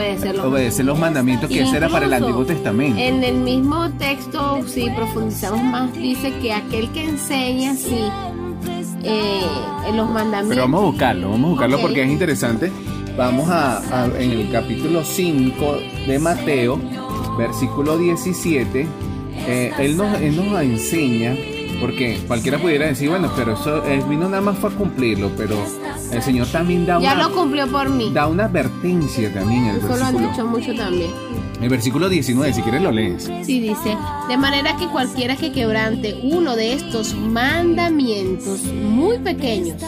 [0.40, 2.98] obedecen los mandamientos que ese era para el Antiguo Testamento?
[2.98, 8.00] En el mismo texto, si profundizamos más, dice que aquel que enseña, sí,
[9.02, 9.40] eh,
[9.88, 10.48] en los mandamientos.
[10.50, 12.70] Pero vamos a buscarlo, vamos a buscarlo porque es interesante.
[13.16, 15.76] Vamos a, a- en el capítulo 5
[16.06, 16.78] de Mateo,
[17.40, 18.86] versículo 17,
[19.46, 21.34] eh, él, nos, él nos enseña,
[21.80, 25.56] porque cualquiera pudiera decir, bueno, pero eso él vino nada más fue a cumplirlo, pero
[26.12, 28.10] el Señor también da Ya una, lo cumplió por mí.
[28.12, 30.28] da una advertencia también el Eso lo han versículo.
[30.30, 31.10] dicho mucho también.
[31.62, 33.24] El versículo 19, si quieres lo lees.
[33.44, 33.96] Sí, dice,
[34.28, 39.82] de manera que cualquiera que quebrante uno de estos mandamientos muy pequeños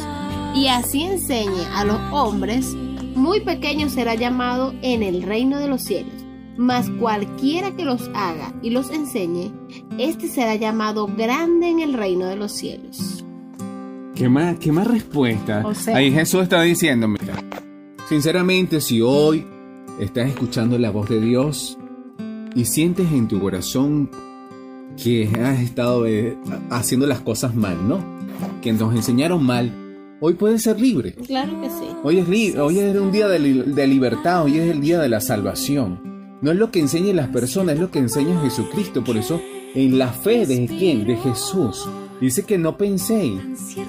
[0.54, 2.66] y así enseñe a los hombres,
[3.14, 6.12] muy pequeño será llamado en el reino de los cielos.
[6.56, 9.52] Mas cualquiera que los haga y los enseñe,
[9.98, 13.24] este será llamado grande en el reino de los cielos.
[14.14, 15.62] ¿Qué más, qué más respuesta?
[15.66, 17.34] O sea- Ahí Jesús está diciendo, mira,
[18.08, 19.44] sinceramente si hoy
[19.98, 21.78] estás escuchando la voz de Dios
[22.54, 24.10] y sientes en tu corazón
[25.02, 26.36] que has estado eh,
[26.70, 27.98] haciendo las cosas mal, ¿no?
[28.60, 29.72] Que nos enseñaron mal,
[30.20, 31.12] hoy puedes ser libre.
[31.26, 31.86] Claro que sí.
[32.04, 35.00] Hoy es, li- hoy es un día de, li- de libertad, hoy es el día
[35.00, 36.11] de la salvación.
[36.42, 39.04] No es lo que enseñen las personas, es lo que enseña Jesucristo.
[39.04, 39.40] Por eso,
[39.74, 41.06] en la fe de quién?
[41.06, 41.88] De Jesús.
[42.20, 43.40] Dice que no penséis.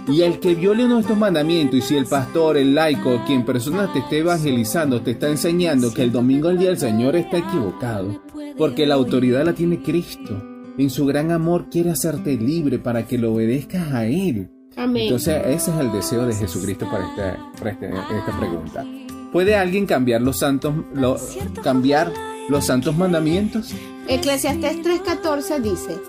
[0.08, 3.44] Y el que viole uno de estos mandamientos, y si el pastor, el laico, quien
[3.44, 7.38] persona te esté evangelizando, te está enseñando que el domingo al día del Señor está
[7.40, 8.22] equivocado,
[8.56, 10.42] porque la autoridad la tiene Cristo.
[10.78, 14.50] En su gran amor quiere hacerte libre para que lo obedezcas a Él.
[14.76, 15.04] Amén.
[15.04, 18.86] Entonces, ese es el deseo de Jesucristo para esta, para esta pregunta.
[19.34, 21.18] ¿Puede alguien cambiar los santos, lo-
[21.64, 22.14] cambiar
[22.50, 23.74] los santos mandamientos?
[24.08, 26.00] Eclesiastés 3:14 dice,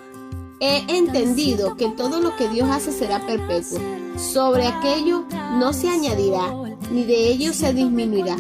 [0.61, 3.79] he entendido que todo lo que Dios hace será perpetuo.
[4.17, 5.25] Sobre aquello
[5.59, 6.53] no se añadirá,
[6.93, 8.37] ni de ello se disminuirá.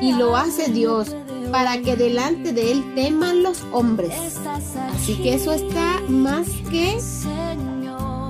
[0.00, 1.14] Y lo hace Dios
[1.50, 4.14] para que delante de él teman los hombres.
[4.94, 6.96] Así que eso está más que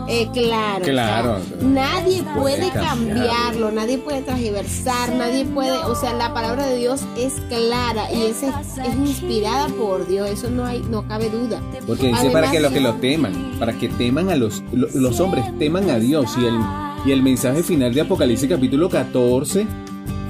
[0.08, 0.84] eh, claro.
[0.84, 1.36] Claro.
[1.36, 3.70] o sea, nadie puede Puede cambiarlo.
[3.70, 8.42] nadie puede transversar, nadie puede, o sea, la palabra de Dios es clara y es,
[8.42, 11.60] es inspirada por Dios, eso no hay, no cabe duda.
[11.86, 15.20] Porque dice para que los que lo teman, para que teman a los, lo- los
[15.20, 16.30] hombres, teman a Dios.
[16.40, 16.58] Y el,
[17.06, 19.66] y el mensaje final de Apocalipsis capítulo 14,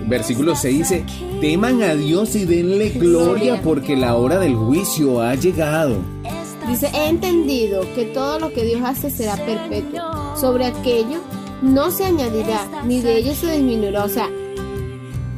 [0.07, 1.05] versículo 6 dice,
[1.41, 5.97] teman a Dios y denle gloria porque la hora del juicio ha llegado.
[6.69, 10.37] Dice, he entendido que todo lo que Dios hace será perpetuo.
[10.37, 11.19] Sobre aquello
[11.63, 14.05] no se añadirá, ni de ello se disminuirá.
[14.05, 14.29] O sea,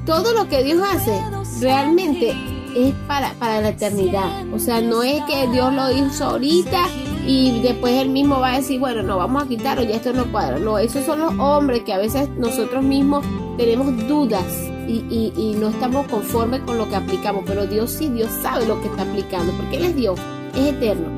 [0.06, 1.18] todo lo que Dios hace
[1.60, 2.34] realmente
[2.76, 4.46] es para, para la eternidad.
[4.52, 6.78] O sea, no es que Dios lo hizo ahorita
[7.26, 10.30] y después él mismo va a decir, bueno, no, vamos a quitarlo, ya esto no
[10.32, 10.58] cuadra.
[10.58, 13.24] No, esos son los hombres que a veces nosotros mismos
[13.56, 14.44] tenemos dudas
[14.88, 17.44] y, y- y no estamos conformes con lo que aplicamos.
[17.46, 20.18] Pero Dios sí, Dios sabe lo que está aplicando, porque Él es Dios,
[20.54, 21.08] es eterno.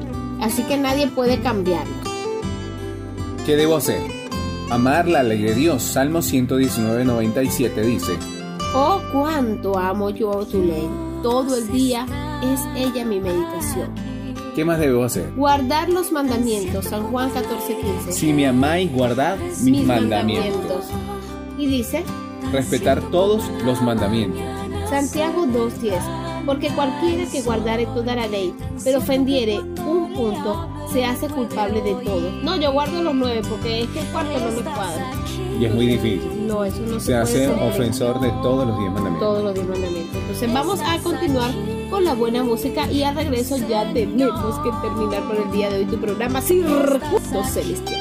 [0.40, 1.92] Así que nadie puede cambiarlo.
[3.46, 4.00] ¿Qué debo hacer?
[4.70, 5.82] Amar la ley de Dios.
[5.82, 8.12] Salmo 119, 97 dice,
[8.74, 10.88] Oh, cuánto amo yo tu ley.
[11.22, 12.06] Todo el día
[12.42, 14.12] es ella mi meditación.
[14.54, 15.30] ¿qué más debo hacer?
[15.36, 16.86] Guardar los mandamientos.
[16.86, 18.12] San Juan 14, 15.
[18.12, 20.86] Si me amáis, guardad mis, mandamientos.
[21.59, 22.04] Y dice
[22.52, 24.42] Respetar todos los mandamientos.
[24.90, 26.31] Santiago 2.10.
[26.44, 31.94] Porque cualquiera que guardare toda la ley, pero ofendiere un punto, se hace culpable de
[31.97, 32.31] todo.
[32.43, 35.10] No, yo guardo los nueve porque es que el cuarto no me cuadra.
[35.59, 36.47] Y es muy difícil.
[36.47, 39.28] No, eso no se, Se hace ofensor de todos los diez mandamientos.
[39.28, 40.16] todos los diez mandamientos.
[40.16, 41.51] Entonces vamos a continuar
[41.90, 45.78] con la buena música y al regreso ya tenemos que terminar por el día de
[45.78, 48.01] hoy tu programa Circuito Celestial.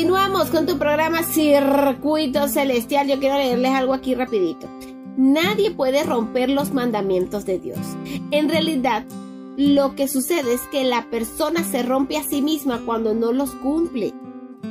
[0.00, 3.06] Continuamos con tu programa Circuito Celestial.
[3.06, 4.66] Yo quiero leerles algo aquí rapidito.
[5.18, 7.78] Nadie puede romper los mandamientos de Dios.
[8.30, 9.04] En realidad,
[9.58, 13.50] lo que sucede es que la persona se rompe a sí misma cuando no los
[13.50, 14.14] cumple.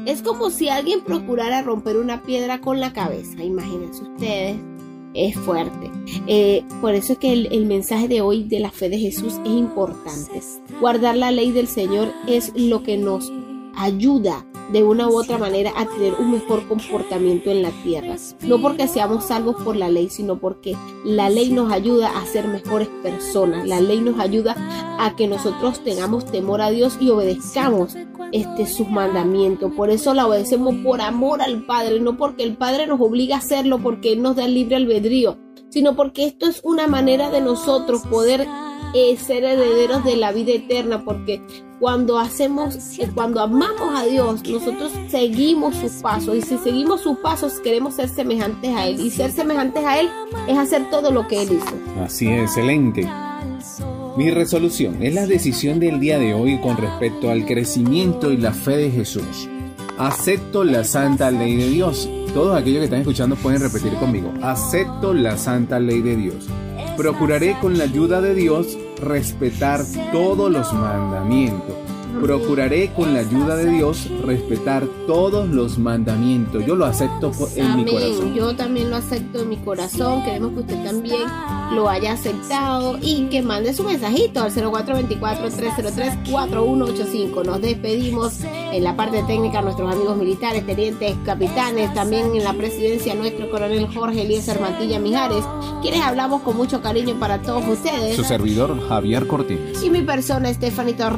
[0.07, 3.43] Es como si alguien procurara romper una piedra con la cabeza.
[3.43, 4.57] Imagínense ustedes
[5.13, 5.91] es fuerte.
[6.25, 9.35] Eh, por eso es que el, el, mensaje de hoy de la fe de Jesús
[9.45, 10.41] es importante.
[10.81, 13.31] Guardar la ley del Señor es lo que nos
[13.79, 18.15] ayuda de una u otra manera a tener un mejor comportamiento en la tierra.
[18.41, 22.47] No porque seamos salvos por la ley, sino porque la ley nos ayuda a ser
[22.47, 23.67] mejores personas.
[23.67, 24.55] La ley nos ayuda
[24.99, 27.95] a que nosotros tengamos temor a Dios y obedezcamos
[28.31, 29.71] este sus mandamientos.
[29.73, 33.39] Por eso la obedecemos por amor al Padre, no porque el Padre nos obliga a
[33.39, 35.39] hacerlo porque Él nos da libre albedrío,
[35.69, 38.45] sino porque esto es una manera de nosotros poder
[38.93, 41.41] eh, ser herederos de la vida eterna, porque
[41.79, 47.17] cuando hacemos, eh, cuando amamos a Dios, nosotros seguimos sus pasos y si seguimos sus
[47.19, 50.09] pasos queremos ser semejantes a Él y ser semejantes a Él
[50.47, 52.03] es hacer todo lo que Él hizo.
[52.03, 53.09] Así es, excelente.
[54.17, 58.51] Mi resolución es la decisión del día de hoy con respecto al crecimiento y la
[58.51, 59.47] fe de Jesús.
[59.97, 62.09] Acepto la santa ley de Dios.
[62.33, 64.33] Todos aquellos que están escuchando pueden repetir conmigo.
[64.41, 66.47] Acepto la santa ley de Dios.
[66.97, 69.81] Procuraré con la ayuda de Dios respetar
[70.11, 71.88] todos los mandamientos.
[72.21, 76.65] Procuraré con la ayuda de Dios respetar todos los mandamientos.
[76.65, 78.33] Yo lo acepto en mi corazón.
[78.33, 80.23] Yo también lo acepto en mi corazón.
[80.23, 81.21] Queremos que usted también
[81.73, 87.45] lo haya aceptado y que mande su mensajito al 0424-303-4185.
[87.45, 93.15] Nos despedimos en la parte técnica nuestros amigos militares, tenientes, capitanes, también en la presidencia
[93.15, 95.45] nuestro coronel Jorge Eliezer Mantilla Mijares,
[95.81, 98.15] quienes hablamos con mucho cariño para todos ustedes.
[98.15, 99.83] Su servidor, Javier Cortines.
[99.83, 101.09] Y mi persona, Estefanito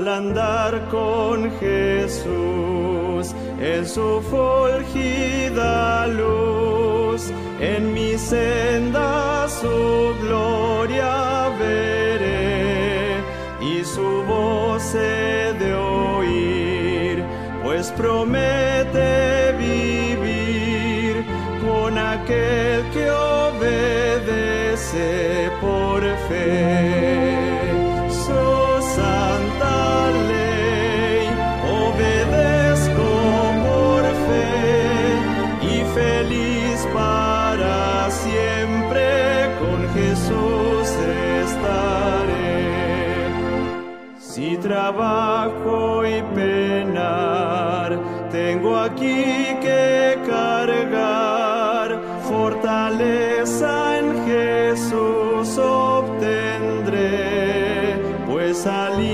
[0.00, 13.18] Al andar con Jesús en su fulgida luz, en mi senda su gloria veré
[13.60, 17.22] y su voz he de oír,
[17.62, 21.26] pues promete vivir
[21.60, 23.90] con aquel que obedece
[25.60, 27.29] por fe.
[44.70, 47.98] Trabajo y penar,
[48.30, 49.24] tengo aquí
[49.60, 51.98] que cargar.
[52.28, 57.00] Fortaleza en Jesús obtendré,
[58.28, 59.09] pues alivia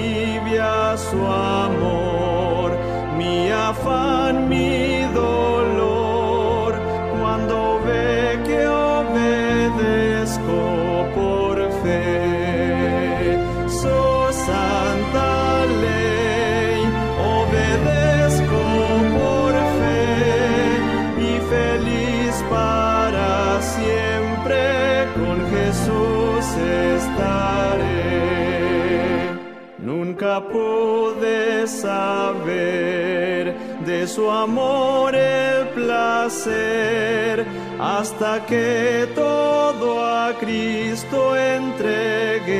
[30.16, 37.46] Nunca pude saber de su amor el placer
[37.78, 42.56] hasta que todo a Cristo entregué.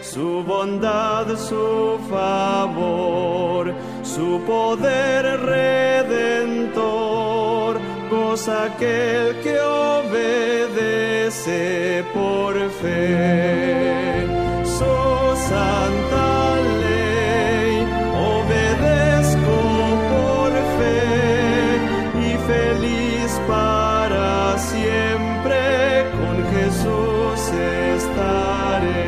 [0.00, 7.00] Su bondad, su favor, su poder redentor,
[8.08, 10.65] goza aquel que obedece
[12.12, 14.26] por fe.
[14.64, 14.94] Su
[15.48, 17.86] santa ley
[18.34, 19.58] obedezco
[20.10, 21.78] por fe
[22.18, 25.60] y feliz para siempre
[26.18, 27.40] con Jesús
[27.94, 29.06] estaré.